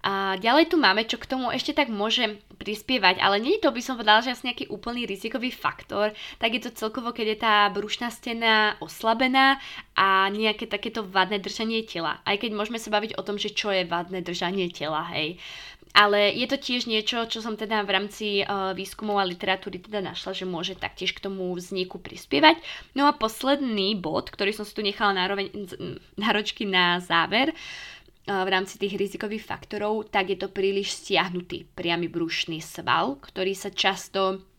A 0.00 0.40
ďalej 0.40 0.72
tu 0.72 0.76
máme, 0.80 1.04
čo 1.04 1.20
k 1.20 1.28
tomu 1.28 1.52
ešte 1.52 1.76
tak 1.76 1.92
môže 1.92 2.40
prispievať, 2.56 3.20
ale 3.20 3.36
nie 3.36 3.56
je 3.56 3.68
to, 3.68 3.72
by 3.72 3.80
som 3.84 3.96
povedala, 4.00 4.24
že 4.24 4.32
asi 4.32 4.48
nejaký 4.48 4.72
úplný 4.72 5.04
rizikový 5.04 5.52
faktor, 5.52 6.16
tak 6.40 6.56
je 6.56 6.64
to 6.64 6.72
celkovo, 6.72 7.12
keď 7.12 7.26
je 7.36 7.38
tá 7.40 7.54
brušná 7.68 8.08
stena 8.08 8.80
oslabená 8.80 9.60
a 9.96 10.28
nejaké 10.32 10.68
takéto 10.68 11.04
vadné 11.04 11.36
držanie 11.36 11.84
tela. 11.84 12.20
Aj 12.24 12.36
keď 12.36 12.56
môžeme 12.56 12.80
sa 12.80 12.92
baviť 12.92 13.20
o 13.20 13.24
tom, 13.24 13.36
že 13.36 13.52
čo 13.52 13.72
je 13.72 13.84
vadné 13.84 14.24
držanie 14.24 14.72
tela, 14.72 15.04
hej. 15.12 15.36
Ale 15.90 16.30
je 16.38 16.46
to 16.46 16.54
tiež 16.54 16.86
niečo, 16.86 17.26
čo 17.26 17.42
som 17.42 17.58
teda 17.58 17.82
v 17.82 17.90
rámci 17.90 18.26
uh, 18.46 18.70
výskumov 18.78 19.18
a 19.18 19.26
literatúry 19.26 19.82
teda 19.82 19.98
našla, 19.98 20.38
že 20.38 20.46
môže 20.46 20.78
taktiež 20.78 21.10
k 21.10 21.26
tomu 21.26 21.50
vzniku 21.50 21.98
prispievať. 21.98 22.62
No 22.94 23.10
a 23.10 23.16
posledný 23.16 23.98
bod, 23.98 24.30
ktorý 24.30 24.54
som 24.54 24.62
si 24.62 24.70
tu 24.70 24.86
nechala 24.86 25.18
nároveň, 25.18 25.50
náročky 26.14 26.62
na 26.62 27.02
záver, 27.02 27.50
v 28.28 28.48
rámci 28.48 28.76
tých 28.76 29.00
rizikových 29.00 29.42
faktorov, 29.42 30.12
tak 30.12 30.30
je 30.30 30.38
to 30.38 30.52
príliš 30.52 30.92
stiahnutý 31.02 31.64
priamy 31.72 32.06
brušný 32.06 32.60
sval, 32.60 33.16
ktorý 33.18 33.56
sa 33.56 33.72
často 33.72 34.49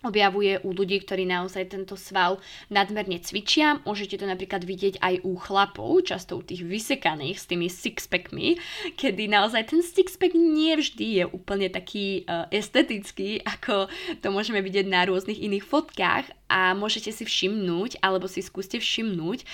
objavuje 0.00 0.60
u 0.64 0.72
ľudí, 0.72 1.00
ktorí 1.04 1.28
naozaj 1.28 1.76
tento 1.76 1.96
sval 1.96 2.40
nadmerne 2.72 3.20
cvičia. 3.20 3.80
Môžete 3.84 4.20
to 4.20 4.26
napríklad 4.28 4.64
vidieť 4.64 5.00
aj 5.00 5.14
u 5.24 5.36
chlapov, 5.36 6.04
často 6.08 6.40
u 6.40 6.42
tých 6.42 6.64
vysekaných 6.64 7.36
s 7.36 7.48
tými 7.48 7.68
sixpackmi, 7.68 8.56
kedy 8.96 9.28
naozaj 9.28 9.72
ten 9.72 9.80
sixpack 9.84 10.32
nie 10.32 10.76
vždy 10.76 11.06
je 11.20 11.24
úplne 11.28 11.68
taký 11.68 12.24
uh, 12.24 12.48
estetický, 12.48 13.44
ako 13.44 13.92
to 14.24 14.28
môžeme 14.32 14.64
vidieť 14.64 14.88
na 14.88 15.04
rôznych 15.04 15.40
iných 15.40 15.64
fotkách 15.64 16.26
a 16.48 16.72
môžete 16.72 17.12
si 17.12 17.24
všimnúť, 17.28 18.00
alebo 18.00 18.26
si 18.26 18.40
skúste 18.40 18.80
všimnúť, 18.80 19.44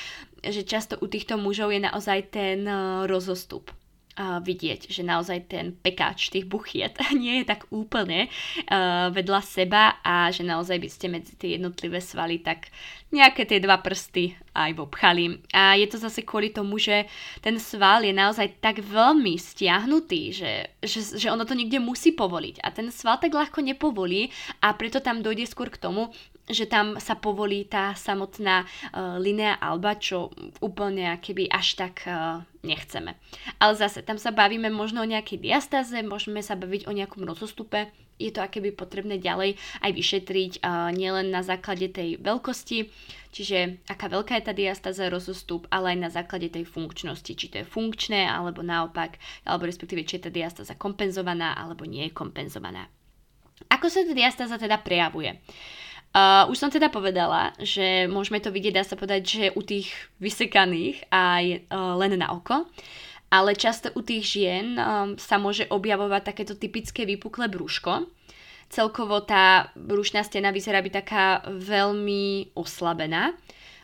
že 0.47 0.63
často 0.63 0.95
u 1.03 1.07
týchto 1.11 1.35
mužov 1.37 1.75
je 1.75 1.81
naozaj 1.83 2.31
ten 2.31 2.63
uh, 2.65 3.05
rozostup 3.11 3.75
uh, 4.17 4.41
vidieť, 4.41 4.89
že 4.89 5.07
naozaj 5.07 5.53
ten 5.53 5.77
pekáč 5.77 6.33
tých 6.33 6.49
buchiet 6.49 6.97
nie 7.15 7.41
je 7.41 7.45
tak 7.47 7.69
úplne 7.71 8.29
vedľa 9.13 9.41
seba 9.45 10.01
a 10.03 10.33
že 10.33 10.43
naozaj 10.43 10.77
by 10.81 10.89
ste 10.89 11.07
medzi 11.13 11.33
tie 11.39 11.57
jednotlivé 11.57 12.01
svaly 12.03 12.41
tak 12.41 12.73
nejaké 13.15 13.47
tie 13.47 13.63
dva 13.63 13.79
prsty 13.79 14.35
aj 14.51 14.77
obchali. 14.83 15.39
A 15.55 15.79
je 15.79 15.87
to 15.87 15.97
zase 16.01 16.27
kvôli 16.27 16.51
tomu, 16.51 16.77
že 16.77 17.07
ten 17.39 17.55
sval 17.57 18.03
je 18.03 18.11
naozaj 18.11 18.59
tak 18.59 18.83
veľmi 18.83 19.39
stiahnutý, 19.39 20.35
že, 20.35 20.53
že, 20.83 21.01
že 21.15 21.31
ono 21.31 21.47
to 21.47 21.55
niekde 21.55 21.79
musí 21.79 22.11
povoliť. 22.11 22.67
A 22.67 22.75
ten 22.75 22.91
sval 22.91 23.23
tak 23.23 23.31
ľahko 23.31 23.63
nepovolí 23.63 24.35
a 24.59 24.75
preto 24.75 24.99
tam 24.99 25.23
dojde 25.23 25.47
skôr 25.47 25.71
k 25.71 25.79
tomu, 25.79 26.11
že 26.47 26.71
tam 26.71 26.95
sa 27.03 27.19
povolí 27.19 27.67
tá 27.67 27.93
samotná 27.99 28.63
uh, 28.63 29.19
linea 29.19 29.59
alba, 29.59 29.99
čo 29.99 30.31
úplne 30.63 31.19
keby 31.19 31.51
až 31.51 31.75
tak 31.75 32.07
uh, 32.07 32.47
nechceme. 32.63 33.19
Ale 33.59 33.75
zase, 33.75 34.07
tam 34.07 34.15
sa 34.15 34.31
bavíme 34.31 34.71
možno 34.71 35.03
o 35.03 35.11
nejakej 35.11 35.43
diastáze, 35.43 35.99
môžeme 36.07 36.39
sa 36.47 36.55
baviť 36.55 36.87
o 36.87 36.95
nejakom 36.95 37.27
rozostupe, 37.27 37.91
je 38.17 38.33
to 38.33 38.41
akéby 38.41 38.73
potrebné 38.73 39.21
ďalej 39.21 39.61
aj 39.83 39.91
vyšetriť 39.93 40.53
uh, 40.63 40.89
nielen 40.95 41.29
na 41.29 41.45
základe 41.45 41.91
tej 41.93 42.17
veľkosti, 42.23 42.89
čiže 43.35 43.85
aká 43.91 44.09
veľká 44.09 44.41
je 44.41 44.45
tá 44.47 44.55
diastáza, 44.57 45.13
rozostup, 45.13 45.69
ale 45.69 45.93
aj 45.93 45.99
na 46.01 46.11
základe 46.15 46.49
tej 46.49 46.65
funkčnosti, 46.65 47.29
či 47.29 47.47
to 47.53 47.61
je 47.61 47.67
funkčné, 47.69 48.25
alebo 48.25 48.65
naopak, 48.65 49.21
alebo 49.45 49.69
respektíve 49.69 50.07
či 50.07 50.17
je 50.17 50.25
tá 50.27 50.31
diastáza 50.33 50.79
kompenzovaná, 50.79 51.59
alebo 51.59 51.85
nie 51.85 52.09
je 52.09 52.17
kompenzovaná. 52.17 52.89
Ako 53.69 53.93
sa 53.93 54.05
tá 54.05 54.13
diastáza 54.17 54.57
teda 54.57 54.81
prejavuje? 54.81 55.37
Uh, 55.37 55.86
už 56.49 56.57
som 56.57 56.73
teda 56.73 56.89
povedala, 56.89 57.53
že 57.61 58.09
môžeme 58.09 58.41
to 58.41 58.49
vidieť, 58.49 58.75
dá 58.77 58.85
sa 58.85 58.97
povedať, 58.97 59.21
že 59.25 59.45
u 59.53 59.61
tých 59.61 59.93
vysekaných 60.17 61.09
aj 61.13 61.45
uh, 61.69 61.99
len 62.01 62.17
na 62.17 62.33
oko, 62.33 62.65
ale 63.29 63.59
často 63.59 63.93
u 63.93 64.01
tých 64.01 64.25
žien 64.25 64.79
um, 64.79 65.19
sa 65.21 65.37
môže 65.37 65.69
objavovať 65.69 66.33
takéto 66.33 66.55
typické 66.57 67.05
vypuklé 67.05 67.53
brúško. 67.53 68.09
Celkovo 68.67 69.23
tá 69.23 69.71
brúšna 69.79 70.27
stena 70.27 70.51
vyzerá 70.51 70.83
byť 70.83 70.95
taká 71.05 71.45
veľmi 71.47 72.57
oslabená. 72.59 73.37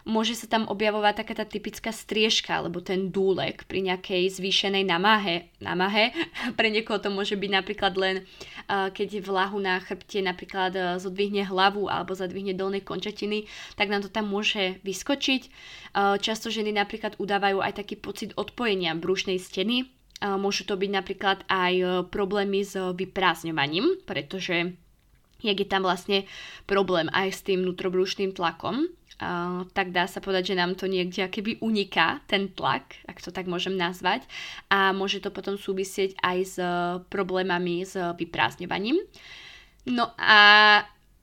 Môže 0.02 0.34
sa 0.34 0.50
tam 0.50 0.66
objavovať 0.66 1.22
taká 1.22 1.34
tá 1.38 1.44
typická 1.46 1.94
striežka 1.94 2.58
alebo 2.58 2.82
ten 2.82 3.14
dúlek 3.14 3.66
pri 3.70 3.86
nejakej 3.86 4.34
zvýšenej 4.34 4.84
namahe. 4.86 5.50
namahe. 5.62 6.10
Pre 6.58 6.68
niekoho 6.68 6.98
to 6.98 7.10
môže 7.10 7.38
byť 7.38 7.50
napríklad 7.50 7.94
len 7.98 8.26
keď 8.68 9.22
vlahu 9.22 9.58
na 9.62 9.78
chrbte 9.82 10.22
napríklad 10.22 10.98
zodvihne 10.98 11.46
hlavu 11.46 11.86
alebo 11.90 12.14
zadvihne 12.16 12.54
dolné 12.56 12.82
končatiny, 12.82 13.46
tak 13.76 13.90
nám 13.90 14.02
to 14.02 14.10
tam 14.10 14.30
môže 14.30 14.80
vyskočiť. 14.82 15.42
Často 16.18 16.48
ženy 16.48 16.72
napríklad 16.72 17.18
udávajú 17.20 17.60
aj 17.60 17.82
taký 17.84 17.98
pocit 17.98 18.32
odpojenia 18.34 18.96
brúšnej 18.96 19.38
steny. 19.38 19.90
Môžu 20.22 20.62
to 20.62 20.78
byť 20.78 20.90
napríklad 20.94 21.42
aj 21.50 21.74
uh, 21.82 21.90
problémy 22.06 22.62
s 22.62 22.78
vyprázdňovaním, 22.78 24.06
pretože 24.06 24.70
jak 25.42 25.58
je 25.58 25.66
tam 25.66 25.82
vlastne 25.82 26.24
problém 26.70 27.10
aj 27.10 27.28
s 27.34 27.40
tým 27.42 27.66
nutrobrušným 27.66 28.30
tlakom, 28.30 28.86
uh, 29.22 29.62
tak 29.70 29.94
dá 29.94 30.11
sa 30.11 30.18
povedať, 30.18 30.52
že 30.52 30.58
nám 30.58 30.74
to 30.74 30.90
niekde 30.90 31.30
keby 31.30 31.62
uniká 31.62 32.18
ten 32.26 32.50
tlak, 32.50 32.98
ak 33.06 33.22
to 33.22 33.30
tak 33.30 33.46
môžem 33.46 33.78
nazvať 33.78 34.26
a 34.66 34.90
môže 34.90 35.22
to 35.22 35.30
potom 35.30 35.54
súvisieť 35.54 36.18
aj 36.18 36.38
s 36.42 36.56
problémami 37.06 37.87
s 37.87 37.94
vyprázdňovaním. 37.94 38.98
No 39.87 40.11
a 40.18 40.82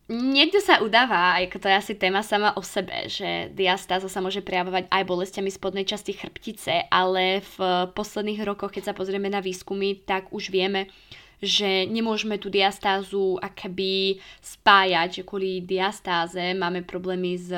Niekto 0.10 0.58
sa 0.58 0.82
udáva, 0.82 1.38
ako 1.38 1.62
to 1.62 1.70
je 1.70 1.76
asi 1.78 1.94
téma 1.94 2.26
sama 2.26 2.58
o 2.58 2.66
sebe, 2.66 3.06
že 3.06 3.54
diastáza 3.54 4.10
sa 4.10 4.26
môže 4.26 4.42
prejavovať 4.42 4.90
aj 4.90 5.06
bolestiami 5.06 5.54
spodnej 5.54 5.86
časti 5.86 6.18
chrbtice, 6.18 6.90
ale 6.90 7.46
v 7.46 7.58
posledných 7.94 8.42
rokoch, 8.42 8.74
keď 8.74 8.90
sa 8.90 8.98
pozrieme 8.98 9.30
na 9.30 9.38
výskumy, 9.38 10.02
tak 10.10 10.34
už 10.34 10.50
vieme, 10.50 10.90
že 11.40 11.88
nemôžeme 11.88 12.36
tú 12.36 12.52
diastázu 12.52 13.40
akoby 13.40 14.20
spájať, 14.44 15.22
že 15.22 15.28
kvôli 15.28 15.64
diastáze. 15.64 16.52
Máme 16.56 16.84
problémy 16.84 17.40
s 17.40 17.50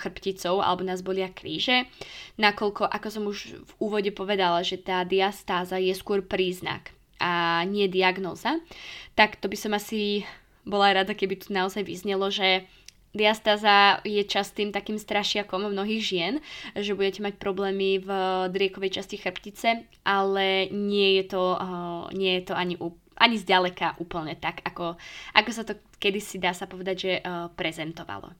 chrbticou 0.00 0.60
alebo 0.60 0.84
nás 0.84 1.00
bolia 1.00 1.32
kríže, 1.32 1.88
nakoľko, 2.36 2.84
ako 2.88 3.08
som 3.08 3.24
už 3.24 3.38
v 3.64 3.72
úvode 3.80 4.12
povedala, 4.12 4.60
že 4.60 4.76
tá 4.76 5.04
diastáza 5.04 5.80
je 5.80 5.92
skôr 5.96 6.20
príznak 6.20 6.92
a 7.20 7.64
nie 7.68 7.84
diagnóza, 7.88 8.60
tak 9.12 9.36
to 9.36 9.48
by 9.48 9.56
som 9.56 9.76
asi 9.76 10.24
bola 10.64 10.92
rada, 10.92 11.12
keby 11.12 11.40
tu 11.40 11.52
naozaj 11.52 11.84
vyznelo, 11.84 12.32
že 12.32 12.64
Diastáza 13.10 13.98
je 14.06 14.22
častým 14.22 14.70
takým 14.70 14.94
strašiakom 14.94 15.66
mnohých 15.66 15.98
žien, 15.98 16.34
že 16.78 16.94
budete 16.94 17.26
mať 17.26 17.42
problémy 17.42 17.98
v 17.98 18.10
driekovej 18.54 19.02
časti 19.02 19.18
chrbtice, 19.18 19.82
ale 20.06 20.70
nie 20.70 21.18
je 21.18 21.34
to, 21.34 21.58
uh, 21.58 22.06
nie 22.14 22.38
je 22.38 22.42
to 22.46 22.54
ani 22.54 22.78
ani 23.20 23.36
zďaleka 23.36 24.00
úplne 24.00 24.34
tak, 24.40 24.64
ako, 24.64 24.96
ako 25.36 25.50
sa 25.52 25.62
to 25.68 25.76
kedysi 26.00 26.40
dá 26.40 26.56
sa 26.56 26.64
povedať, 26.64 26.96
že 26.96 27.12
uh, 27.20 27.52
prezentovalo. 27.52 28.32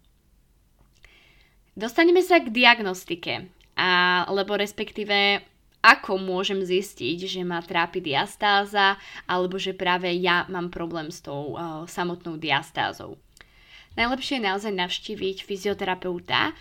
Dostaneme 1.77 2.25
sa 2.25 2.41
k 2.41 2.51
diagnostike, 2.51 3.47
a, 3.79 4.25
lebo 4.33 4.59
respektíve 4.59 5.45
ako 5.81 6.21
môžem 6.21 6.61
zistiť, 6.61 7.25
že 7.25 7.41
ma 7.41 7.65
trápi 7.65 8.05
diastáza 8.05 9.01
alebo 9.25 9.57
že 9.57 9.73
práve 9.73 10.13
ja 10.21 10.45
mám 10.53 10.69
problém 10.69 11.09
s 11.09 11.25
tou 11.25 11.57
uh, 11.57 11.89
samotnou 11.89 12.37
diastázou. 12.37 13.17
Najlepšie 13.97 14.39
je 14.39 14.47
naozaj 14.47 14.73
navštíviť 14.77 15.37
fyzioterapeuta. 15.45 16.53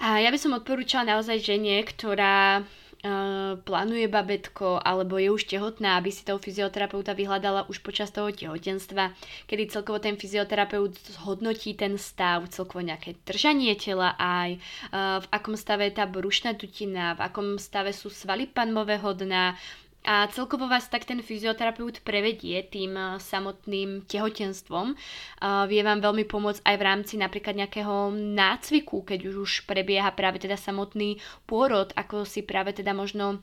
A 0.00 0.08
ja 0.22 0.30
by 0.30 0.38
som 0.40 0.56
odporúčala 0.56 1.14
naozaj 1.18 1.42
žene, 1.42 1.82
ktorá 1.84 2.64
uh, 3.02 3.58
plánuje 3.62 4.06
babetko 4.08 4.78
alebo 4.78 5.18
je 5.18 5.28
už 5.30 5.50
tehotná, 5.50 5.98
aby 5.98 6.14
si 6.14 6.22
toho 6.22 6.38
fyzioterapeuta 6.38 7.12
vyhľadala 7.12 7.66
už 7.66 7.82
počas 7.82 8.14
toho 8.14 8.30
tehotenstva, 8.30 9.12
kedy 9.50 9.68
celkovo 9.70 9.98
ten 9.98 10.14
fyzioterapeut 10.14 10.94
zhodnotí 11.18 11.74
ten 11.74 11.98
stav, 11.98 12.46
celkovo 12.48 12.82
nejaké 12.82 13.18
držanie 13.26 13.74
tela 13.74 14.14
aj, 14.16 14.58
uh, 14.94 15.18
v 15.22 15.26
akom 15.34 15.54
stave 15.58 15.90
je 15.90 15.98
tá 15.98 16.06
brušná 16.06 16.54
tutina, 16.54 17.18
v 17.18 17.26
akom 17.26 17.48
stave 17.58 17.90
sú 17.90 18.08
svaly 18.08 18.46
panmového 18.46 19.14
dna, 19.14 19.58
a 20.02 20.26
celkovo 20.34 20.66
vás 20.66 20.90
tak 20.90 21.06
ten 21.06 21.22
fyzioterapeut 21.22 22.02
prevedie 22.02 22.66
tým 22.66 22.98
eh, 22.98 23.06
samotným 23.22 24.06
tehotenstvom. 24.10 24.98
Vie 25.42 25.82
vám 25.82 26.02
veľmi 26.02 26.26
pomôcť 26.26 26.62
aj 26.62 26.76
v 26.78 26.86
rámci 26.86 27.14
napríklad 27.18 27.54
nejakého 27.58 28.10
nácviku, 28.14 29.02
keď 29.02 29.30
už, 29.30 29.66
prebieha 29.66 30.10
práve 30.14 30.42
teda 30.42 30.58
samotný 30.58 31.18
pôrod, 31.46 31.90
ako 31.94 32.26
si 32.26 32.42
práve 32.42 32.74
teda 32.74 32.94
možno 32.94 33.42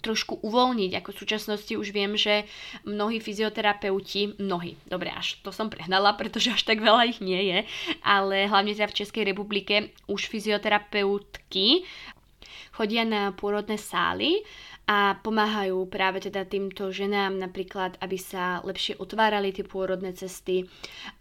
trošku 0.00 0.40
uvoľniť. 0.40 0.96
Ako 1.00 1.12
v 1.12 1.20
súčasnosti 1.20 1.72
už 1.76 1.92
viem, 1.92 2.16
že 2.16 2.48
mnohí 2.88 3.20
fyzioterapeuti, 3.20 4.40
mnohí, 4.40 4.80
dobre, 4.88 5.12
až 5.12 5.38
to 5.44 5.52
som 5.52 5.68
prehnala, 5.68 6.16
pretože 6.16 6.54
až 6.54 6.62
tak 6.64 6.80
veľa 6.80 7.10
ich 7.10 7.20
nie 7.20 7.52
je, 7.52 7.58
ale 8.00 8.48
hlavne 8.48 8.72
teda 8.72 8.88
v 8.88 8.98
Českej 9.04 9.24
republike 9.28 9.92
už 10.08 10.30
fyzioterapeutky 10.32 11.84
chodia 12.72 13.04
na 13.04 13.34
pôrodné 13.36 13.76
sály 13.76 14.40
a 14.90 15.14
pomáhajú 15.22 15.86
práve 15.86 16.18
teda 16.18 16.42
týmto 16.42 16.90
ženám 16.90 17.38
napríklad, 17.38 17.94
aby 18.02 18.18
sa 18.18 18.58
lepšie 18.66 18.98
otvárali 18.98 19.54
tie 19.54 19.62
pôrodné 19.62 20.10
cesty, 20.18 20.66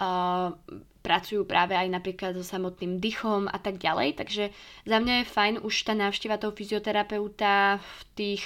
uh, 0.01 0.57
pracujú 1.05 1.45
práve 1.45 1.77
aj 1.77 1.85
napríklad 1.85 2.33
so 2.33 2.41
samotným 2.41 2.97
dychom 2.97 3.45
a 3.45 3.61
tak 3.61 3.77
ďalej. 3.77 4.17
Takže 4.17 4.43
za 4.89 4.97
mňa 4.97 5.21
je 5.21 5.31
fajn 5.31 5.55
už 5.61 5.75
tá 5.85 5.93
návšteva 5.93 6.41
toho 6.41 6.51
fyzioterapeuta 6.51 7.77
v 7.77 7.99
tých 8.17 8.43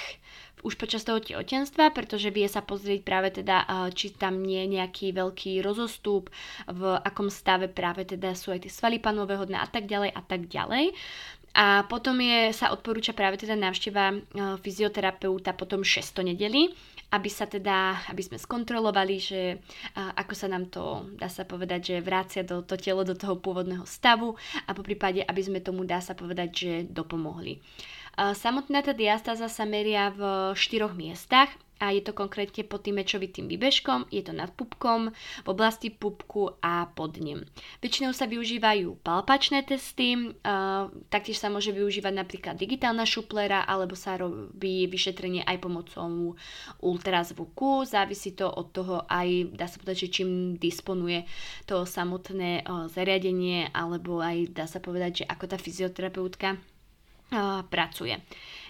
už 0.64 0.80
počas 0.80 1.04
toho 1.04 1.20
tehotenstva, 1.20 1.92
pretože 1.92 2.32
vie 2.32 2.48
sa 2.48 2.64
pozrieť 2.64 3.04
práve 3.04 3.28
teda, 3.28 3.68
či 3.92 4.16
tam 4.16 4.40
nie 4.40 4.64
je 4.64 4.80
nejaký 4.80 5.12
veľký 5.12 5.60
rozostup, 5.60 6.32
v 6.64 6.82
akom 7.04 7.28
stave 7.28 7.68
práve 7.68 8.08
teda 8.08 8.32
sú 8.32 8.48
aj 8.48 8.64
tie 8.64 8.72
svaly 8.72 8.96
panového 8.96 9.44
dna 9.44 9.60
a 9.60 9.68
tak 9.68 9.84
ďalej 9.84 10.16
a 10.16 10.22
tak 10.24 10.48
ďalej. 10.48 10.96
A 11.54 11.86
potom 11.86 12.18
je, 12.18 12.50
sa 12.50 12.74
odporúča 12.74 13.14
práve 13.14 13.38
teda 13.38 13.54
návšteva 13.54 14.10
e, 14.10 14.16
fyzioterapeuta 14.58 15.54
potom 15.54 15.86
6 15.86 16.26
nedeli, 16.26 16.74
aby 17.14 17.30
sa 17.30 17.46
teda, 17.46 18.10
aby 18.10 18.22
sme 18.26 18.42
skontrolovali, 18.42 19.22
že 19.22 19.62
ako 19.94 20.34
sa 20.34 20.50
nám 20.50 20.66
to, 20.66 21.06
dá 21.14 21.30
sa 21.30 21.46
povedať, 21.46 21.94
že 21.94 22.02
vrácia 22.02 22.42
do, 22.42 22.66
to 22.66 22.74
telo 22.74 23.06
do 23.06 23.14
toho 23.14 23.38
pôvodného 23.38 23.86
stavu 23.86 24.34
a 24.66 24.74
po 24.74 24.82
prípade, 24.82 25.22
aby 25.22 25.38
sme 25.38 25.62
tomu, 25.62 25.86
dá 25.86 26.02
sa 26.02 26.18
povedať, 26.18 26.48
že 26.50 26.72
dopomohli. 26.90 27.62
Samotná 28.16 28.82
tá 28.82 28.94
diastáza 28.94 29.50
sa 29.50 29.64
meria 29.66 30.10
v 30.14 30.54
štyroch 30.54 30.94
miestach 30.94 31.50
a 31.82 31.90
je 31.90 32.00
to 32.00 32.14
konkrétne 32.14 32.62
pod 32.64 32.86
tým 32.86 33.02
mečovitým 33.02 33.50
výbežkom, 33.50 34.06
je 34.08 34.22
to 34.22 34.30
nad 34.30 34.48
pupkom, 34.54 35.10
v 35.42 35.48
oblasti 35.50 35.90
pupku 35.90 36.54
a 36.62 36.86
pod 36.94 37.18
ním. 37.18 37.42
Väčšinou 37.82 38.14
sa 38.14 38.30
využívajú 38.30 39.02
palpačné 39.02 39.66
testy, 39.66 40.14
uh, 40.14 40.88
taktiež 41.10 41.42
sa 41.42 41.50
môže 41.50 41.74
využívať 41.74 42.14
napríklad 42.14 42.54
digitálna 42.54 43.02
šuplera, 43.02 43.66
alebo 43.66 43.98
sa 43.98 44.14
robí 44.14 44.86
vyšetrenie 44.86 45.42
aj 45.42 45.60
pomocou 45.60 46.38
ultrazvuku, 46.80 47.84
závisí 47.84 48.32
to 48.38 48.46
od 48.46 48.70
toho 48.70 49.02
aj, 49.10 49.52
dá 49.52 49.66
sa 49.66 49.76
povedať, 49.82 50.08
že 50.08 50.22
čím 50.22 50.54
disponuje 50.56 51.26
to 51.66 51.82
samotné 51.82 52.62
uh, 52.62 52.86
zariadenie, 52.86 53.74
alebo 53.74 54.22
aj 54.22 54.54
dá 54.54 54.64
sa 54.70 54.78
povedať, 54.78 55.24
že 55.24 55.28
ako 55.28 55.44
tá 55.50 55.58
fyzioterapeutka 55.58 56.56
pracuje. 57.68 58.20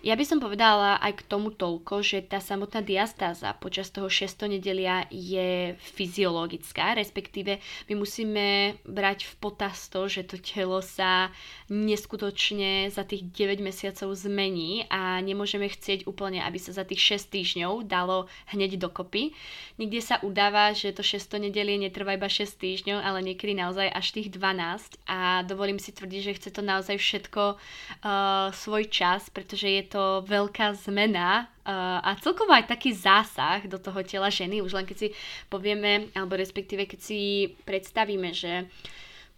Ja 0.04 0.20
by 0.20 0.24
som 0.28 0.36
povedala 0.36 1.00
aj 1.00 1.24
k 1.24 1.26
tomu 1.32 1.48
toľko, 1.48 2.04
že 2.04 2.20
tá 2.20 2.36
samotná 2.36 2.84
diastáza 2.84 3.56
počas 3.56 3.88
toho 3.88 4.12
6. 4.12 4.36
nedelia 4.52 5.08
je 5.08 5.80
fyziologická, 5.80 6.92
respektíve 6.92 7.56
my 7.88 7.94
musíme 7.96 8.76
brať 8.84 9.24
v 9.24 9.34
potaz 9.40 9.88
to, 9.88 10.04
že 10.04 10.28
to 10.28 10.36
telo 10.36 10.84
sa 10.84 11.32
neskutočne 11.72 12.92
za 12.92 13.08
tých 13.08 13.24
9 13.32 13.64
mesiacov 13.64 14.12
zmení 14.12 14.84
a 14.92 15.24
nemôžeme 15.24 15.72
chcieť 15.72 16.04
úplne, 16.04 16.44
aby 16.44 16.60
sa 16.60 16.76
za 16.76 16.84
tých 16.84 17.24
6 17.24 17.32
týždňov 17.32 17.88
dalo 17.88 18.28
hneď 18.52 18.76
dokopy. 18.76 19.32
Niekde 19.80 20.04
sa 20.04 20.20
udáva, 20.20 20.76
že 20.76 20.92
to 20.92 21.00
6. 21.00 21.40
nedelie 21.40 21.80
netrvá 21.80 22.20
iba 22.20 22.28
6 22.28 22.60
týždňov, 22.60 23.00
ale 23.00 23.24
niekedy 23.24 23.56
naozaj 23.56 23.88
až 23.88 24.20
tých 24.20 24.28
12 24.36 25.00
a 25.08 25.40
dovolím 25.48 25.80
si 25.80 25.96
tvrdiť, 25.96 26.20
že 26.20 26.36
chce 26.36 26.48
to 26.52 26.60
naozaj 26.60 27.00
všetko 27.00 27.56
uh, 27.56 28.52
svoj 28.52 28.84
čas, 28.92 29.32
pretože 29.32 29.64
je 29.64 29.93
to 29.94 30.26
veľká 30.26 30.74
zmena 30.82 31.46
uh, 31.62 32.02
a 32.02 32.18
celkovo 32.18 32.50
aj 32.50 32.66
taký 32.66 32.90
zásah 32.90 33.62
do 33.70 33.78
toho 33.78 34.02
tela 34.02 34.26
ženy, 34.26 34.58
už 34.58 34.74
len 34.74 34.82
keď 34.82 35.06
si 35.06 35.08
povieme, 35.46 36.10
alebo 36.18 36.34
respektíve 36.34 36.90
keď 36.90 36.98
si 36.98 37.54
predstavíme, 37.62 38.34
že 38.34 38.66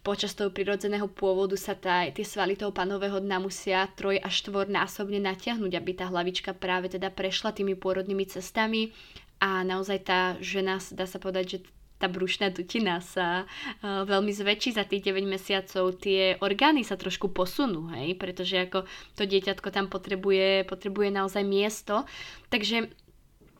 počas 0.01 0.33
toho 0.33 0.49
prirodzeného 0.49 1.05
pôvodu 1.13 1.53
sa 1.53 1.77
tá, 1.77 2.09
tie 2.09 2.25
svaly 2.25 2.57
toho 2.57 2.73
panového 2.73 3.21
dna 3.21 3.37
musia 3.37 3.85
troj 3.93 4.17
až 4.17 4.49
násobne 4.49 5.21
natiahnuť, 5.21 5.71
aby 5.77 5.91
tá 5.93 6.09
hlavička 6.09 6.57
práve 6.57 6.89
teda 6.89 7.13
prešla 7.13 7.53
tými 7.53 7.77
pôrodnými 7.77 8.25
cestami. 8.25 8.89
A 9.37 9.61
naozaj 9.61 9.99
tá 10.01 10.33
žena, 10.41 10.81
dá 10.95 11.05
sa 11.05 11.21
povedať, 11.21 11.45
že 11.45 11.57
tá 11.97 12.05
brušná 12.05 12.53
dutina 12.53 13.01
sa 13.01 13.43
uh, 13.45 14.05
veľmi 14.05 14.29
zväčší 14.33 14.77
za 14.77 14.85
tých 14.85 15.09
9 15.09 15.25
mesiacov, 15.25 15.97
tie 15.97 16.37
orgány 16.39 16.85
sa 16.85 16.95
trošku 16.97 17.33
posunú, 17.33 17.89
hej, 17.97 18.13
pretože 18.15 18.69
ako 18.69 18.85
to 19.17 19.23
dieťatko 19.25 19.69
tam 19.73 19.89
potrebuje, 19.89 20.65
potrebuje 20.69 21.09
naozaj 21.13 21.43
miesto. 21.43 22.05
Takže 22.53 22.89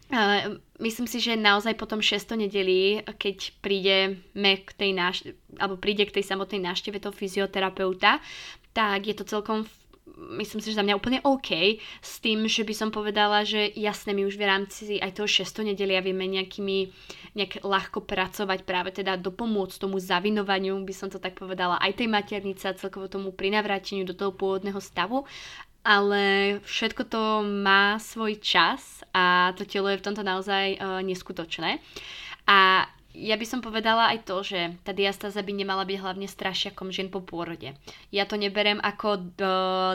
Uh, 0.08 0.56
myslím 0.80 1.04
si, 1.04 1.20
že 1.20 1.36
naozaj 1.36 1.76
potom 1.76 2.00
6. 2.00 2.40
nedeli, 2.40 3.04
keď 3.04 3.60
prídeme 3.60 4.64
k 4.64 4.70
tej 4.72 4.96
náš- 4.96 5.36
alebo 5.60 5.76
príde 5.76 6.08
k 6.08 6.16
tej 6.16 6.32
samotnej 6.32 6.64
návšteve 6.64 7.04
toho 7.04 7.12
fyzioterapeuta, 7.12 8.24
tak 8.72 9.04
je 9.04 9.12
to 9.12 9.28
celkom 9.28 9.68
myslím 10.16 10.60
si, 10.64 10.72
že 10.72 10.80
za 10.80 10.86
mňa 10.86 10.98
úplne 10.98 11.20
OK 11.24 11.78
s 12.02 12.24
tým, 12.24 12.48
že 12.48 12.64
by 12.64 12.74
som 12.74 12.90
povedala, 12.90 13.44
že 13.44 13.70
jasne 13.76 14.16
my 14.16 14.26
už 14.26 14.40
v 14.40 14.48
rámci 14.48 14.98
aj 14.98 15.20
toho 15.20 15.30
6. 15.30 15.68
nedelia 15.68 16.00
vieme 16.00 16.26
nejakými, 16.26 16.90
nejak 17.38 17.62
ľahko 17.62 18.04
pracovať 18.04 18.64
práve 18.64 18.96
teda 18.96 19.20
dopomôcť 19.20 19.78
tomu 19.78 20.00
zavinovaniu, 20.00 20.80
by 20.82 20.94
som 20.96 21.12
to 21.12 21.22
tak 21.22 21.38
povedala, 21.38 21.78
aj 21.84 22.02
tej 22.02 22.08
maternice 22.10 22.66
a 22.66 22.78
celkovo 22.78 23.12
tomu 23.12 23.36
prinavráteniu 23.36 24.08
do 24.08 24.16
toho 24.18 24.34
pôvodného 24.34 24.80
stavu 24.80 25.28
ale 25.88 26.60
všetko 26.68 27.08
to 27.08 27.24
má 27.48 27.96
svoj 27.96 28.36
čas 28.44 29.08
a 29.16 29.56
to 29.56 29.64
telo 29.64 29.88
je 29.88 29.96
v 29.96 30.04
tomto 30.04 30.20
naozaj 30.20 30.76
uh, 30.76 31.00
neskutočné. 31.00 31.80
A 32.44 32.92
ja 33.18 33.34
by 33.34 33.46
som 33.50 33.66
povedala 33.66 34.14
aj 34.14 34.30
to, 34.30 34.46
že 34.46 34.78
tá 34.86 34.94
diastáza 34.94 35.42
by 35.42 35.50
nemala 35.50 35.82
byť 35.90 35.98
hlavne 35.98 36.30
strašiakom 36.30 36.94
žien 36.94 37.10
po 37.10 37.26
pôrode. 37.26 37.74
Ja 38.14 38.30
to 38.30 38.38
neberem 38.38 38.78
ako 38.78 39.10
uh, 39.18 39.20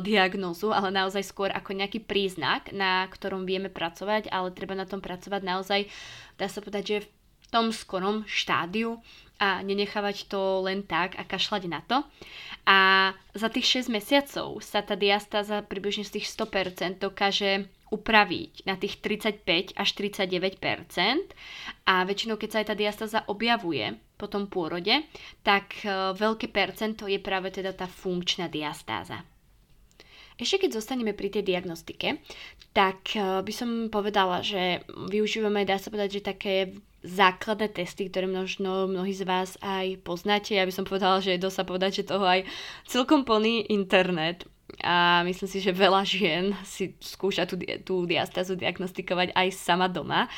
diagnózu, 0.02 0.74
ale 0.74 0.90
naozaj 0.90 1.22
skôr 1.22 1.54
ako 1.54 1.78
nejaký 1.78 2.02
príznak, 2.02 2.74
na 2.74 3.06
ktorom 3.06 3.46
vieme 3.46 3.70
pracovať, 3.70 4.26
ale 4.35 4.50
treba 4.50 4.74
na 4.74 4.90
tom 4.90 4.98
pracovať 4.98 5.42
naozaj, 5.46 5.87
dá 6.35 6.50
sa 6.50 6.58
povedať, 6.58 6.85
že 6.85 6.98
v 7.06 7.46
tom 7.54 7.70
skorom 7.70 8.26
štádiu 8.26 8.98
a 9.38 9.62
nenechávať 9.62 10.26
to 10.26 10.66
len 10.66 10.82
tak 10.82 11.14
a 11.14 11.22
kašľať 11.22 11.62
na 11.70 11.80
to. 11.87 12.02
A 12.66 13.11
za 13.35 13.50
tých 13.50 13.87
6 13.87 13.90
mesiacov 13.90 14.62
sa 14.62 14.82
tá 14.82 14.94
diastáza 14.94 15.62
približne 15.66 16.06
z 16.06 16.18
tých 16.18 16.30
100% 16.30 17.02
dokáže 17.02 17.66
upraviť 17.92 18.64
na 18.64 18.81
tých 18.81 19.05
35 19.05 19.76
až 19.76 19.88
39% 19.92 20.57
a 21.85 21.94
väčšinou, 22.09 22.40
keď 22.40 22.48
sa 22.48 22.59
aj 22.64 22.66
tá 22.72 22.74
diastáza 22.74 23.20
objavuje 23.28 23.92
po 24.16 24.33
tom 24.33 24.48
pôrode, 24.48 25.05
tak 25.44 25.85
e, 25.85 26.16
veľké 26.16 26.48
percento 26.48 27.05
je 27.05 27.20
práve 27.20 27.52
teda 27.52 27.76
tá 27.76 27.85
funkčná 27.85 28.48
diastáza. 28.48 29.20
Ešte 30.40 30.64
keď 30.64 30.81
zostaneme 30.81 31.12
pri 31.12 31.28
tej 31.28 31.44
diagnostike, 31.44 32.24
tak 32.72 33.12
e, 33.12 33.44
by 33.44 33.52
som 33.52 33.92
povedala, 33.92 34.40
že 34.40 34.81
využívame, 34.88 35.68
dá 35.68 35.76
sa 35.76 35.92
povedať, 35.92 36.18
že 36.18 36.31
také 36.33 36.55
základné 37.02 37.74
testy, 37.74 38.07
ktoré 38.07 38.31
možno 38.31 38.87
mnohí 38.87 39.11
z 39.11 39.26
vás 39.26 39.59
aj 39.59 40.00
poznáte. 40.07 40.55
Ja 40.55 40.64
by 40.64 40.72
som 40.72 40.87
povedala, 40.87 41.18
že 41.18 41.35
je 41.35 41.42
dosť 41.42 41.57
sa 41.59 41.64
povedať, 41.66 41.90
že 42.02 42.09
toho 42.14 42.22
aj 42.22 42.40
celkom 42.87 43.26
plný 43.26 43.66
internet 43.68 44.46
a 44.80 45.20
myslím 45.28 45.48
si, 45.50 45.58
že 45.61 45.76
veľa 45.76 46.02
žien 46.08 46.56
si 46.64 46.96
skúša 47.02 47.44
tú, 47.44 47.61
tú 47.85 48.08
diastázu 48.08 48.56
diagnostikovať 48.56 49.37
aj 49.37 49.48
sama 49.52 49.92
doma. 49.92 50.30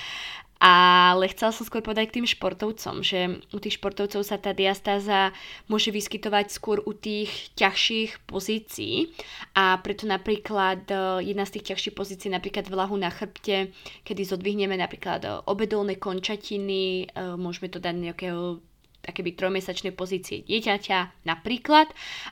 Ale 0.64 1.28
chcela 1.28 1.52
som 1.52 1.66
skôr 1.68 1.84
povedať 1.84 2.08
k 2.08 2.16
tým 2.22 2.28
športovcom, 2.30 3.04
že 3.04 3.42
u 3.52 3.58
tých 3.60 3.76
športovcov 3.76 4.24
sa 4.24 4.40
tá 4.40 4.56
diastáza 4.56 5.34
môže 5.68 5.92
vyskytovať 5.92 6.48
skôr 6.48 6.80
u 6.88 6.96
tých 6.96 7.52
ťažších 7.58 8.24
pozícií 8.24 9.12
a 9.52 9.76
preto 9.84 10.08
napríklad 10.08 10.88
e, 10.88 11.28
jedna 11.28 11.44
z 11.44 11.60
tých 11.60 11.74
ťažších 11.74 11.94
pozícií, 11.98 12.32
napríklad 12.32 12.64
vlahu 12.72 12.96
na 12.96 13.12
chrbte, 13.12 13.76
kedy 14.08 14.22
zodvihneme 14.24 14.78
napríklad 14.80 15.44
obedolné 15.44 16.00
končatiny, 16.00 17.12
e, 17.12 17.36
môžeme 17.36 17.68
to 17.68 17.76
dať 17.76 17.94
nejakého 18.00 18.64
akéby 19.06 19.36
trojmesačnej 19.36 19.92
pozície 19.92 20.42
dieťaťa 20.44 21.24
napríklad, 21.28 21.88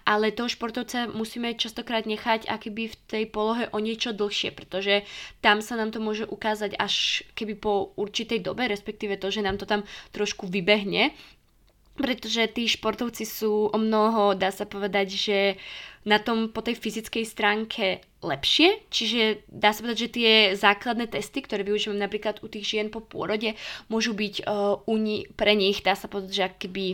ale 0.09 0.35
toho 0.35 0.49
športovca 0.49 1.09
musíme 1.13 1.55
častokrát 1.55 2.09
nechať 2.09 2.49
akéby 2.49 2.93
v 2.93 2.97
tej 3.07 3.25
polohe 3.29 3.69
o 3.71 3.79
niečo 3.79 4.17
dlhšie, 4.17 4.53
pretože 4.57 5.05
tam 5.45 5.61
sa 5.61 5.77
nám 5.77 5.93
to 5.93 6.01
môže 6.01 6.25
ukázať 6.27 6.77
až 6.77 7.25
keby 7.37 7.55
po 7.57 7.93
určitej 7.97 8.43
dobe, 8.43 8.67
respektíve 8.67 9.21
to, 9.21 9.29
že 9.29 9.45
nám 9.45 9.61
to 9.61 9.69
tam 9.69 9.85
trošku 10.11 10.49
vybehne, 10.49 11.13
pretože 11.93 12.49
tí 12.53 12.65
športovci 12.69 13.25
sú 13.29 13.69
o 13.69 13.79
mnoho, 13.79 14.33
dá 14.33 14.49
sa 14.49 14.65
povedať, 14.65 15.09
že 15.13 15.39
na 16.03 16.19
tom 16.19 16.51
po 16.51 16.65
tej 16.65 16.75
fyzickej 16.75 17.25
stránke 17.27 18.03
lepšie, 18.23 18.91
čiže 18.91 19.47
dá 19.47 19.71
sa 19.71 19.87
povedať, 19.87 20.01
že 20.09 20.15
tie 20.15 20.33
základné 20.59 21.11
testy, 21.11 21.43
ktoré 21.43 21.63
využívame 21.63 22.03
napríklad 22.03 22.43
u 22.43 22.51
tých 22.51 22.67
žien 22.67 22.89
po 22.91 23.03
pôrode, 23.03 23.55
môžu 23.87 24.15
byť 24.15 24.47
uh, 24.47 24.83
ni- 24.99 25.27
pre 25.39 25.55
nich, 25.55 25.83
dá 25.83 25.95
sa 25.95 26.11
povedať, 26.11 26.33
že 26.33 26.47
akýby 26.47 26.87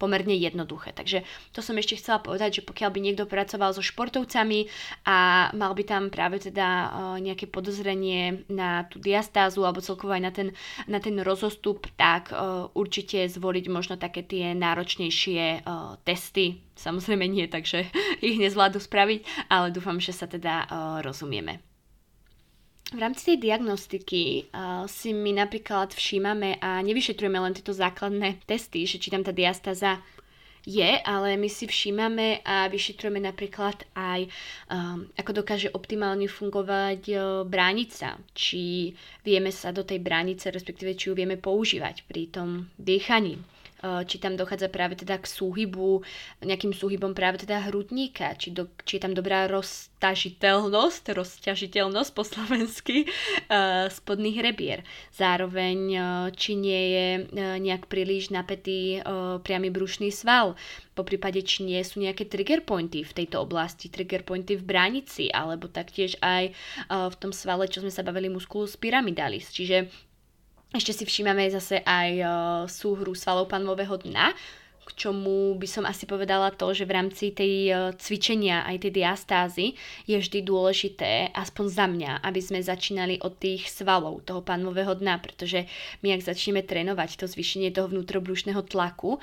pomerne 0.00 0.32
jednoduché. 0.32 0.96
Takže 0.96 1.20
to 1.52 1.60
som 1.60 1.76
ešte 1.76 2.00
chcela 2.00 2.24
povedať, 2.24 2.60
že 2.60 2.66
pokiaľ 2.66 2.88
by 2.88 3.00
niekto 3.04 3.28
pracoval 3.28 3.76
so 3.76 3.84
športovcami 3.84 4.72
a 5.04 5.50
mal 5.52 5.76
by 5.76 5.84
tam 5.84 6.08
práve 6.08 6.40
teda 6.40 6.88
nejaké 7.20 7.44
podozrenie 7.44 8.48
na 8.48 8.88
tú 8.88 8.96
diastázu 8.96 9.60
alebo 9.60 9.84
celkovo 9.84 10.16
aj 10.16 10.22
na 10.24 10.32
ten, 10.32 10.48
na 10.88 10.98
ten 11.04 11.20
rozostup, 11.20 11.84
tak 12.00 12.32
určite 12.72 13.28
zvoliť 13.28 13.64
možno 13.68 14.00
také 14.00 14.24
tie 14.24 14.56
náročnejšie 14.56 15.68
testy. 16.08 16.64
Samozrejme 16.80 17.28
nie, 17.28 17.44
takže 17.44 17.84
ich 18.24 18.40
nezvládnu 18.40 18.80
spraviť, 18.80 19.52
ale 19.52 19.68
dúfam, 19.68 20.00
že 20.00 20.16
sa 20.16 20.24
teda 20.24 20.64
rozumieme. 21.04 21.69
V 22.90 22.98
rámci 22.98 23.22
tej 23.22 23.38
diagnostiky 23.38 24.50
uh, 24.50 24.82
si 24.90 25.14
my 25.14 25.30
napríklad 25.38 25.94
všímame 25.94 26.58
a 26.58 26.82
nevyšetrujeme 26.82 27.38
len 27.38 27.54
tieto 27.54 27.70
základné 27.70 28.42
testy, 28.50 28.82
že 28.82 28.98
či 28.98 29.14
tam 29.14 29.22
tá 29.22 29.30
diastáza 29.30 30.02
je, 30.66 30.98
ale 31.06 31.38
my 31.38 31.46
si 31.46 31.70
všímame 31.70 32.42
a 32.42 32.66
vyšetrujeme 32.66 33.22
napríklad 33.22 33.86
aj, 33.94 34.26
um, 34.74 35.06
ako 35.14 35.30
dokáže 35.38 35.70
optimálne 35.70 36.26
fungovať 36.26 37.02
uh, 37.14 37.22
bránica, 37.46 38.18
či 38.34 38.90
vieme 39.22 39.54
sa 39.54 39.70
do 39.70 39.86
tej 39.86 40.02
bránice, 40.02 40.50
respektíve 40.50 40.98
či 40.98 41.08
ju 41.08 41.14
vieme 41.14 41.38
používať 41.38 42.02
pri 42.10 42.26
tom 42.26 42.66
dýchaní 42.74 43.38
či 43.80 44.16
tam 44.20 44.36
dochádza 44.36 44.68
práve 44.68 44.96
teda 44.96 45.16
k 45.16 45.24
súhybu, 45.24 46.04
nejakým 46.44 46.76
súhybom 46.76 47.16
práve 47.16 47.40
teda 47.40 47.72
hrudníka, 47.72 48.36
či, 48.36 48.52
do, 48.52 48.68
či 48.84 49.00
je 49.00 49.02
tam 49.02 49.16
dobrá 49.16 49.48
roztažiteľnosť, 49.48 51.16
rozťažiteľnosť 51.16 52.10
po 52.12 52.22
slovensky 52.22 52.96
uh, 53.08 53.88
spodných 53.88 54.38
rebier. 54.44 54.80
Zároveň, 55.16 55.78
uh, 55.96 56.04
či 56.36 56.60
nie 56.60 56.82
je 56.92 57.06
nejak 57.32 57.88
príliš 57.88 58.28
napätý 58.30 59.02
priamy 59.42 59.72
brušný 59.72 60.12
sval, 60.12 60.54
po 60.94 61.02
prípade, 61.06 61.40
či 61.40 61.64
nie 61.64 61.80
sú 61.80 62.02
nejaké 62.02 62.28
trigger 62.28 62.60
pointy 62.60 63.00
v 63.00 63.16
tejto 63.16 63.40
oblasti, 63.40 63.88
trigger 63.88 64.20
pointy 64.20 64.60
v 64.60 64.66
bránici, 64.66 65.32
alebo 65.32 65.70
taktiež 65.70 66.20
aj 66.20 66.52
v 66.90 67.16
tom 67.16 67.32
svale, 67.32 67.70
čo 67.72 67.80
sme 67.80 67.88
sa 67.88 68.04
bavili 68.04 68.28
musculus 68.28 68.76
pyramidalis. 68.76 69.48
Čiže 69.48 69.88
ešte 70.70 70.94
si 70.94 71.04
všímame 71.06 71.50
zase 71.50 71.82
aj 71.82 72.10
uh, 72.22 72.30
súhru 72.70 73.14
svalov 73.18 73.50
panvového 73.50 73.98
dna, 73.98 74.30
čomu 74.96 75.54
by 75.58 75.68
som 75.68 75.84
asi 75.86 76.06
povedala 76.06 76.54
to, 76.54 76.70
že 76.72 76.86
v 76.86 76.94
rámci 76.96 77.34
tej 77.34 77.54
uh, 77.70 77.78
cvičenia 77.98 78.66
aj 78.66 78.86
tej 78.86 78.92
diastázy 79.02 79.66
je 80.06 80.16
vždy 80.16 80.42
dôležité, 80.46 81.30
aspoň 81.34 81.64
za 81.68 81.86
mňa, 81.86 82.12
aby 82.24 82.40
sme 82.42 82.58
začínali 82.62 83.18
od 83.22 83.36
tých 83.36 83.70
svalov 83.70 84.22
toho 84.26 84.40
panvového 84.40 84.96
dna, 84.96 85.20
pretože 85.20 85.66
my 86.00 86.14
ak 86.16 86.26
začneme 86.26 86.64
trénovať 86.64 87.20
to 87.20 87.26
zvýšenie 87.28 87.74
toho 87.74 87.90
vnútrobrušného 87.90 88.62
tlaku, 88.66 89.18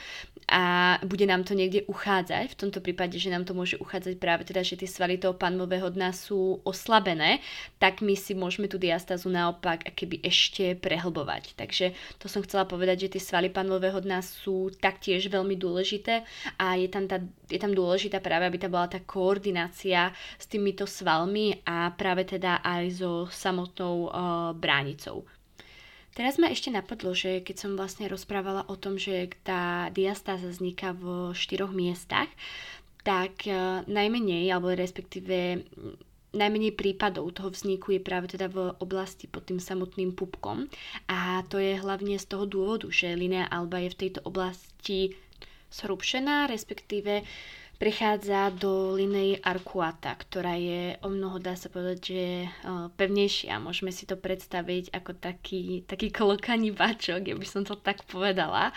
a 0.48 0.96
bude 1.04 1.28
nám 1.28 1.44
to 1.44 1.52
niekde 1.52 1.84
uchádzať, 1.92 2.56
v 2.56 2.56
tomto 2.56 2.80
prípade, 2.80 3.20
že 3.20 3.28
nám 3.28 3.44
to 3.44 3.52
môže 3.52 3.76
uchádzať 3.84 4.16
práve 4.16 4.48
teda, 4.48 4.64
že 4.64 4.80
tie 4.80 4.88
svaly 4.88 5.20
toho 5.20 5.36
panmového 5.36 5.92
dna 5.92 6.16
sú 6.16 6.64
oslabené, 6.64 7.44
tak 7.84 8.00
my 8.00 8.16
si 8.16 8.32
môžeme 8.32 8.72
tú 8.72 8.80
diastázu 8.80 9.28
naopak 9.28 9.84
keby 9.92 10.24
ešte 10.24 10.80
prehlbovať. 10.80 11.52
Takže 11.60 11.92
to 12.16 12.32
som 12.32 12.40
chcela 12.48 12.64
povedať, 12.64 13.08
že 13.08 13.20
tie 13.20 13.22
svaly 13.28 13.52
panmového 13.52 14.00
dna 14.00 14.24
sú 14.24 14.72
taktiež 14.80 15.28
veľmi 15.28 15.57
dôležité 15.58 16.24
a 16.62 16.78
je 16.78 16.88
tam, 16.88 17.10
tá, 17.10 17.20
je 17.50 17.60
tam 17.60 17.74
dôležitá 17.74 18.22
práve, 18.22 18.48
aby 18.48 18.58
tam 18.62 18.78
bola 18.78 18.88
tá 18.88 19.02
koordinácia 19.02 20.14
s 20.38 20.46
týmito 20.46 20.86
svalmi 20.86 21.60
a 21.66 21.92
práve 21.98 22.24
teda 22.24 22.62
aj 22.62 22.84
so 23.02 23.26
samotnou 23.28 23.96
uh, 24.08 24.54
bránicou. 24.54 25.26
Teraz 26.14 26.42
ma 26.42 26.50
ešte 26.50 26.74
napadlo, 26.74 27.14
že 27.14 27.46
keď 27.46 27.56
som 27.62 27.72
vlastne 27.78 28.10
rozprávala 28.10 28.66
o 28.66 28.76
tom, 28.80 28.98
že 28.98 29.30
tá 29.46 29.94
diastáza 29.94 30.50
vzniká 30.50 30.98
v 30.98 31.34
štyroch 31.38 31.70
miestach, 31.70 32.30
tak 33.06 33.46
uh, 33.46 33.86
najmenej, 33.86 34.50
alebo 34.50 34.74
respektíve 34.74 35.62
najmenej 36.36 36.76
prípadov 36.76 37.34
toho 37.34 37.50
vzniku 37.50 37.96
je 37.96 38.02
práve 38.04 38.28
teda 38.28 38.52
v 38.52 38.76
oblasti 38.78 39.26
pod 39.26 39.48
tým 39.48 39.58
samotným 39.58 40.14
pupkom. 40.14 40.68
A 41.08 41.42
to 41.48 41.58
je 41.58 41.80
hlavne 41.80 42.20
z 42.20 42.26
toho 42.28 42.46
dôvodu, 42.46 42.88
že 42.92 43.18
linea 43.18 43.48
alba 43.48 43.80
je 43.82 43.94
v 43.94 44.00
tejto 44.08 44.20
oblasti 44.28 45.18
zhrubšená, 45.78 46.50
respektíve 46.50 47.22
prechádza 47.78 48.50
do 48.58 48.98
linej 48.98 49.38
arkuata, 49.46 50.18
ktorá 50.18 50.58
je 50.58 50.98
o 51.06 51.14
mnoho, 51.14 51.38
dá 51.38 51.54
sa 51.54 51.70
povedať, 51.70 52.00
že 52.02 52.26
pevnejšia. 52.98 53.62
Môžeme 53.62 53.94
si 53.94 54.10
to 54.10 54.18
predstaviť 54.18 54.90
ako 54.98 55.14
taký, 55.14 55.86
taký 55.86 56.10
kolokaný 56.10 56.74
bačok, 56.74 57.22
ja 57.30 57.38
by 57.38 57.46
som 57.46 57.62
to 57.62 57.78
tak 57.78 58.02
povedala. 58.10 58.74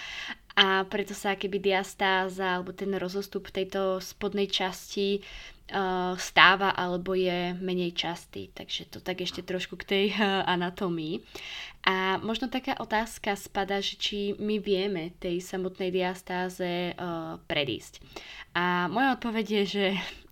A 0.52 0.84
preto 0.84 1.16
sa 1.16 1.32
keby 1.32 1.62
diastáza 1.64 2.60
alebo 2.60 2.76
ten 2.76 2.92
rozostup 2.92 3.48
tejto 3.48 4.04
spodnej 4.04 4.52
časti 4.52 5.24
stáva 6.18 6.74
alebo 6.74 7.14
je 7.14 7.54
menej 7.58 7.94
častý. 7.94 8.50
Takže 8.50 8.90
to 8.92 8.98
tak 8.98 9.22
ešte 9.22 9.46
trošku 9.46 9.78
k 9.80 9.88
tej 9.88 10.04
anatómii. 10.44 11.22
A 11.80 12.20
možno 12.20 12.52
taká 12.52 12.76
otázka 12.76 13.32
spada, 13.40 13.80
že 13.80 13.96
či 13.96 14.18
my 14.36 14.60
vieme 14.60 15.16
tej 15.16 15.40
samotnej 15.40 15.88
diastáze 15.88 16.92
predísť. 17.48 18.04
A 18.52 18.90
moja 18.92 19.16
odpoveď 19.16 19.46
je, 19.62 19.64
že 19.64 19.86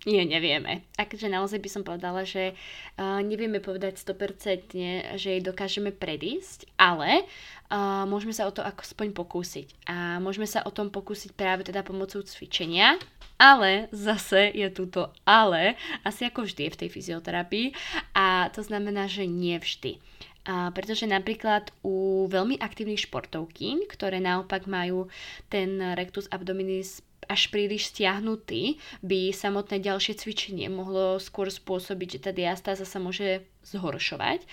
Nie, 0.07 0.23
nevieme. 0.23 0.87
Akže 0.95 1.27
naozaj 1.27 1.59
by 1.59 1.69
som 1.69 1.83
povedala, 1.83 2.23
že 2.23 2.55
uh, 2.55 3.19
nevieme 3.19 3.59
povedať 3.59 3.99
100%, 3.99 5.19
že 5.19 5.27
jej 5.35 5.43
dokážeme 5.43 5.91
predísť, 5.91 6.71
ale 6.79 7.27
uh, 7.67 8.07
môžeme 8.07 8.31
sa 8.31 8.47
o 8.47 8.55
to 8.55 8.63
aspoň 8.63 9.11
pokúsiť. 9.11 9.67
A 9.91 10.23
môžeme 10.23 10.47
sa 10.47 10.63
o 10.63 10.71
tom 10.71 10.87
pokúsiť 10.87 11.35
práve 11.35 11.67
teda 11.67 11.83
pomocou 11.83 12.23
cvičenia, 12.23 12.95
ale 13.35 13.91
zase 13.91 14.55
je 14.55 14.71
tu 14.71 14.87
to 14.87 15.11
ale, 15.27 15.75
asi 16.07 16.31
ako 16.31 16.47
vždy 16.47 16.71
je 16.71 16.73
v 16.75 16.79
tej 16.79 16.89
fyzioterapii 16.95 17.67
a 18.15 18.47
to 18.55 18.63
znamená, 18.63 19.11
že 19.11 19.27
nie 19.27 19.59
vždy. 19.59 19.99
A 20.47 20.71
pretože 20.71 21.03
napríklad 21.05 21.75
u 21.83 22.23
veľmi 22.31 22.55
aktívnych 22.55 23.03
športovky, 23.03 23.83
ktoré 23.91 24.23
naopak 24.23 24.63
majú 24.63 25.11
ten 25.51 25.75
rectus 25.93 26.31
abdominis 26.31 27.03
až 27.29 27.53
príliš 27.53 27.93
stiahnutý, 27.93 28.81
by 29.05 29.29
samotné 29.29 29.77
ďalšie 29.79 30.17
cvičenie 30.17 30.67
mohlo 30.67 31.21
skôr 31.21 31.53
spôsobiť, 31.53 32.17
že 32.17 32.19
tá 32.25 32.31
diastáza 32.33 32.89
sa 32.89 32.97
môže 32.97 33.45
zhoršovať 33.69 34.43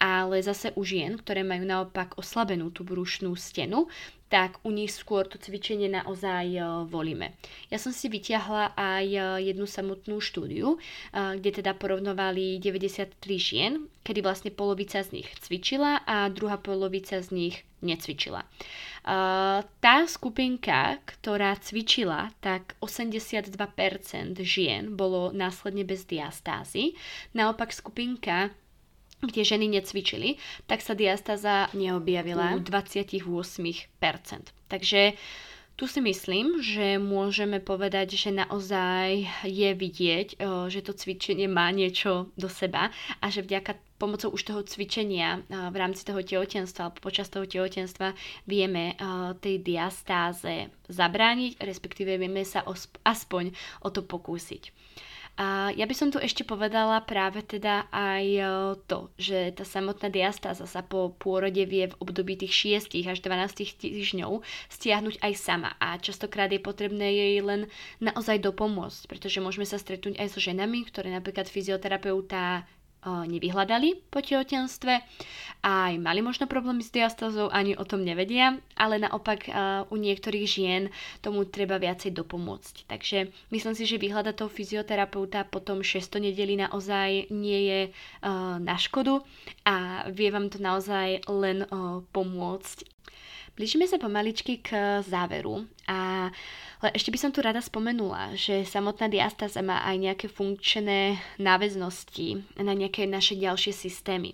ale 0.00 0.40
zase 0.40 0.72
u 0.74 0.82
žien, 0.82 1.20
ktoré 1.20 1.44
majú 1.44 1.68
naopak 1.68 2.16
oslabenú 2.16 2.72
tú 2.72 2.88
brušnú 2.88 3.36
stenu, 3.36 3.86
tak 4.30 4.62
u 4.62 4.70
nich 4.70 4.94
skôr 4.94 5.26
to 5.26 5.36
cvičenie 5.42 5.90
naozaj 5.90 6.46
e, 6.54 6.62
volíme. 6.86 7.34
Ja 7.66 7.82
som 7.82 7.90
si 7.90 8.06
vyťahla 8.06 8.78
aj 8.78 9.06
e, 9.10 9.20
jednu 9.50 9.66
samotnú 9.66 10.22
štúdiu, 10.22 10.78
e, 10.78 11.36
kde 11.42 11.50
teda 11.60 11.74
porovnovali 11.74 12.62
93 12.62 13.18
žien, 13.36 13.72
kedy 14.06 14.22
vlastne 14.22 14.54
polovica 14.54 15.02
z 15.02 15.20
nich 15.20 15.28
cvičila 15.42 16.06
a 16.06 16.30
druhá 16.30 16.62
polovica 16.62 17.18
z 17.18 17.28
nich 17.34 17.56
necvičila. 17.82 18.46
Tá 19.80 19.96
skupinka, 20.04 21.00
ktorá 21.08 21.56
cvičila, 21.56 22.28
tak 22.44 22.76
82% 22.84 23.56
žien 24.44 24.92
bolo 24.92 25.32
následne 25.32 25.88
bez 25.88 26.04
diastázy. 26.04 26.92
Naopak 27.32 27.72
skupinka 27.72 28.52
kde 29.20 29.44
ženy 29.44 29.68
necvičili, 29.68 30.40
tak 30.64 30.80
sa 30.80 30.96
diastáza 30.96 31.68
neobjavila 31.76 32.56
u 32.56 32.64
28%. 32.64 33.24
Takže 34.66 35.14
tu 35.80 35.88
si 35.88 36.00
myslím, 36.04 36.60
že 36.60 37.00
môžeme 37.00 37.56
povedať, 37.56 38.12
že 38.12 38.36
naozaj 38.36 39.24
je 39.48 39.70
vidieť, 39.72 40.36
že 40.68 40.80
to 40.84 40.92
cvičenie 40.92 41.48
má 41.48 41.72
niečo 41.72 42.28
do 42.36 42.52
seba 42.52 42.92
a 43.16 43.32
že 43.32 43.40
vďaka 43.40 43.80
pomocou 43.96 44.28
už 44.32 44.44
toho 44.44 44.60
cvičenia 44.60 45.40
v 45.48 45.76
rámci 45.76 46.04
toho 46.04 46.20
tehotenstva 46.20 46.92
alebo 46.92 47.00
počas 47.00 47.32
toho 47.32 47.48
tehotenstva 47.48 48.12
vieme 48.44 48.92
tej 49.40 49.60
diastáze 49.64 50.68
zabrániť, 50.92 51.56
respektíve 51.64 52.12
vieme 52.20 52.44
sa 52.44 52.60
aspoň 53.04 53.56
o 53.80 53.88
to 53.88 54.04
pokúsiť. 54.04 54.76
A 55.40 55.72
ja 55.72 55.88
by 55.88 55.94
som 55.96 56.12
tu 56.12 56.20
ešte 56.20 56.44
povedala 56.44 57.00
práve 57.00 57.40
teda 57.40 57.88
aj 57.88 58.24
e, 58.28 58.44
to, 58.84 59.08
že 59.16 59.56
tá 59.56 59.64
samotná 59.64 60.12
diastáza 60.12 60.68
sa 60.68 60.84
po 60.84 61.16
pôrode 61.16 61.64
vie 61.64 61.88
v 61.88 61.96
období 61.96 62.36
tých 62.36 62.84
6 62.92 63.08
až 63.08 63.24
12 63.24 63.80
týždňov 63.80 64.44
stiahnuť 64.68 65.16
aj 65.24 65.32
sama. 65.40 65.72
A 65.80 65.96
častokrát 65.96 66.52
je 66.52 66.60
potrebné 66.60 67.08
jej 67.16 67.40
len 67.40 67.72
naozaj 68.04 68.36
dopomôcť, 68.44 69.08
pretože 69.08 69.40
môžeme 69.40 69.64
sa 69.64 69.80
stretnúť 69.80 70.20
aj 70.20 70.28
so 70.28 70.44
ženami, 70.44 70.84
ktoré 70.84 71.08
napríklad 71.08 71.48
fyzioterapeuta 71.48 72.68
nevyhľadali 73.04 74.12
po 74.12 74.20
tehotenstve 74.20 75.00
aj 75.60 76.00
mali 76.00 76.24
možno 76.24 76.48
problémy 76.48 76.80
s 76.80 76.88
diastázou, 76.88 77.52
ani 77.52 77.76
o 77.76 77.84
tom 77.84 78.00
nevedia, 78.00 78.56
ale 78.80 78.96
naopak 78.96 79.44
u 79.92 79.96
niektorých 80.00 80.46
žien 80.48 80.82
tomu 81.20 81.44
treba 81.44 81.76
viacej 81.76 82.16
dopomôcť. 82.16 82.88
Takže 82.88 83.28
myslím 83.52 83.74
si, 83.76 83.84
že 83.84 84.00
vyhľadať 84.00 84.40
toho 84.40 84.48
fyzioterapeuta 84.48 85.44
potom 85.44 85.84
6 85.84 86.00
nedeli 86.16 86.56
naozaj 86.56 87.28
nie 87.28 87.60
je 87.68 87.80
na 88.64 88.76
škodu 88.80 89.20
a 89.68 90.08
vie 90.08 90.32
vám 90.32 90.48
to 90.48 90.56
naozaj 90.56 91.20
len 91.28 91.68
pomôcť. 92.16 92.88
Blížime 93.60 93.84
sa 93.84 94.00
pomaličky 94.00 94.64
k 94.64 95.04
záveru 95.04 95.68
a 95.84 96.32
ale 96.80 96.96
ešte 96.96 97.12
by 97.12 97.18
som 97.20 97.28
tu 97.28 97.44
rada 97.44 97.60
spomenula, 97.60 98.32
že 98.32 98.64
samotná 98.64 99.12
diastáza 99.12 99.60
má 99.60 99.84
aj 99.84 100.00
nejaké 100.00 100.26
funkčné 100.32 101.20
náväznosti 101.36 102.40
na 102.56 102.72
nejaké 102.72 103.04
naše 103.04 103.36
ďalšie 103.36 103.76
systémy. 103.76 104.32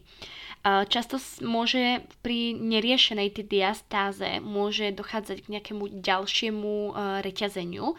Často 0.67 1.19
môže 1.43 2.07
pri 2.23 2.55
neriešenej 2.55 3.35
tej 3.35 3.51
diastáze 3.51 4.39
môže 4.39 4.95
dochádzať 4.95 5.47
k 5.47 5.51
nejakému 5.59 6.03
ďalšiemu 6.03 6.75
e, 6.75 6.91
reťazeniu, 7.23 7.95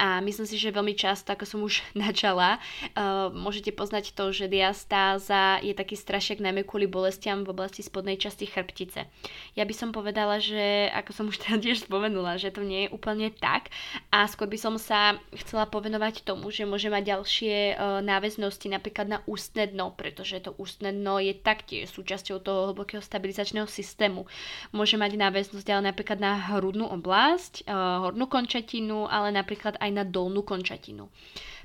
a 0.00 0.24
myslím 0.24 0.48
si, 0.48 0.56
že 0.56 0.72
veľmi 0.72 0.96
často, 0.96 1.32
ako 1.32 1.44
som 1.44 1.60
už 1.60 1.84
načala, 1.98 2.56
uh, 2.96 3.28
môžete 3.28 3.74
poznať 3.76 4.16
to, 4.16 4.32
že 4.32 4.48
diastáza 4.48 5.60
je 5.60 5.76
taký 5.76 5.98
strašiak 5.98 6.40
najmä 6.40 6.64
kvôli 6.64 6.88
bolestiam 6.88 7.44
v 7.44 7.52
oblasti 7.52 7.84
spodnej 7.84 8.16
časti 8.16 8.48
chrbtice. 8.48 9.04
Ja 9.52 9.64
by 9.68 9.74
som 9.76 9.92
povedala, 9.92 10.40
že 10.40 10.88
ako 10.96 11.10
som 11.12 11.24
už 11.28 11.36
teda 11.44 11.60
tiež 11.60 11.84
spomenula, 11.84 12.40
že 12.40 12.54
to 12.54 12.64
nie 12.64 12.88
je 12.88 12.92
úplne 12.94 13.28
tak 13.34 13.68
a 14.08 14.24
skôr 14.30 14.48
by 14.48 14.56
som 14.56 14.74
sa 14.80 15.20
chcela 15.44 15.68
povenovať 15.68 16.24
tomu, 16.24 16.48
že 16.48 16.64
môže 16.64 16.88
mať 16.88 17.18
ďalšie 17.18 17.76
uh, 17.76 18.00
náväznosti 18.00 18.72
napríklad 18.72 19.06
na 19.10 19.18
ústne 19.28 19.68
dno, 19.68 19.92
pretože 19.92 20.40
to 20.40 20.56
ústne 20.56 20.88
dno 20.94 21.20
je 21.20 21.36
taktiež 21.36 21.92
súčasťou 21.92 22.40
toho 22.40 22.72
hlbokého 22.72 23.04
stabilizačného 23.04 23.68
systému. 23.68 24.24
Môže 24.72 24.96
mať 24.96 25.20
náväznosť 25.20 25.66
ale 25.72 25.92
napríklad 25.92 26.18
na 26.20 26.56
hrudnú 26.56 26.88
oblasť, 26.88 27.68
uh, 27.68 28.08
hornú 28.08 28.24
končatinu, 28.28 29.04
ale 29.08 29.34
napríklad 29.34 29.81
aj 29.82 29.90
na 29.90 30.04
dolnú 30.06 30.46
končatinu. 30.46 31.10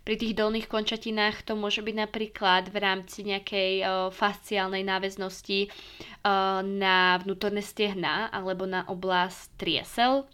Pri 0.02 0.16
tých 0.18 0.34
dolných 0.40 0.72
končatinách 0.72 1.46
to 1.46 1.54
môže 1.54 1.84
byť 1.84 1.96
napríklad 2.00 2.72
v 2.72 2.78
rámci 2.80 3.28
nejakej 3.28 3.74
uh, 3.84 3.88
fasciálnej 4.10 4.82
náväznosti 4.82 5.68
uh, 5.68 6.64
na 6.66 7.22
vnútorné 7.22 7.62
stehna 7.62 8.32
alebo 8.34 8.66
na 8.66 8.88
oblasť 8.90 9.54
triesel, 9.60 10.26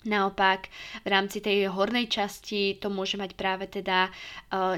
Naopak, 0.00 0.72
v 1.04 1.08
rámci 1.12 1.44
tej 1.44 1.68
hornej 1.68 2.08
časti 2.08 2.80
to 2.80 2.88
môže 2.88 3.20
mať 3.20 3.36
práve 3.36 3.68
teda 3.68 4.08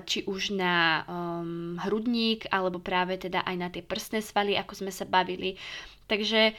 či 0.03 0.27
už 0.27 0.51
na 0.59 1.07
um, 1.07 1.79
hrudník, 1.79 2.51
alebo 2.51 2.83
práve 2.83 3.15
teda 3.23 3.47
aj 3.47 3.55
na 3.55 3.71
tie 3.71 3.87
prstné 3.87 4.19
svaly, 4.19 4.59
ako 4.59 4.83
sme 4.83 4.91
sa 4.91 5.07
bavili. 5.07 5.55
Takže 6.11 6.59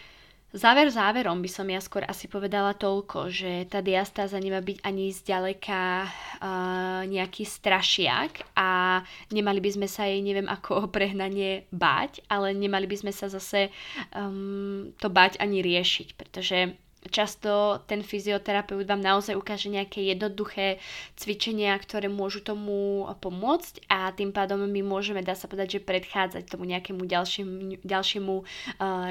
Záver 0.53 0.85
záverom 0.93 1.41
by 1.41 1.49
som 1.49 1.65
ja 1.65 1.81
skôr 1.81 2.05
asi 2.05 2.29
povedala 2.29 2.77
toľko, 2.77 3.25
že 3.33 3.65
tá 3.73 3.81
diastáza 3.81 4.37
nemá 4.37 4.61
byť 4.61 4.85
ani 4.85 5.09
zďaleka 5.09 6.05
uh, 6.05 7.01
nejaký 7.09 7.41
strašiak 7.41 8.45
a 8.53 9.01
nemali 9.33 9.57
by 9.57 9.69
sme 9.73 9.87
sa 9.89 10.05
jej 10.05 10.21
neviem 10.21 10.45
ako 10.45 10.93
prehnanie 10.93 11.65
báť, 11.73 12.21
ale 12.29 12.53
nemali 12.53 12.85
by 12.85 13.01
sme 13.01 13.09
sa 13.09 13.33
zase 13.33 13.73
um, 14.13 14.93
to 15.01 15.09
báť 15.09 15.41
ani 15.41 15.65
riešiť, 15.65 16.13
pretože 16.13 16.77
často 17.11 17.81
ten 17.89 18.03
fyzioterapeut 18.03 18.87
vám 18.87 19.01
naozaj 19.01 19.35
ukáže 19.35 19.67
nejaké 19.67 20.03
jednoduché 20.03 20.79
cvičenia, 21.19 21.75
ktoré 21.79 22.07
môžu 22.07 22.39
tomu 22.39 23.07
pomôcť 23.19 23.87
a 23.89 24.11
tým 24.15 24.31
pádom 24.31 24.63
my 24.63 24.81
môžeme, 24.85 25.25
dá 25.25 25.35
sa 25.35 25.51
povedať, 25.51 25.79
že 25.79 25.87
predchádzať 25.87 26.47
tomu 26.47 26.69
nejakému 26.69 27.03
ďalšiemu, 27.03 27.83
ďalšiemu 27.83 28.33
uh, 28.39 28.45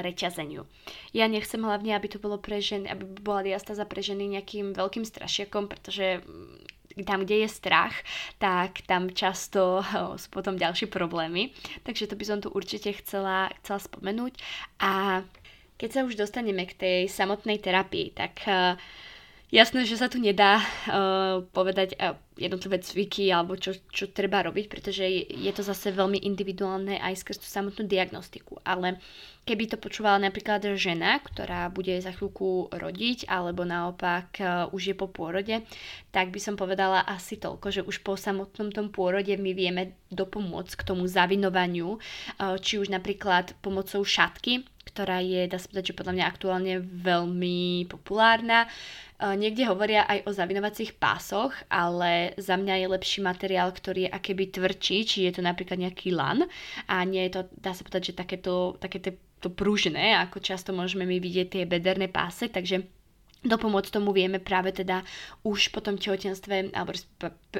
reťazeniu. 0.01 0.65
Ja 1.13 1.29
nechcem 1.29 1.61
hlavne, 1.61 1.93
aby 1.93 2.07
to 2.09 2.21
bolo 2.21 2.41
pre 2.41 2.57
ženy, 2.63 2.89
aby 2.89 3.03
bola 3.21 3.45
diastáza 3.45 3.85
pre 3.85 4.01
ženy 4.01 4.39
nejakým 4.39 4.73
veľkým 4.73 5.05
strašiakom, 5.05 5.69
pretože 5.69 6.23
mm, 6.23 6.73
tam, 7.01 7.25
kde 7.25 7.45
je 7.45 7.49
strach, 7.49 7.93
tak 8.37 8.85
tam 8.85 9.09
často 9.09 9.81
oh, 9.81 10.13
sú 10.13 10.29
potom 10.29 10.61
ďalšie 10.61 10.85
problémy. 10.93 11.49
Takže 11.81 12.05
to 12.05 12.15
by 12.17 12.25
som 12.25 12.37
tu 12.37 12.53
určite 12.53 12.93
chcela, 13.01 13.49
chcela 13.61 13.81
spomenúť. 13.81 14.37
A 14.77 15.25
keď 15.83 15.91
sa 15.91 16.07
už 16.07 16.15
dostaneme 16.15 16.63
k 16.63 16.79
tej 16.79 16.99
samotnej 17.11 17.59
terapii, 17.59 18.15
tak 18.15 18.39
uh, 18.47 18.79
jasné, 19.51 19.83
že 19.83 19.99
sa 19.99 20.07
tu 20.07 20.15
nedá 20.15 20.63
uh, 20.63 21.43
povedať 21.51 21.99
uh, 21.99 22.15
jednotlivé 22.39 22.79
cviky 22.79 23.27
alebo 23.35 23.59
čo, 23.59 23.75
čo 23.91 24.07
treba 24.07 24.47
robiť, 24.47 24.71
pretože 24.71 25.03
je, 25.27 25.51
to 25.51 25.59
zase 25.59 25.91
veľmi 25.91 26.23
individuálne 26.23 27.03
aj 27.03 27.19
skrz 27.19 27.37
tú 27.43 27.47
samotnú 27.51 27.83
diagnostiku. 27.83 28.63
Ale 28.63 28.97
keby 29.43 29.69
to 29.69 29.77
počúvala 29.77 30.23
napríklad 30.23 30.63
žena, 30.79 31.19
ktorá 31.19 31.67
bude 31.69 31.99
za 31.99 32.15
chvíľku 32.15 32.73
rodiť 32.73 33.29
alebo 33.29 33.67
naopak 33.67 34.39
už 34.73 34.81
je 34.81 34.95
po 34.97 35.11
pôrode, 35.11 35.61
tak 36.09 36.33
by 36.33 36.39
som 36.41 36.57
povedala 36.57 37.05
asi 37.05 37.37
toľko, 37.37 37.67
že 37.69 37.85
už 37.85 38.01
po 38.01 38.17
samotnom 38.17 38.73
tom 38.73 38.89
pôrode 38.89 39.35
my 39.37 39.51
vieme 39.53 39.93
dopomôcť 40.09 40.73
k 40.73 40.87
tomu 40.89 41.05
zavinovaniu, 41.05 42.01
či 42.65 42.81
už 42.81 42.89
napríklad 42.89 43.53
pomocou 43.61 44.01
šatky, 44.01 44.65
ktorá 44.83 45.23
je, 45.23 45.47
dá 45.47 45.57
sa 45.57 45.67
povedať, 45.71 45.91
že 45.91 45.97
podľa 45.97 46.13
mňa 46.19 46.25
aktuálne 46.29 46.73
veľmi 46.83 47.87
populárna. 47.87 48.67
Niekde 49.23 49.71
hovoria 49.71 50.03
aj 50.03 50.27
o 50.27 50.35
zavinovacích 50.35 50.99
pásoch, 50.99 51.55
ale 51.71 52.35
za 52.35 52.59
mňa 52.59 52.83
je 52.83 52.87
lepší 52.91 53.19
materiál, 53.23 53.71
ktorý 53.71 54.05
je 54.05 54.13
akéby 54.13 54.51
tvrdší, 54.51 54.97
či 55.07 55.17
je 55.25 55.39
to 55.39 55.41
napríklad 55.41 55.79
nejaký 55.79 56.11
lan 56.11 56.43
a 56.91 56.95
nie 57.07 57.23
je 57.31 57.39
to, 57.39 57.41
dá 57.55 57.71
sa 57.71 57.87
povedať, 57.87 58.11
že 58.11 58.19
takéto, 58.19 58.75
takéto 58.83 59.15
to 59.39 59.51
pružné, 59.51 60.15
ako 60.23 60.39
často 60.39 60.71
môžeme 60.71 61.03
my 61.03 61.19
vidieť 61.19 61.47
tie 61.51 61.63
bederné 61.67 62.07
pásy, 62.07 62.47
takže 62.47 62.87
Dopomôcť 63.43 63.91
tomu 63.99 64.15
vieme 64.15 64.39
práve 64.39 64.71
teda 64.71 65.03
už 65.43 65.75
po 65.75 65.83
tom 65.83 65.99
tehotenstve, 65.99 66.71
alebo 66.71 66.95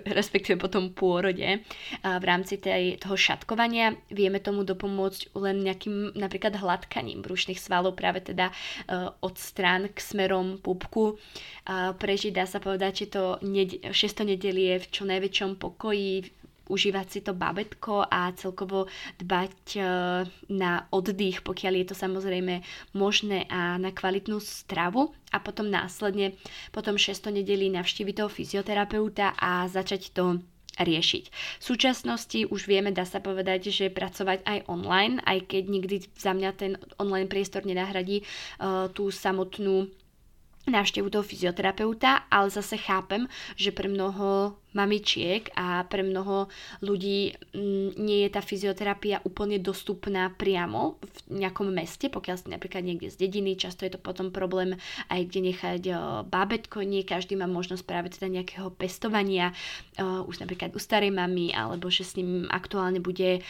respektíve 0.07 0.55
po 0.55 0.71
tom 0.71 0.95
pôrode 0.95 1.59
v 1.99 2.23
rámci 2.23 2.55
tej, 2.55 3.03
toho 3.03 3.19
šatkovania. 3.19 3.99
Vieme 4.07 4.39
tomu 4.39 4.63
dopomôcť 4.63 5.35
len 5.35 5.59
nejakým 5.59 6.15
napríklad 6.15 6.55
hladkaním 6.55 7.19
brušných 7.19 7.59
svalov 7.59 7.99
práve 7.99 8.23
teda 8.23 8.49
e, 8.49 8.53
od 9.19 9.35
strán 9.35 9.91
k 9.91 9.97
smerom 9.99 10.63
pupku. 10.63 11.19
Prežiť 11.99 12.31
dá 12.31 12.47
sa 12.47 12.63
povedať, 12.63 13.07
že 13.07 13.19
to 13.19 13.23
6. 13.39 13.91
nedelie 14.23 14.79
v 14.79 14.87
čo 14.87 15.03
najväčšom 15.03 15.59
pokoji, 15.59 16.42
užívať 16.69 17.07
si 17.09 17.19
to 17.19 17.35
babetko 17.35 18.07
a 18.07 18.31
celkovo 18.35 18.87
dbať 19.19 19.57
e, 19.75 19.81
na 20.53 20.87
oddych, 20.93 21.43
pokiaľ 21.43 21.73
je 21.83 21.85
to 21.91 21.95
samozrejme 21.95 22.63
možné 22.95 23.45
a 23.51 23.75
na 23.75 23.91
kvalitnú 23.91 24.39
stravu 24.39 25.11
a 25.33 25.37
potom 25.43 25.67
následne 25.67 26.37
potom 26.71 26.95
6. 26.95 27.33
nedelí 27.33 27.67
navštíviť 27.73 28.15
toho 28.23 28.29
fyzioterapeuta 28.31 29.35
a 29.35 29.67
začať 29.67 30.15
to 30.15 30.39
riešiť. 30.73 31.23
V 31.61 31.63
súčasnosti 31.63 32.49
už 32.49 32.65
vieme, 32.65 32.89
dá 32.89 33.05
sa 33.05 33.21
povedať, 33.21 33.69
že 33.69 33.93
pracovať 33.93 34.41
aj 34.41 34.59
online, 34.65 35.21
aj 35.21 35.45
keď 35.45 35.63
nikdy 35.69 35.95
za 36.17 36.33
mňa 36.33 36.49
ten 36.57 36.81
online 36.97 37.29
priestor 37.29 37.61
nenahradí 37.61 38.25
uh, 38.25 38.89
tú 38.89 39.13
samotnú 39.13 39.93
návštevu 40.65 41.11
toho 41.11 41.21
fyzioterapeuta, 41.21 42.25
ale 42.31 42.47
zase 42.49 42.79
chápem, 42.79 43.27
že 43.59 43.75
pre 43.75 43.91
mnoho 43.91 44.55
mamičiek 44.73 45.53
a 45.57 45.85
pre 45.85 46.01
mnoho 46.01 46.49
ľudí 46.81 47.33
mm, 47.53 47.97
nie 47.97 48.25
je 48.25 48.29
tá 48.29 48.41
fyzioterapia 48.41 49.21
úplne 49.25 49.61
dostupná 49.61 50.29
priamo 50.33 50.97
v 51.29 51.41
nejakom 51.45 51.69
meste, 51.69 52.09
pokiaľ 52.09 52.35
ste 52.37 52.49
napríklad 52.53 52.81
niekde 52.81 53.13
z 53.13 53.17
dediny, 53.17 53.55
často 53.57 53.85
je 53.85 53.93
to 53.93 54.01
potom 54.01 54.33
problém 54.33 54.75
aj 55.09 55.21
kde 55.29 55.39
nechať 55.53 55.81
bábetko, 56.27 56.81
nie 56.81 57.05
každý 57.05 57.37
má 57.37 57.45
možnosť 57.45 57.83
práve 57.85 58.09
teda 58.09 58.27
nejakého 58.33 58.73
pestovania, 58.73 59.53
už 60.01 60.41
napríklad 60.41 60.73
u 60.73 60.79
starej 60.81 61.13
mamy, 61.13 61.53
alebo 61.53 61.93
že 61.93 62.03
s 62.03 62.17
ním 62.17 62.49
aktuálne 62.49 62.97
bude 62.97 63.45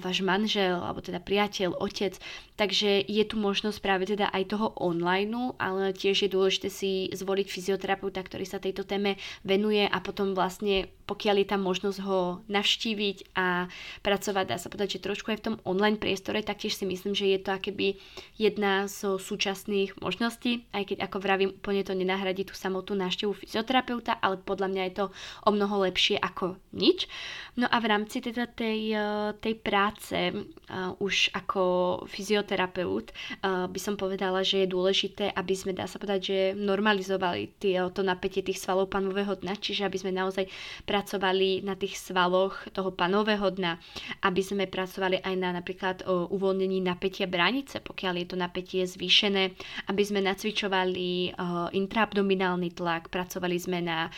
váš 0.00 0.24
manžel, 0.24 0.80
alebo 0.80 1.04
teda 1.04 1.20
priateľ, 1.20 1.76
otec, 1.76 2.16
takže 2.56 3.04
je 3.04 3.24
tu 3.28 3.36
možnosť 3.36 3.78
práve 3.84 4.08
teda 4.08 4.32
aj 4.32 4.56
toho 4.56 4.72
online, 4.80 5.52
ale 5.60 5.92
tiež 5.92 6.24
je 6.24 6.30
dôležité 6.32 6.68
si 6.72 7.12
zvoliť 7.12 7.46
fyzioterapeuta, 7.50 8.24
ktorý 8.24 8.48
sa 8.48 8.62
tejto 8.62 8.88
téme 8.88 9.20
venuje 9.44 9.84
a 9.84 9.98
potom 10.00 10.32
vlastne 10.32 10.45
vlastne 10.46 10.86
pokiaľ 11.06 11.36
je 11.42 11.50
tam 11.50 11.62
možnosť 11.62 11.98
ho 12.02 12.42
navštíviť 12.50 13.38
a 13.38 13.70
pracovať, 14.02 14.44
dá 14.50 14.56
sa 14.58 14.66
povedať, 14.68 14.98
že 14.98 15.06
trošku 15.06 15.30
aj 15.30 15.38
v 15.38 15.46
tom 15.46 15.56
online 15.62 15.96
priestore, 16.02 16.42
taktiež 16.42 16.74
si 16.74 16.84
myslím, 16.84 17.14
že 17.14 17.30
je 17.30 17.38
to 17.38 17.54
akéby 17.54 18.02
jedna 18.34 18.90
zo 18.90 19.16
súčasných 19.16 20.02
možností, 20.02 20.66
aj 20.74 20.92
keď 20.92 20.98
ako 21.06 21.16
vravím, 21.22 21.50
úplne 21.54 21.86
to 21.86 21.94
nenahradí 21.94 22.42
tú 22.42 22.58
samotnú 22.58 22.98
návštevu 22.98 23.32
fyzioterapeuta, 23.38 24.18
ale 24.18 24.42
podľa 24.42 24.68
mňa 24.68 24.82
je 24.90 24.94
to 24.98 25.06
o 25.46 25.50
mnoho 25.54 25.86
lepšie 25.86 26.18
ako 26.18 26.58
nič. 26.74 27.06
No 27.54 27.70
a 27.70 27.78
v 27.78 27.86
rámci 27.86 28.18
teda 28.18 28.50
tej, 28.50 28.92
eh, 28.92 29.32
tej 29.40 29.54
práce 29.62 30.18
uh, 30.34 30.92
už 31.00 31.32
ako 31.32 31.62
fyzioterapeut 32.04 33.14
uh, 33.14 33.64
by 33.70 33.80
som 33.80 33.94
povedala, 33.96 34.44
že 34.44 34.66
je 34.66 34.74
dôležité, 34.74 35.32
aby 35.32 35.54
sme, 35.56 35.72
dá 35.72 35.88
sa 35.88 35.96
povedať, 35.96 36.20
že 36.20 36.38
normalizovali 36.58 37.56
tie, 37.56 37.80
to 37.94 38.04
napätie 38.04 38.44
tých 38.44 38.60
svalov 38.60 38.92
panového 38.92 39.38
dna, 39.40 39.56
čiže 39.56 39.88
aby 39.88 39.96
sme 39.96 40.12
naozaj 40.12 40.35
pracovali 40.84 41.64
na 41.64 41.72
tých 41.72 41.96
svaloch 41.96 42.68
toho 42.76 42.92
panového 42.92 43.48
dna, 43.48 43.80
aby 44.28 44.42
sme 44.44 44.68
pracovali 44.68 45.24
aj 45.24 45.34
na 45.40 45.56
napríklad 45.56 46.04
o 46.04 46.28
uvoľnení 46.28 46.84
napätia 46.84 47.24
bránice, 47.24 47.80
pokiaľ 47.80 48.14
je 48.20 48.26
to 48.28 48.36
napätie 48.36 48.82
zvýšené, 48.84 49.56
aby 49.88 50.02
sme 50.04 50.20
nacvičovali 50.20 51.32
o, 51.32 51.72
intraabdominálny 51.72 52.76
tlak, 52.76 53.08
pracovali 53.08 53.56
sme 53.56 53.78
na 53.80 54.08
o, 54.08 54.10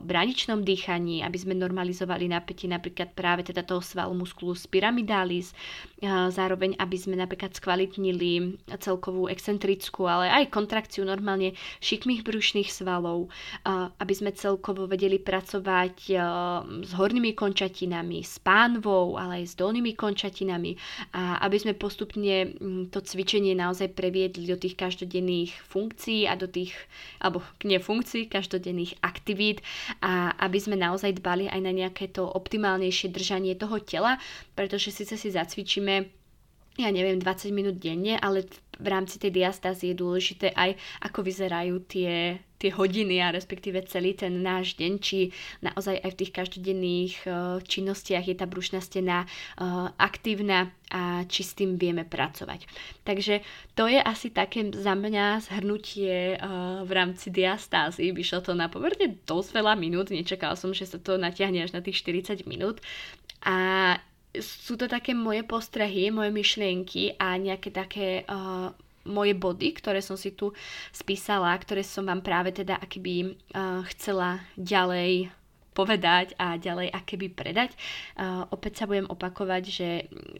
bráničnom 0.00 0.64
dýchaní, 0.64 1.20
aby 1.20 1.36
sme 1.36 1.58
normalizovali 1.58 2.30
napätie 2.30 2.70
napríklad 2.70 3.12
práve 3.12 3.44
teda 3.44 3.66
toho 3.66 3.84
svalu 3.84 4.16
musculus 4.16 4.64
pyramidalis, 4.64 5.52
o, 5.52 6.30
zároveň 6.32 6.78
aby 6.80 6.96
sme 6.96 7.18
napríklad 7.18 7.52
skvalitnili 7.52 8.56
celkovú 8.78 9.26
excentrickú, 9.26 10.06
ale 10.06 10.30
aj 10.30 10.54
kontrakciu 10.54 11.02
normálne 11.02 11.56
šikmých 11.82 12.22
brušných 12.22 12.70
svalov, 12.70 13.32
aby 13.98 14.14
sme 14.14 14.30
celkovo 14.36 14.86
vedeli 14.86 15.18
pracovať 15.26 15.96
eh, 16.14 16.18
s 16.86 16.90
hornými 16.94 17.34
končatinami, 17.34 18.22
s 18.22 18.38
pánvou, 18.38 19.18
ale 19.18 19.42
aj 19.42 19.44
s 19.50 19.54
dolnými 19.58 19.98
končatinami. 19.98 20.78
A 21.18 21.42
aby 21.42 21.58
sme 21.58 21.74
postupne 21.74 22.54
mm, 22.54 22.94
to 22.94 23.02
cvičenie 23.02 23.58
naozaj 23.58 23.90
previedli 23.98 24.46
do 24.46 24.54
tých 24.54 24.78
každodenných 24.78 25.58
funkcií 25.66 26.30
a 26.30 26.38
do 26.38 26.46
tých, 26.46 26.78
alebo 27.18 27.42
nie 27.66 27.82
funkcií, 27.82 28.30
každodenných 28.30 29.02
aktivít. 29.02 29.66
A 29.98 30.30
aby 30.38 30.62
sme 30.62 30.78
naozaj 30.78 31.18
dbali 31.18 31.50
aj 31.50 31.60
na 31.60 31.74
nejaké 31.74 32.06
to 32.14 32.22
optimálnejšie 32.22 33.10
držanie 33.10 33.58
toho 33.58 33.82
tela, 33.82 34.22
pretože 34.54 34.94
síce 34.94 35.18
si 35.18 35.34
zacvičíme 35.34 36.25
ja 36.76 36.92
neviem, 36.92 37.16
20 37.16 37.56
minút 37.56 37.80
denne, 37.80 38.20
ale 38.20 38.44
v 38.76 38.88
rámci 38.92 39.16
tej 39.16 39.32
diastázy 39.32 39.92
je 39.92 39.96
dôležité 39.96 40.52
aj, 40.52 40.76
ako 41.00 41.24
vyzerajú 41.24 41.80
tie, 41.88 42.36
tie 42.60 42.68
hodiny 42.68 43.24
a 43.24 43.32
respektíve 43.32 43.80
celý 43.88 44.12
ten 44.12 44.44
náš 44.44 44.76
deň, 44.76 44.92
či 45.00 45.32
naozaj 45.64 45.96
aj 46.04 46.10
v 46.12 46.18
tých 46.20 46.32
každodenných 46.36 47.14
uh, 47.24 47.32
činnostiach 47.64 48.28
je 48.28 48.36
tá 48.36 48.44
brušná 48.44 48.84
stena 48.84 49.24
uh, 49.24 49.88
aktívna 49.96 50.68
a 50.92 51.24
či 51.24 51.40
s 51.42 51.56
tým 51.56 51.80
vieme 51.80 52.04
pracovať. 52.04 52.68
Takže 53.08 53.40
to 53.72 53.88
je 53.88 53.96
asi 53.96 54.28
také 54.28 54.68
za 54.76 54.92
mňa 54.92 55.48
zhrnutie 55.48 56.36
uh, 56.36 56.84
v 56.84 56.90
rámci 56.92 57.32
diastázy. 57.32 58.12
Vyšlo 58.12 58.44
to 58.44 58.52
na 58.52 58.68
pomerne 58.68 59.16
dosť 59.24 59.56
veľa 59.56 59.72
minút, 59.80 60.12
nečakala 60.12 60.60
som, 60.60 60.76
že 60.76 60.84
sa 60.84 61.00
to 61.00 61.16
natiahne 61.16 61.64
až 61.64 61.72
na 61.72 61.80
tých 61.80 62.04
40 62.04 62.44
minút. 62.44 62.84
A 63.40 63.96
sú 64.42 64.74
to 64.76 64.86
také 64.86 65.12
moje 65.12 65.44
postrehy, 65.44 66.10
moje 66.10 66.32
myšlienky 66.32 67.16
a 67.16 67.36
nejaké 67.36 67.70
také 67.70 68.22
uh, 68.26 68.72
moje 69.06 69.34
body, 69.38 69.70
ktoré 69.78 70.02
som 70.02 70.18
si 70.18 70.34
tu 70.34 70.50
spísala, 70.90 71.54
ktoré 71.56 71.86
som 71.86 72.02
vám 72.02 72.20
práve 72.20 72.50
teda 72.50 72.76
akoby 72.82 73.38
uh, 73.54 73.86
chcela 73.94 74.42
ďalej 74.58 75.30
povedať 75.76 76.32
a 76.40 76.56
ďalej 76.56 76.88
akéby 76.88 77.28
predať. 77.36 77.76
Uh, 78.16 78.48
opäť 78.48 78.80
sa 78.80 78.88
budem 78.88 79.04
opakovať, 79.04 79.62
že 79.68 79.88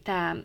tá 0.00 0.40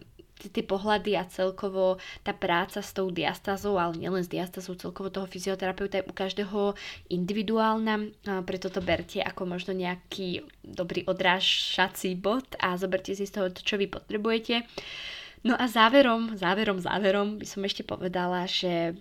tie 0.50 0.66
pohľady 0.66 1.14
a 1.20 1.30
celkovo 1.30 2.02
tá 2.26 2.34
práca 2.34 2.82
s 2.82 2.96
tou 2.96 3.14
diastazou, 3.14 3.78
ale 3.78 4.02
nielen 4.02 4.26
s 4.26 4.32
diastazou, 4.32 4.74
celkovo 4.74 5.14
toho 5.14 5.30
fyzioterapeuta 5.30 6.02
je 6.02 6.08
u 6.10 6.14
každého 6.16 6.74
individuálna, 7.14 8.10
preto 8.48 8.74
to 8.74 8.82
berte 8.82 9.22
ako 9.22 9.46
možno 9.46 9.78
nejaký 9.78 10.42
dobrý 10.66 11.06
odrážací 11.06 12.18
bod 12.18 12.58
a 12.58 12.74
zoberte 12.80 13.14
si 13.14 13.30
z 13.30 13.38
toho 13.38 13.48
to, 13.54 13.62
čo 13.62 13.78
vy 13.78 13.86
potrebujete. 13.86 14.66
No 15.42 15.58
a 15.58 15.66
záverom, 15.66 16.38
záverom, 16.38 16.78
záverom 16.82 17.42
by 17.42 17.46
som 17.50 17.62
ešte 17.66 17.82
povedala, 17.82 18.46
že 18.46 18.94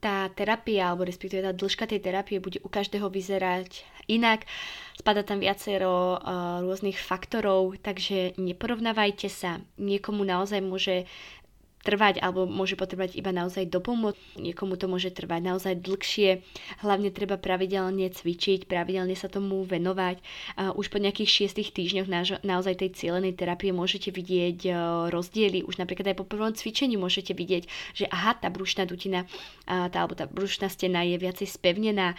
tá 0.00 0.28
terapia, 0.32 0.92
alebo 0.92 1.08
respektíve 1.08 1.40
tá 1.40 1.56
dĺžka 1.56 1.88
tej 1.88 2.00
terapie 2.04 2.36
bude 2.36 2.60
u 2.60 2.68
každého 2.68 3.08
vyzerať 3.08 3.84
inak. 4.08 4.46
Spada 4.94 5.26
tam 5.26 5.42
viacero 5.42 6.16
uh, 6.16 6.62
rôznych 6.62 6.96
faktorov, 6.96 7.82
takže 7.82 8.38
neporovnávajte 8.38 9.26
sa. 9.26 9.58
Niekomu 9.76 10.22
naozaj 10.22 10.62
môže 10.62 11.04
trvať 11.84 12.18
alebo 12.24 12.48
môže 12.48 12.74
potrebovať 12.74 13.20
iba 13.20 13.30
naozaj 13.30 13.68
dopomoc. 13.68 14.16
Niekomu 14.40 14.80
to 14.80 14.88
môže 14.88 15.12
trvať 15.12 15.40
naozaj 15.44 15.74
dlhšie. 15.84 16.40
Hlavne 16.80 17.12
treba 17.12 17.36
pravidelne 17.36 18.08
cvičiť, 18.08 18.64
pravidelne 18.64 19.12
sa 19.12 19.28
tomu 19.28 19.60
venovať. 19.68 20.24
Už 20.74 20.88
po 20.88 20.98
nejakých 20.98 21.44
šiestých 21.44 21.76
týždňoch 21.76 22.08
naozaj 22.40 22.80
tej 22.80 22.90
cieľenej 22.96 23.36
terapie 23.36 23.70
môžete 23.74 24.08
vidieť 24.08 24.58
e, 24.64 24.70
rozdiely. 25.12 25.66
Už 25.66 25.76
napríklad 25.76 26.14
aj 26.14 26.16
po 26.16 26.26
prvom 26.26 26.56
cvičení 26.56 26.96
môžete 26.96 27.36
vidieť, 27.36 27.68
že 27.92 28.08
aha, 28.08 28.38
tá 28.38 28.48
brušná 28.48 28.88
dutina 28.88 29.28
tá, 29.64 29.90
alebo 29.92 30.14
tá 30.14 30.28
brušná 30.28 30.68
stena 30.68 31.02
je 31.04 31.16
viacej 31.18 31.48
spevnená. 31.48 32.14
E, 32.14 32.16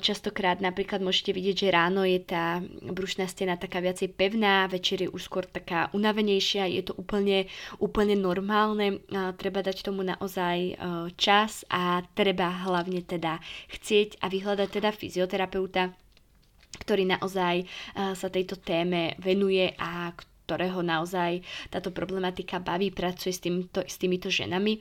častokrát 0.00 0.62
napríklad 0.62 1.02
môžete 1.02 1.34
vidieť, 1.34 1.56
že 1.66 1.68
ráno 1.74 2.06
je 2.06 2.20
tá 2.22 2.62
brušná 2.84 3.26
stena 3.26 3.58
taká 3.58 3.82
viacej 3.82 4.14
pevná, 4.14 4.70
večer 4.70 5.04
je 5.04 5.08
už 5.10 5.22
skôr 5.26 5.44
taká 5.44 5.90
unavenejšia. 5.92 6.70
Je 6.70 6.82
to 6.86 6.92
úplne, 6.94 7.50
úplne 7.82 8.14
normálne 8.16 8.85
samozrejme 8.86 9.34
treba 9.36 9.60
dať 9.62 9.76
tomu 9.82 10.02
naozaj 10.06 10.78
čas 11.18 11.66
a 11.70 12.02
treba 12.14 12.50
hlavne 12.66 13.02
teda 13.02 13.38
chcieť 13.70 14.22
a 14.22 14.30
vyhľadať 14.30 14.68
teda 14.70 14.90
fyzioterapeuta, 14.94 15.90
ktorý 16.86 17.08
naozaj 17.10 17.66
sa 17.94 18.28
tejto 18.30 18.60
téme 18.60 19.18
venuje 19.18 19.74
a 19.78 20.12
ktorého 20.46 20.78
naozaj 20.82 21.42
táto 21.74 21.90
problematika 21.90 22.62
baví, 22.62 22.94
pracuje 22.94 23.34
s, 23.34 23.42
týmto, 23.42 23.82
s 23.82 23.98
týmito 23.98 24.30
ženami. 24.30 24.78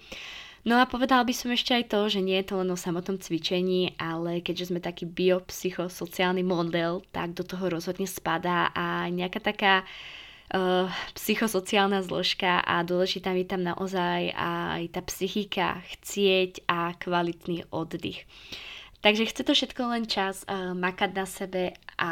No 0.65 0.81
a 0.81 0.89
povedala 0.89 1.21
by 1.21 1.33
som 1.33 1.53
ešte 1.53 1.77
aj 1.77 1.93
to, 1.93 2.09
že 2.09 2.25
nie 2.25 2.41
je 2.41 2.49
to 2.49 2.61
len 2.61 2.73
o 2.73 2.77
samotnom 2.77 3.21
cvičení, 3.21 3.93
ale 4.01 4.41
keďže 4.41 4.73
sme 4.73 4.81
taký 4.81 5.05
biopsychosociálny 5.05 6.41
model, 6.41 7.05
tak 7.13 7.37
do 7.37 7.45
toho 7.45 7.69
rozhodne 7.69 8.09
spadá 8.09 8.73
a 8.73 9.05
nejaká 9.13 9.41
taká 9.41 9.85
uh, 9.85 9.89
psychosociálna 11.17 12.05
zložka 12.05 12.61
a 12.61 12.85
dôležitá 12.85 13.33
mi 13.33 13.43
tam 13.43 13.65
naozaj 13.65 14.29
aj 14.37 14.83
tá 14.93 15.01
psychika, 15.09 15.81
chcieť 15.97 16.63
a 16.69 16.93
kvalitný 16.95 17.65
oddych. 17.73 18.23
Takže 19.05 19.29
chce 19.29 19.41
to 19.45 19.53
všetko 19.53 19.81
len 19.85 20.09
čas 20.09 20.41
uh, 20.49 20.73
makať 20.73 21.09
na 21.13 21.29
sebe 21.29 21.77
a 21.95 22.11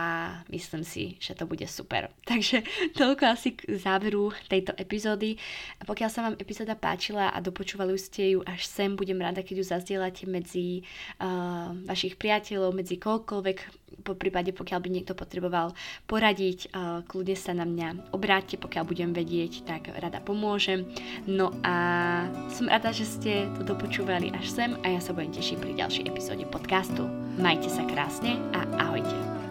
myslím 0.50 0.84
si, 0.88 1.20
že 1.20 1.36
to 1.36 1.44
bude 1.44 1.66
super. 1.68 2.10
Takže 2.30 2.64
toľko 2.96 3.24
asi 3.28 3.56
k 3.56 3.76
záveru 3.76 4.32
tejto 4.48 4.74
epizódy. 4.80 5.36
A 5.80 5.88
pokiaľ 5.88 6.10
sa 6.10 6.24
vám 6.26 6.36
epizóda 6.40 6.76
páčila 6.76 7.32
a 7.32 7.38
dopočúvali 7.44 7.96
ste 8.00 8.38
ju 8.38 8.40
až 8.48 8.66
sem, 8.68 8.96
budem 8.96 9.20
rada, 9.20 9.44
keď 9.44 9.56
ju 9.62 9.66
zazdielate 9.68 10.24
medzi 10.26 10.82
uh, 11.20 11.76
vašich 11.86 12.16
priateľov, 12.16 12.74
medzi 12.74 12.98
koľkoľvek 12.98 13.84
po 14.04 14.18
prípade, 14.20 14.52
pokiaľ 14.52 14.80
by 14.84 14.90
niekto 14.90 15.14
potreboval 15.14 15.72
poradiť, 16.10 16.74
kľudne 17.08 17.38
sa 17.38 17.56
na 17.56 17.64
mňa 17.64 18.12
obráťte, 18.12 18.58
pokiaľ 18.60 18.84
budem 18.84 19.12
vedieť, 19.16 19.64
tak 19.64 19.94
rada 19.94 20.20
pomôžem. 20.20 20.90
No 21.30 21.56
a 21.64 21.76
som 22.52 22.68
rada, 22.68 22.92
že 22.92 23.08
ste 23.08 23.48
to 23.56 23.64
dopočúvali 23.64 24.34
až 24.36 24.50
sem 24.50 24.72
a 24.82 24.92
ja 24.92 25.00
sa 25.00 25.16
budem 25.16 25.32
tešiť 25.32 25.58
pri 25.62 25.72
ďalšej 25.80 26.04
epizóde 26.10 26.46
podcastu. 26.50 27.06
Majte 27.40 27.72
sa 27.72 27.88
krásne 27.88 28.36
a 28.52 28.66
ahojte. 28.82 29.43